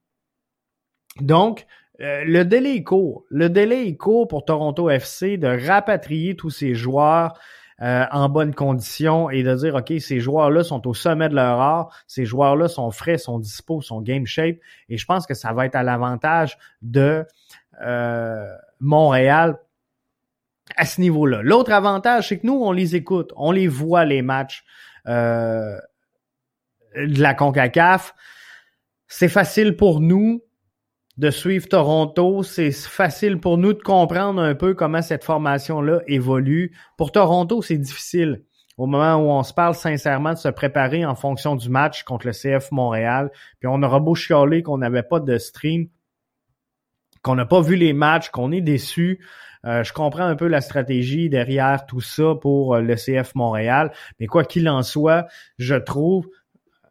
Donc, 1.22 1.66
le 1.98 2.44
délai 2.44 2.76
est 2.76 2.84
court. 2.84 3.26
Le 3.30 3.50
délai 3.50 3.88
est 3.88 3.96
court 3.96 4.28
pour 4.28 4.46
Toronto 4.46 4.90
FC 4.90 5.38
de 5.38 5.48
rapatrier 5.66 6.36
tous 6.36 6.50
ces 6.50 6.76
joueurs 6.76 7.40
euh, 7.82 8.06
en 8.12 8.28
bonne 8.28 8.54
condition 8.54 9.30
et 9.30 9.42
de 9.44 9.56
dire, 9.56 9.76
OK, 9.76 9.94
ces 10.00 10.20
joueurs-là 10.20 10.64
sont 10.64 10.86
au 10.88 10.94
sommet 10.94 11.30
de 11.30 11.36
leur 11.36 11.60
art, 11.60 11.96
ces 12.08 12.26
joueurs-là 12.26 12.68
sont 12.68 12.92
frais, 12.92 13.18
sont 13.18 13.40
dispo, 13.40 13.82
sont 13.82 14.02
game 14.02 14.26
shape. 14.26 14.58
Et 14.90 14.98
je 14.98 15.06
pense 15.06 15.26
que 15.26 15.34
ça 15.34 15.54
va 15.54 15.66
être 15.66 15.76
à 15.76 15.84
l'avantage 15.84 16.58
de 16.82 17.26
euh, 17.82 18.46
Montréal 18.80 19.58
à 20.76 20.86
ce 20.86 21.00
niveau-là. 21.00 21.42
L'autre 21.42 21.72
avantage, 21.72 22.30
c'est 22.30 22.40
que 22.40 22.48
nous, 22.48 22.62
on 22.62 22.72
les 22.72 22.96
écoute, 22.96 23.32
on 23.36 23.52
les 23.52 23.68
voit, 23.68 24.06
les 24.06 24.22
matchs 24.22 24.64
euh, 25.08 25.78
de 26.96 27.22
la 27.22 27.34
CONCACAF. 27.34 28.14
C'est 29.08 29.30
facile 29.30 29.76
pour 29.76 30.02
nous 30.02 30.44
de 31.20 31.32
suivre 31.32 31.68
Toronto. 31.68 32.44
C'est 32.44 32.72
facile 32.72 33.40
pour 33.40 33.58
nous 33.58 33.74
de 33.74 33.82
comprendre 33.82 34.42
un 34.42 34.56
peu 34.56 34.74
comment 34.74 35.02
cette 35.02 35.26
formation-là 35.26 36.00
évolue. 36.08 36.74
Pour 36.98 37.12
Toronto, 37.12 37.62
c'est 37.62 37.78
difficile 37.78 38.44
au 38.78 38.86
moment 38.86 39.18
où 39.18 39.30
on 39.30 39.44
se 39.44 39.54
parle 39.54 39.76
sincèrement 39.76 40.32
de 40.32 40.38
se 40.38 40.48
préparer 40.48 41.06
en 41.06 41.16
fonction 41.16 41.58
du 41.58 41.68
match 41.68 42.04
contre 42.04 42.28
le 42.28 42.32
CF 42.32 42.72
Montréal. 42.72 43.32
Puis 43.60 43.68
on 43.68 43.84
aura 43.84 44.00
beau 44.00 44.16
chialer 44.16 44.64
qu'on 44.64 44.78
n'avait 44.78 45.04
pas 45.04 45.20
de 45.20 45.38
stream, 45.38 45.90
qu'on 47.22 47.36
n'a 47.36 47.46
pas 47.46 47.60
vu 47.60 47.76
les 47.76 47.92
matchs, 47.92 48.30
qu'on 48.30 48.54
est 48.54 48.62
déçu. 48.62 49.20
Euh, 49.66 49.84
je 49.84 49.92
comprends 49.92 50.24
un 50.24 50.38
peu 50.38 50.48
la 50.48 50.62
stratégie 50.62 51.28
derrière 51.28 51.86
tout 51.86 52.00
ça 52.00 52.34
pour 52.42 52.76
euh, 52.76 52.82
le 52.82 52.96
CF 52.96 53.36
Montréal, 53.36 53.92
mais 54.22 54.28
quoi 54.28 54.46
qu'il 54.46 54.70
en 54.70 54.84
soit, 54.84 55.28
je 55.58 55.76
trouve 55.76 56.30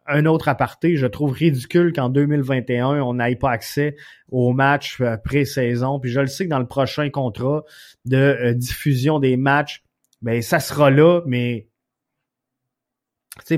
un 0.08 0.26
autre 0.26 0.48
aparté, 0.48 0.96
je 0.96 1.06
trouve 1.06 1.32
ridicule 1.32 1.92
qu'en 1.92 2.08
2021, 2.08 3.00
on 3.02 3.14
n'aille 3.14 3.36
pas 3.36 3.50
accès 3.50 3.96
aux 4.30 4.52
matchs 4.52 5.00
euh, 5.00 5.16
pré-saison. 5.16 6.00
Puis 6.00 6.10
je 6.10 6.20
le 6.20 6.26
sais 6.26 6.44
que 6.44 6.50
dans 6.50 6.58
le 6.58 6.66
prochain 6.66 7.10
contrat 7.10 7.64
de 8.04 8.16
euh, 8.16 8.54
diffusion 8.54 9.18
des 9.18 9.36
matchs, 9.36 9.84
ben 10.22 10.42
ça 10.42 10.60
sera 10.60 10.90
là, 10.90 11.20
mais 11.26 11.68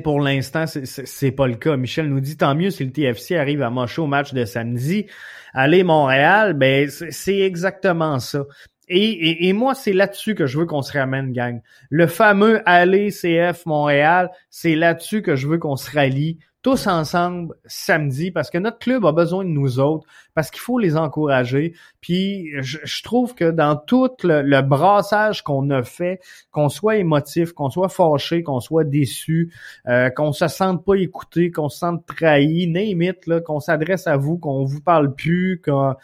pour 0.02 0.20
l'instant, 0.20 0.66
c'est 0.66 1.32
pas 1.32 1.46
le 1.46 1.54
cas. 1.54 1.76
Michel 1.76 2.08
nous 2.08 2.20
dit 2.20 2.36
tant 2.36 2.54
mieux 2.54 2.70
si 2.70 2.84
le 2.84 2.92
TFC 2.92 3.36
arrive 3.36 3.62
à 3.62 3.70
mocher 3.70 4.02
au 4.02 4.06
match 4.06 4.34
de 4.34 4.44
samedi. 4.44 5.06
Aller 5.52 5.82
Montréal, 5.82 6.54
ben 6.54 6.88
c'est 6.88 7.38
exactement 7.38 8.20
ça. 8.20 8.44
Et, 8.92 9.52
moi, 9.52 9.74
c'est 9.76 9.92
là-dessus 9.92 10.34
que 10.34 10.46
je 10.46 10.58
veux 10.58 10.66
qu'on 10.66 10.82
se 10.82 10.92
ramène, 10.98 11.32
gang. 11.32 11.62
Le 11.90 12.08
fameux 12.08 12.60
aller 12.68 13.10
CF 13.10 13.64
Montréal, 13.64 14.30
c'est 14.50 14.74
là-dessus 14.74 15.22
que 15.22 15.36
je 15.36 15.46
veux 15.46 15.58
qu'on 15.58 15.76
se 15.76 15.90
rallie 15.92 16.38
tous 16.62 16.88
ensemble 16.88 17.54
samedi 17.64 18.30
parce 18.30 18.50
que 18.50 18.58
notre 18.58 18.78
club 18.78 19.06
a 19.06 19.12
besoin 19.12 19.44
de 19.44 19.48
nous 19.48 19.78
autres, 19.78 20.06
parce 20.34 20.50
qu'il 20.50 20.60
faut 20.60 20.78
les 20.78 20.96
encourager. 20.96 21.74
Puis 22.00 22.50
je, 22.60 23.02
trouve 23.02 23.34
que 23.34 23.50
dans 23.50 23.76
tout 23.76 24.10
le, 24.24 24.60
brassage 24.60 25.42
qu'on 25.42 25.70
a 25.70 25.82
fait, 25.82 26.20
qu'on 26.50 26.68
soit 26.68 26.96
émotif, 26.96 27.52
qu'on 27.52 27.70
soit 27.70 27.88
fâché, 27.88 28.42
qu'on 28.42 28.60
soit 28.60 28.84
déçu, 28.84 29.54
euh, 29.88 30.10
qu'on 30.10 30.32
se 30.32 30.48
sente 30.48 30.84
pas 30.84 30.96
écouté, 30.96 31.50
qu'on 31.50 31.70
se 31.70 31.78
sente 31.78 32.04
trahi, 32.04 32.66
name 32.66 33.14
là, 33.26 33.40
qu'on 33.40 33.60
s'adresse 33.60 34.06
à 34.06 34.16
vous, 34.16 34.36
qu'on 34.36 34.64
vous 34.64 34.82
parle 34.82 35.14
plus, 35.14 35.62
qu'on 35.64 35.94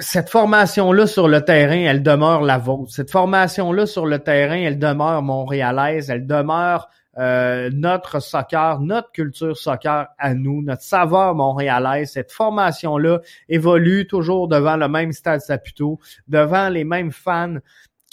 cette 0.00 0.30
formation-là 0.30 1.06
sur 1.06 1.26
le 1.26 1.44
terrain, 1.44 1.78
elle 1.78 2.02
demeure 2.02 2.42
la 2.42 2.58
vôtre. 2.58 2.92
Cette 2.92 3.10
formation-là 3.10 3.86
sur 3.86 4.06
le 4.06 4.20
terrain, 4.20 4.56
elle 4.56 4.78
demeure 4.78 5.22
montréalaise, 5.22 6.10
elle 6.10 6.26
demeure 6.26 6.88
euh, 7.18 7.70
notre 7.72 8.20
soccer, 8.20 8.80
notre 8.80 9.10
culture 9.12 9.56
soccer 9.56 10.08
à 10.18 10.34
nous, 10.34 10.62
notre 10.62 10.82
saveur 10.82 11.34
montréalaise, 11.34 12.12
cette 12.12 12.32
formation-là 12.32 13.20
évolue 13.48 14.06
toujours 14.06 14.48
devant 14.48 14.76
le 14.76 14.88
même 14.88 15.12
stade 15.12 15.40
Saputo, 15.40 15.98
devant 16.28 16.68
les 16.68 16.84
mêmes 16.84 17.12
fans 17.12 17.56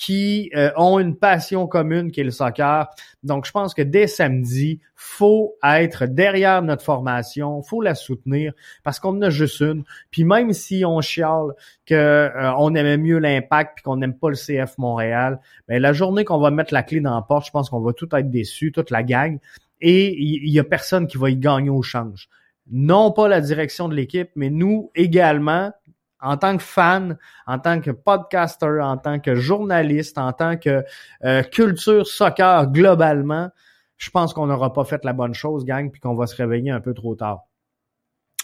qui 0.01 0.49
euh, 0.55 0.71
ont 0.77 0.97
une 0.97 1.15
passion 1.15 1.67
commune 1.67 2.09
qui 2.09 2.21
est 2.21 2.23
le 2.23 2.31
soccer. 2.31 2.87
Donc, 3.21 3.45
je 3.45 3.51
pense 3.51 3.75
que 3.75 3.83
dès 3.83 4.07
samedi, 4.07 4.79
faut 4.95 5.53
être 5.63 6.07
derrière 6.07 6.63
notre 6.63 6.83
formation, 6.83 7.61
faut 7.61 7.83
la 7.83 7.93
soutenir 7.93 8.51
parce 8.83 8.99
qu'on 8.99 9.09
en 9.09 9.21
a 9.21 9.29
juste 9.29 9.59
une. 9.59 9.83
Puis 10.09 10.23
même 10.23 10.53
si 10.53 10.83
on 10.85 11.01
chiale 11.01 11.53
que 11.85 11.93
euh, 11.93 12.51
on 12.57 12.73
aimait 12.73 12.97
mieux 12.97 13.19
l'impact 13.19 13.75
puis 13.75 13.83
qu'on 13.83 13.97
n'aime 13.97 14.17
pas 14.17 14.29
le 14.29 14.35
CF 14.35 14.75
Montréal, 14.79 15.39
ben 15.67 15.79
la 15.79 15.93
journée 15.93 16.25
qu'on 16.25 16.39
va 16.39 16.49
mettre 16.49 16.73
la 16.73 16.81
clé 16.81 16.99
dans 16.99 17.13
la 17.13 17.21
porte, 17.21 17.45
je 17.45 17.51
pense 17.51 17.69
qu'on 17.69 17.81
va 17.81 17.93
tout 17.93 18.09
être 18.15 18.31
déçus, 18.31 18.71
toute 18.71 18.89
la 18.89 19.03
gang. 19.03 19.37
Et 19.81 20.19
il 20.19 20.49
y, 20.49 20.59
a 20.59 20.63
personne 20.63 21.05
qui 21.05 21.19
va 21.19 21.29
y 21.29 21.37
gagner 21.37 21.69
au 21.69 21.83
change 21.83 22.27
non 22.71 23.11
pas 23.11 23.27
la 23.27 23.41
direction 23.41 23.89
de 23.89 23.95
l'équipe, 23.95 24.29
mais 24.35 24.49
nous 24.49 24.91
également, 24.95 25.71
en 26.21 26.37
tant 26.37 26.57
que 26.57 26.63
fan, 26.63 27.17
en 27.47 27.59
tant 27.59 27.81
que 27.81 27.91
podcaster, 27.91 28.79
en 28.81 28.97
tant 28.97 29.19
que 29.19 29.35
journaliste, 29.35 30.17
en 30.17 30.33
tant 30.33 30.57
que 30.57 30.83
euh, 31.23 31.43
culture 31.43 32.05
soccer 32.07 32.71
globalement, 32.71 33.49
je 33.97 34.09
pense 34.09 34.33
qu'on 34.33 34.47
n'aura 34.47 34.73
pas 34.73 34.83
fait 34.83 35.03
la 35.05 35.13
bonne 35.13 35.33
chose, 35.33 35.65
gang, 35.65 35.91
puis 35.91 36.01
qu'on 36.01 36.15
va 36.15 36.27
se 36.27 36.35
réveiller 36.35 36.71
un 36.71 36.81
peu 36.81 36.93
trop 36.93 37.15
tard. 37.15 37.45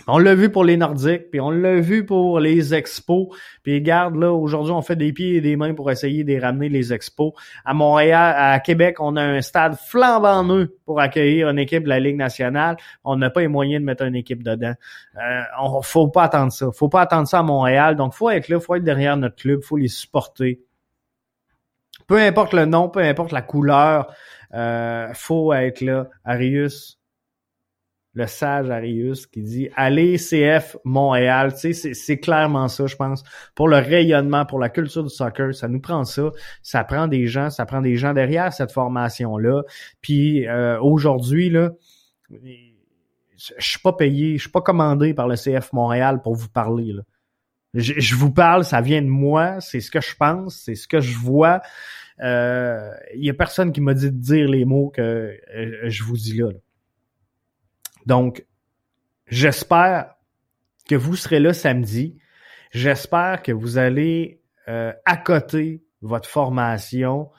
On 0.05 0.19
l'a 0.19 0.35
vu 0.35 0.51
pour 0.51 0.63
les 0.63 0.77
Nordiques, 0.77 1.31
puis 1.31 1.41
on 1.41 1.49
l'a 1.49 1.79
vu 1.79 2.05
pour 2.05 2.39
les 2.39 2.75
expos. 2.75 3.27
Puis 3.63 3.81
garde 3.81 4.15
là, 4.15 4.31
aujourd'hui, 4.31 4.71
on 4.71 4.83
fait 4.83 4.95
des 4.95 5.11
pieds 5.11 5.35
et 5.35 5.41
des 5.41 5.55
mains 5.55 5.73
pour 5.73 5.89
essayer 5.89 6.23
de 6.23 6.39
ramener 6.39 6.69
les 6.69 6.93
expos. 6.93 7.33
À 7.65 7.73
Montréal, 7.73 8.35
à 8.37 8.59
Québec, 8.59 8.97
on 8.99 9.15
a 9.15 9.23
un 9.23 9.41
stade 9.41 9.75
flambant 9.75 10.43
neuf 10.43 10.69
pour 10.85 10.99
accueillir 10.99 11.49
une 11.49 11.57
équipe 11.57 11.83
de 11.83 11.89
la 11.89 11.99
Ligue 11.99 12.15
nationale. 12.15 12.77
On 13.03 13.15
n'a 13.15 13.31
pas 13.31 13.41
les 13.41 13.47
moyens 13.47 13.81
de 13.81 13.85
mettre 13.85 14.03
une 14.03 14.15
équipe 14.15 14.43
dedans. 14.43 14.75
Euh, 15.15 15.41
on 15.61 15.81
faut 15.81 16.09
pas 16.09 16.23
attendre 16.23 16.51
ça. 16.51 16.67
Faut 16.71 16.89
pas 16.89 17.01
attendre 17.01 17.27
ça 17.27 17.39
à 17.39 17.43
Montréal. 17.43 17.95
Donc, 17.95 18.13
faut 18.13 18.29
être 18.29 18.49
là, 18.49 18.59
faut 18.59 18.75
être 18.75 18.83
derrière 18.83 19.17
notre 19.17 19.35
club, 19.35 19.61
faut 19.63 19.77
les 19.77 19.87
supporter. 19.87 20.61
Peu 22.05 22.19
importe 22.19 22.53
le 22.53 22.65
nom, 22.65 22.87
peu 22.87 23.01
importe 23.01 23.31
la 23.31 23.41
couleur, 23.41 24.13
euh, 24.53 25.09
faut 25.13 25.53
être 25.53 25.81
là. 25.81 26.07
Arius, 26.23 26.96
le 28.17 28.25
sage 28.25 28.71
Arius 28.71 29.27
qui 29.27 29.43
dit 29.43 29.69
allez 29.75 30.17
CF 30.17 30.75
Montréal, 30.83 31.53
tu 31.53 31.73
sais 31.73 31.93
c'est 31.93 32.17
clairement 32.17 32.67
ça 32.67 32.87
je 32.87 32.95
pense 32.95 33.23
pour 33.53 33.67
le 33.67 33.77
rayonnement, 33.77 34.45
pour 34.45 34.59
la 34.59 34.69
culture 34.69 35.03
du 35.03 35.09
soccer, 35.09 35.53
ça 35.53 35.67
nous 35.67 35.79
prend 35.79 36.03
ça, 36.03 36.31
ça 36.63 36.83
prend 36.83 37.07
des 37.07 37.27
gens, 37.27 37.51
ça 37.51 37.67
prend 37.67 37.81
des 37.81 37.95
gens 37.95 38.13
derrière 38.13 38.51
cette 38.51 38.71
formation 38.71 39.37
là. 39.37 39.61
Puis 40.01 40.47
euh, 40.47 40.79
aujourd'hui 40.81 41.51
là 41.51 41.69
je 42.31 43.53
suis 43.59 43.79
pas 43.79 43.93
payé, 43.93 44.37
je 44.37 44.41
suis 44.41 44.51
pas 44.51 44.61
commandé 44.61 45.13
par 45.13 45.27
le 45.27 45.35
CF 45.35 45.71
Montréal 45.71 46.21
pour 46.23 46.33
vous 46.33 46.49
parler. 46.49 46.95
Je, 47.75 48.15
vous 48.15 48.31
parle, 48.31 48.65
ça 48.65 48.81
vient 48.81 49.03
de 49.03 49.07
moi, 49.07 49.61
c'est 49.61 49.79
ce 49.79 49.91
que 49.91 50.01
je 50.01 50.15
pense, 50.15 50.55
c'est 50.65 50.73
ce 50.73 50.87
que 50.87 50.99
je 50.99 51.15
vois. 51.15 51.61
Il 52.17 52.25
euh, 52.25 52.91
y 53.13 53.29
a 53.29 53.33
personne 53.35 53.71
qui 53.71 53.81
m'a 53.81 53.93
dit 53.93 54.09
de 54.09 54.17
dire 54.17 54.49
les 54.49 54.65
mots 54.65 54.89
que 54.89 55.37
euh, 55.55 55.71
je 55.83 56.03
vous 56.03 56.17
dis 56.17 56.35
là. 56.35 56.49
Donc, 58.07 58.45
j'espère 59.27 60.15
que 60.87 60.95
vous 60.95 61.17
serez 61.17 61.41
là 61.41 61.53
samedi. 61.53 62.17
J'espère 62.71 63.43
que 63.43 63.51
vous 63.51 63.77
allez 63.77 64.41
euh, 64.69 64.93
accoter 65.03 65.83
votre 66.01 66.29
formation. 66.29 67.29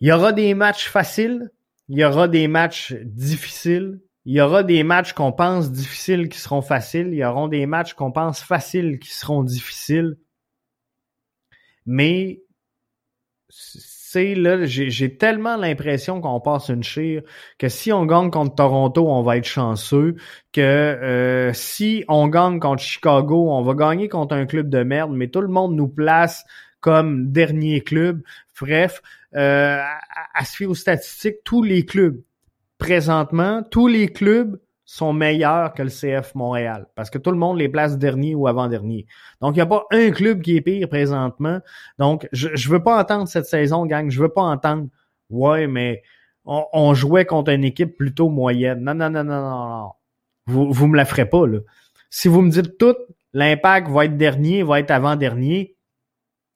Il 0.00 0.08
y 0.08 0.12
aura 0.12 0.34
des 0.34 0.52
matchs 0.52 0.90
faciles, 0.90 1.50
il 1.88 1.98
y 1.98 2.04
aura 2.04 2.28
des 2.28 2.48
matchs 2.48 2.92
difficiles, 3.02 3.98
il 4.26 4.34
y 4.34 4.42
aura 4.42 4.62
des 4.62 4.82
matchs 4.82 5.14
qu'on 5.14 5.32
pense 5.32 5.72
difficiles 5.72 6.28
qui 6.28 6.38
seront 6.38 6.60
faciles, 6.60 7.08
il 7.10 7.16
y 7.16 7.24
aura 7.24 7.48
des 7.48 7.64
matchs 7.64 7.94
qu'on 7.94 8.12
pense 8.12 8.42
faciles 8.42 8.98
qui 8.98 9.14
seront 9.14 9.42
difficiles. 9.42 10.18
Mais 11.86 12.42
sais, 14.08 14.34
là, 14.34 14.64
j'ai 14.64 15.16
tellement 15.16 15.56
l'impression 15.56 16.20
qu'on 16.20 16.40
passe 16.40 16.68
une 16.68 16.82
chire 16.82 17.22
que 17.58 17.68
si 17.68 17.92
on 17.92 18.06
gagne 18.06 18.30
contre 18.30 18.54
Toronto, 18.54 19.08
on 19.08 19.22
va 19.22 19.36
être 19.36 19.44
chanceux. 19.46 20.16
Que 20.52 20.60
euh, 20.60 21.52
si 21.52 22.04
on 22.08 22.28
gagne 22.28 22.60
contre 22.60 22.82
Chicago, 22.82 23.50
on 23.50 23.62
va 23.62 23.74
gagner 23.74 24.08
contre 24.08 24.34
un 24.34 24.46
club 24.46 24.68
de 24.68 24.82
merde, 24.82 25.12
mais 25.12 25.28
tout 25.28 25.40
le 25.40 25.48
monde 25.48 25.74
nous 25.74 25.88
place 25.88 26.44
comme 26.80 27.30
dernier 27.30 27.80
club. 27.80 28.22
Bref, 28.60 29.02
euh, 29.34 29.78
à, 29.78 30.40
à 30.40 30.44
se 30.44 30.56
fier 30.56 30.66
aux 30.66 30.74
statistiques, 30.74 31.44
tous 31.44 31.62
les 31.62 31.84
clubs, 31.84 32.20
présentement, 32.78 33.62
tous 33.70 33.88
les 33.88 34.08
clubs 34.08 34.58
sont 34.90 35.12
meilleurs 35.12 35.74
que 35.74 35.82
le 35.82 35.90
CF 35.90 36.34
Montréal 36.34 36.86
parce 36.94 37.10
que 37.10 37.18
tout 37.18 37.30
le 37.30 37.36
monde 37.36 37.58
les 37.58 37.68
place 37.68 37.98
dernier 37.98 38.34
ou 38.34 38.48
avant-dernier. 38.48 39.04
Donc, 39.42 39.54
il 39.54 39.58
n'y 39.58 39.62
a 39.62 39.66
pas 39.66 39.84
un 39.90 40.10
club 40.10 40.40
qui 40.40 40.56
est 40.56 40.62
pire 40.62 40.88
présentement. 40.88 41.60
Donc, 41.98 42.26
je 42.32 42.48
ne 42.48 42.72
veux 42.72 42.82
pas 42.82 42.98
entendre 42.98 43.28
cette 43.28 43.44
saison, 43.44 43.84
gang. 43.84 44.08
Je 44.10 44.18
veux 44.18 44.30
pas 44.30 44.40
entendre 44.40 44.88
Ouais, 45.28 45.66
mais 45.66 46.02
on, 46.46 46.94
jouait 46.94 47.26
contre 47.26 47.50
une 47.50 47.64
équipe 47.64 47.98
plutôt 47.98 48.30
moyenne. 48.30 48.80
Non, 48.82 48.94
non, 48.94 49.10
non, 49.10 49.24
non, 49.24 49.42
non, 49.42 49.80
non. 49.80 49.92
Vous, 50.46 50.72
vous 50.72 50.86
me 50.86 50.96
la 50.96 51.04
ferez 51.04 51.28
pas, 51.28 51.46
là. 51.46 51.58
Si 52.08 52.28
vous 52.28 52.40
me 52.40 52.50
dites 52.50 52.78
tout, 52.78 52.96
l'impact 53.34 53.88
va 53.88 54.06
être 54.06 54.16
dernier, 54.16 54.62
va 54.62 54.80
être 54.80 54.90
avant-dernier, 54.90 55.76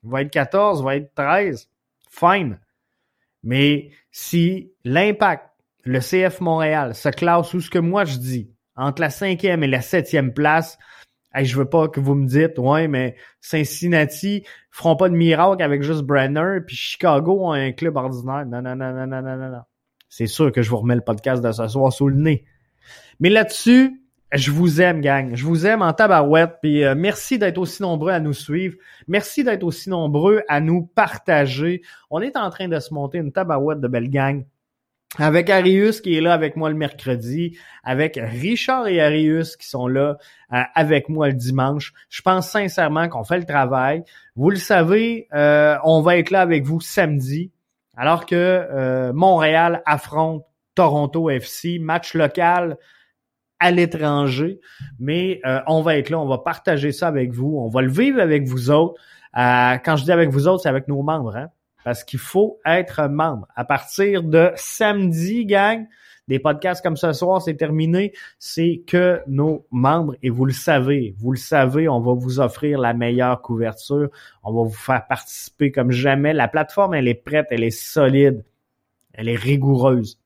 va 0.05 0.23
être 0.23 0.31
14, 0.31 0.83
va 0.83 0.97
être 0.97 1.15
13, 1.15 1.69
fine. 2.09 2.59
Mais 3.43 3.91
si 4.11 4.73
l'impact 4.85 5.52
le 5.85 6.01
CF 6.01 6.41
Montréal 6.41 6.95
se 6.95 7.09
classe 7.09 7.53
où 7.55 7.61
ce 7.61 7.71
que 7.71 7.79
moi 7.79 8.05
je 8.05 8.19
dis, 8.19 8.51
entre 8.77 9.01
la 9.01 9.11
cinquième 9.11 9.63
et 9.65 9.69
la 9.69 9.81
septième 9.81 10.33
place, 10.33 10.79
hey, 11.35 11.45
je 11.45 11.57
veux 11.57 11.69
pas 11.69 11.89
que 11.89 12.01
vous 12.01 12.15
me 12.15 12.27
dites, 12.27 12.59
ouais, 12.59 12.89
mais 12.89 13.17
Cincinnati 13.41 14.45
feront 14.71 14.97
pas 14.97 15.09
de 15.09 15.15
miracle 15.15 15.63
avec 15.63 15.83
juste 15.83 16.03
Brenner, 16.03 16.61
puis 16.67 16.77
Chicago 16.77 17.47
ont 17.47 17.53
un 17.53 17.73
club 17.73 17.97
ordinaire. 17.97 18.47
Non, 18.47 18.63
non, 18.63 18.77
non, 18.77 18.93
non, 18.93 19.07
non, 19.07 19.23
non, 19.23 19.37
non. 19.37 19.63
C'est 20.09 20.27
sûr 20.27 20.53
que 20.53 20.63
je 20.63 20.71
vous 20.71 20.79
remets 20.79 20.95
le 20.95 21.01
podcast 21.01 21.43
de 21.43 21.53
ce 21.53 21.69
soir 21.69 21.93
sous 21.93 22.09
le 22.09 22.17
nez. 22.17 22.45
Mais 23.19 23.31
là-dessus, 23.31 24.03
je 24.33 24.51
vous 24.51 24.81
aime, 24.81 25.01
gang. 25.01 25.35
Je 25.35 25.45
vous 25.45 25.67
aime 25.67 25.83
en 25.83 25.93
tabarouette. 25.93 26.57
Puis 26.63 26.85
euh, 26.85 26.95
merci 26.95 27.39
d'être 27.39 27.59
aussi 27.59 27.83
nombreux 27.83 28.13
à 28.13 28.21
nous 28.21 28.33
suivre. 28.33 28.77
Merci 29.09 29.45
d'être 29.45 29.63
aussi 29.63 29.91
nombreux 29.91 30.43
à 30.49 30.61
nous 30.61 30.83
partager. 30.83 31.83
On 32.11 32.21
est 32.21 32.37
en 32.37 32.51
train 32.51 32.69
de 32.69 32.79
se 32.79 32.93
monter 32.93 33.19
une 33.19 33.33
tabarouette 33.33 33.81
de 33.81 33.89
belle 33.89 34.11
gang 34.11 34.45
avec 35.19 35.51
Arius 35.51 36.01
qui 36.01 36.17
est 36.17 36.21
là 36.21 36.33
avec 36.33 36.57
moi 36.57 36.71
le 36.71 36.77
mercredi, 36.77 37.59
avec 37.85 38.19
Richard 38.23 38.87
et 38.89 39.01
Arius 39.01 39.57
qui 39.57 39.69
sont 39.69 39.87
là 39.87 40.17
euh, 40.53 40.61
avec 40.75 41.09
moi 41.09 41.29
le 41.29 41.35
dimanche. 41.35 41.93
Je 42.09 42.23
pense 42.23 42.49
sincèrement 42.49 43.09
qu'on 43.09 43.25
fait 43.25 43.39
le 43.39 43.45
travail. 43.45 44.05
Vous 44.37 44.51
le 44.51 44.57
savez, 44.57 45.29
euh, 45.35 45.77
on 45.85 46.01
va 46.01 46.17
être 46.17 46.31
là 46.31 46.41
avec 46.41 46.65
vous 46.65 46.81
samedi, 46.81 47.53
alors 47.97 48.25
que 48.25 48.35
euh, 48.37 49.13
Montréal 49.13 49.83
affronte 49.85 50.45
Toronto 50.75 51.29
FC, 51.29 51.79
match 51.79 52.15
local 52.15 52.79
à 53.59 53.71
l'étranger, 53.71 54.59
mais 54.99 55.41
on 55.69 55.83
va 55.83 55.97
être 55.97 56.11
là, 56.11 56.19
on 56.19 56.27
va 56.27 56.39
partager 56.39 56.91
ça 56.91 57.07
avec 57.07 57.31
vous, 57.31 57.59
on 57.59 57.69
va 57.69 57.81
le 57.83 57.93
vivre 57.93 58.21
avec 58.21 58.49
vous 58.49 58.71
autres. 58.71 59.01
quand 59.35 59.97
je 59.97 60.03
dis 60.03 60.11
avec 60.11 60.31
vous 60.31 60.49
autres, 60.49 60.63
c'est 60.63 60.69
avec 60.69 60.89
nos 60.89 61.03
membres. 61.03 61.37
Hein? 61.37 61.49
Parce 61.85 62.05
qu'il 62.05 62.19
faut 62.19 62.61
être 62.65 63.09
membre. 63.09 63.47
À 63.55 63.65
partir 63.65 64.23
de 64.23 64.53
samedi, 64.57 65.47
gang, 65.47 65.87
des 66.29 66.39
podcasts 66.39 66.83
comme 66.83 66.97
ce 66.97 67.13
soir, 67.13 67.43
c'est 67.43 67.57
terminé. 67.57 68.13
C'est 68.39 68.85
que 68.87 69.21
nos 69.27 69.67
membres, 69.71 70.15
et 70.23 70.31
vous 70.31 70.45
le 70.45 70.53
savez, 70.53 71.15
vous 71.19 71.33
le 71.33 71.39
savez, 71.39 71.89
on 71.89 72.01
va 72.01 72.15
vous 72.15 72.41
offrir 72.41 72.79
la 72.79 72.95
meilleure 72.95 73.43
couverture. 73.43 74.09
On 74.43 74.53
va 74.53 74.63
vous 74.63 74.75
faire 74.75 75.07
participer 75.07 75.73
comme 75.73 75.91
jamais. 75.91 76.33
La 76.33 76.49
plateforme, 76.49 76.95
elle 76.95 77.09
est 77.09 77.15
prête, 77.15 77.47
elle 77.51 77.65
est 77.65 77.71
solide, 77.71 78.45
elle 79.13 79.29
est 79.29 79.37
rigoureuse. 79.37 80.21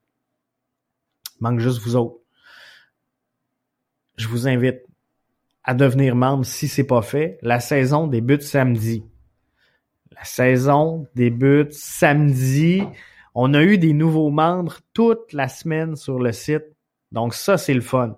manque 1.40 1.60
juste 1.60 1.80
vous 1.80 1.96
autres. 1.96 2.18
Je 4.16 4.28
vous 4.28 4.48
invite 4.48 4.82
à 5.64 5.74
devenir 5.74 6.14
membre 6.14 6.44
si 6.44 6.68
c'est 6.68 6.86
pas 6.86 7.02
fait. 7.02 7.38
La 7.42 7.60
saison 7.60 8.06
débute 8.06 8.42
samedi. 8.42 9.02
La 10.16 10.24
saison 10.24 11.06
débute 11.14 11.72
samedi. 11.72 12.82
On 13.34 13.52
a 13.52 13.62
eu 13.62 13.76
des 13.76 13.92
nouveaux 13.92 14.30
membres 14.30 14.78
toute 14.94 15.34
la 15.34 15.46
semaine 15.46 15.94
sur 15.94 16.18
le 16.18 16.32
site. 16.32 16.64
Donc 17.12 17.34
ça, 17.34 17.58
c'est 17.58 17.74
le 17.74 17.82
fun. 17.82 18.16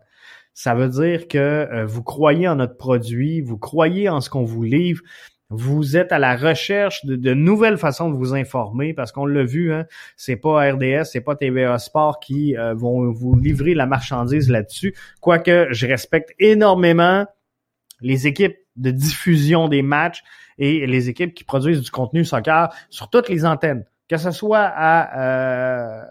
Ça 0.55 0.75
veut 0.75 0.89
dire 0.89 1.27
que 1.27 1.39
euh, 1.39 1.87
vous 1.87 2.05
croyez 2.05 2.47
en 2.47 2.57
notre 2.57 2.77
produit, 2.77 3.41
vous 3.41 3.59
croyez 3.59 4.09
en 4.09 4.21
ce 4.21 4.31
qu'on 4.31 4.45
vous 4.45 4.63
livre, 4.63 5.03
vous 5.51 5.97
êtes 5.97 6.13
à 6.13 6.21
la 6.21 6.37
recherche 6.37 7.05
de, 7.05 7.35
nouvelles 7.35 7.79
façons 7.79 8.11
de 8.11 8.17
vous 8.17 8.35
informer 8.35 8.95
parce 8.95 9.11
qu'on 9.11 9.27
l'a 9.27 9.45
vu, 9.45 9.73
hein, 9.73 9.87
c'est 10.17 10.37
pas 10.37 10.71
RDS, 10.71 11.05
c'est 11.05 11.21
pas 11.21 11.35
TVA 11.35 11.79
Sport 11.79 12.21
qui 12.21 12.57
euh, 12.57 12.75
vont 12.75 13.11
vous 13.11 13.35
livrer 13.35 13.75
la 13.75 13.87
marchandise 13.87 14.51
là-dessus. 14.51 14.95
Quoique 15.21 15.67
je 15.71 15.87
respecte 15.87 16.33
énormément 16.39 17.27
les 18.01 18.29
équipes 18.29 18.57
de 18.79 18.91
diffusion 18.91 19.69
des 19.69 19.83
matchs 19.83 20.23
et 20.59 20.87
les 20.87 21.09
équipes 21.09 21.35
qui 21.35 21.45
produisent 21.45 21.83
du 21.83 21.91
contenu 21.91 22.25
soccer 22.25 22.73
sur 22.91 23.11
toutes 23.11 23.29
les 23.29 23.45
antennes, 23.45 23.85
que 24.09 24.17
ce 24.17 24.31
soit 24.31 24.65
à 24.65 26.01
euh, 26.01 26.05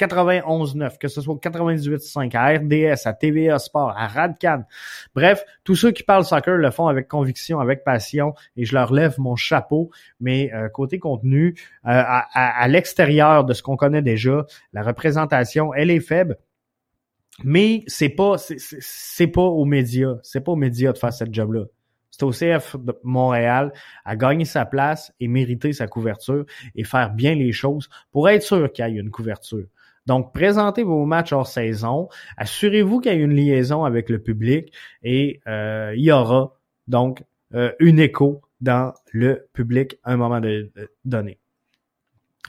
91.9, 0.00 0.98
que 0.98 1.08
ce 1.08 1.20
soit 1.20 1.34
98.5, 1.36 2.34
à 2.36 2.58
RDS, 2.58 3.06
à 3.06 3.12
TVA 3.12 3.58
Sport, 3.58 3.94
à 3.96 4.06
Radcan. 4.06 4.64
Bref, 5.14 5.44
tous 5.64 5.76
ceux 5.76 5.90
qui 5.90 6.02
parlent 6.02 6.24
soccer 6.24 6.56
le 6.56 6.70
font 6.70 6.88
avec 6.88 7.08
conviction, 7.08 7.60
avec 7.60 7.84
passion, 7.84 8.34
et 8.56 8.64
je 8.64 8.74
leur 8.74 8.92
lève 8.92 9.14
mon 9.18 9.36
chapeau. 9.36 9.90
Mais 10.20 10.52
euh, 10.54 10.68
côté 10.68 10.98
contenu, 10.98 11.54
euh, 11.84 11.90
à, 11.90 12.26
à 12.32 12.68
l'extérieur 12.68 13.44
de 13.44 13.52
ce 13.52 13.62
qu'on 13.62 13.76
connaît 13.76 14.02
déjà, 14.02 14.46
la 14.72 14.82
représentation, 14.82 15.74
elle 15.74 15.90
est 15.90 16.00
faible. 16.00 16.38
Mais 17.44 17.84
c'est 17.86 18.10
pas 18.10 18.36
c'est 18.38 19.26
pas 19.26 19.42
aux 19.42 19.64
médias, 19.64 20.16
c'est 20.22 20.42
pas 20.42 20.52
aux 20.52 20.56
médias 20.56 20.92
de 20.92 20.98
faire 20.98 21.12
cette 21.12 21.32
job 21.32 21.52
là. 21.52 21.64
Au 22.22 22.30
CF 22.30 22.76
de 22.76 22.96
Montréal 23.02 23.72
à 24.04 24.16
gagner 24.16 24.44
sa 24.44 24.64
place 24.64 25.12
et 25.20 25.28
mériter 25.28 25.72
sa 25.72 25.86
couverture 25.86 26.44
et 26.74 26.84
faire 26.84 27.10
bien 27.10 27.34
les 27.34 27.52
choses 27.52 27.88
pour 28.12 28.28
être 28.28 28.42
sûr 28.42 28.70
qu'il 28.72 28.86
y 28.86 28.96
ait 28.96 29.00
une 29.00 29.10
couverture. 29.10 29.66
Donc, 30.06 30.32
présentez 30.32 30.82
vos 30.82 31.04
matchs 31.04 31.32
hors 31.32 31.46
saison, 31.46 32.08
assurez-vous 32.36 33.00
qu'il 33.00 33.12
y 33.12 33.14
ait 33.14 33.18
une 33.18 33.34
liaison 33.34 33.84
avec 33.84 34.08
le 34.08 34.18
public 34.18 34.72
et 35.02 35.40
euh, 35.46 35.92
il 35.94 36.02
y 36.02 36.12
aura 36.12 36.56
donc 36.88 37.22
euh, 37.54 37.72
une 37.78 37.98
écho 37.98 38.42
dans 38.60 38.92
le 39.12 39.46
public 39.52 39.98
à 40.04 40.12
un 40.12 40.16
moment 40.16 40.40
donné. 41.04 41.38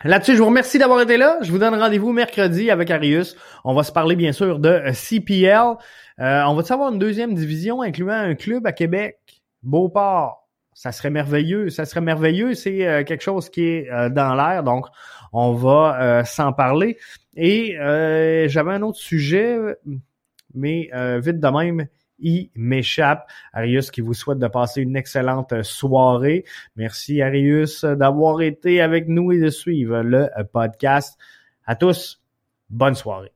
Là-dessus, 0.04 0.34
je 0.34 0.40
vous 0.40 0.48
remercie 0.48 0.80
d'avoir 0.80 1.02
été 1.02 1.18
là. 1.18 1.38
Je 1.42 1.52
vous 1.52 1.60
donne 1.60 1.76
rendez-vous 1.76 2.12
mercredi 2.12 2.72
avec 2.72 2.90
Arius. 2.90 3.36
On 3.64 3.76
va 3.76 3.84
se 3.84 3.92
parler 3.92 4.16
bien 4.16 4.32
sûr 4.32 4.58
de 4.58 4.82
CPL. 4.94 5.76
Euh, 6.20 6.44
on 6.48 6.56
va 6.56 6.64
savoir 6.64 6.92
une 6.92 6.98
deuxième 6.98 7.36
division 7.36 7.84
incluant 7.84 8.14
un 8.14 8.34
club 8.34 8.66
à 8.66 8.72
Québec? 8.72 9.41
Beauport, 9.64 10.42
ça 10.74 10.92
serait 10.92 11.10
merveilleux. 11.10 11.70
Ça 11.70 11.86
serait 11.86 12.02
merveilleux. 12.02 12.54
C'est 12.54 12.88
euh, 12.88 13.04
quelque 13.04 13.22
chose 13.22 13.50
qui 13.50 13.64
est 13.64 13.92
euh, 13.92 14.10
dans 14.10 14.34
l'air, 14.36 14.64
donc 14.64 14.88
on 15.34 15.54
va 15.54 16.02
euh, 16.02 16.24
s'en 16.24 16.54
parler. 16.54 16.98
Et 17.36 17.76
j'avais 18.50 18.74
un 18.74 18.82
autre 18.82 19.00
sujet, 19.00 19.58
mais 20.54 20.90
vite 21.20 21.40
de 21.40 21.48
même, 21.48 21.88
il 22.20 22.50
m'échappe. 22.56 23.26
Arius 23.54 23.90
qui 23.90 24.02
vous 24.02 24.14
souhaite 24.14 24.40
de 24.40 24.48
passer 24.48 24.82
une 24.82 24.98
excellente 24.98 25.64
soirée. 25.64 26.44
Merci 26.76 27.22
Arius 27.22 27.86
d'avoir 27.86 28.42
été 28.42 28.82
avec 28.82 29.08
nous 29.08 29.32
et 29.32 29.40
de 29.40 29.50
suivre 29.50 30.02
le 30.02 30.30
podcast. 30.52 31.18
À 31.66 31.76
tous, 31.78 32.22
bonne 32.70 32.96
soirée. 32.96 33.32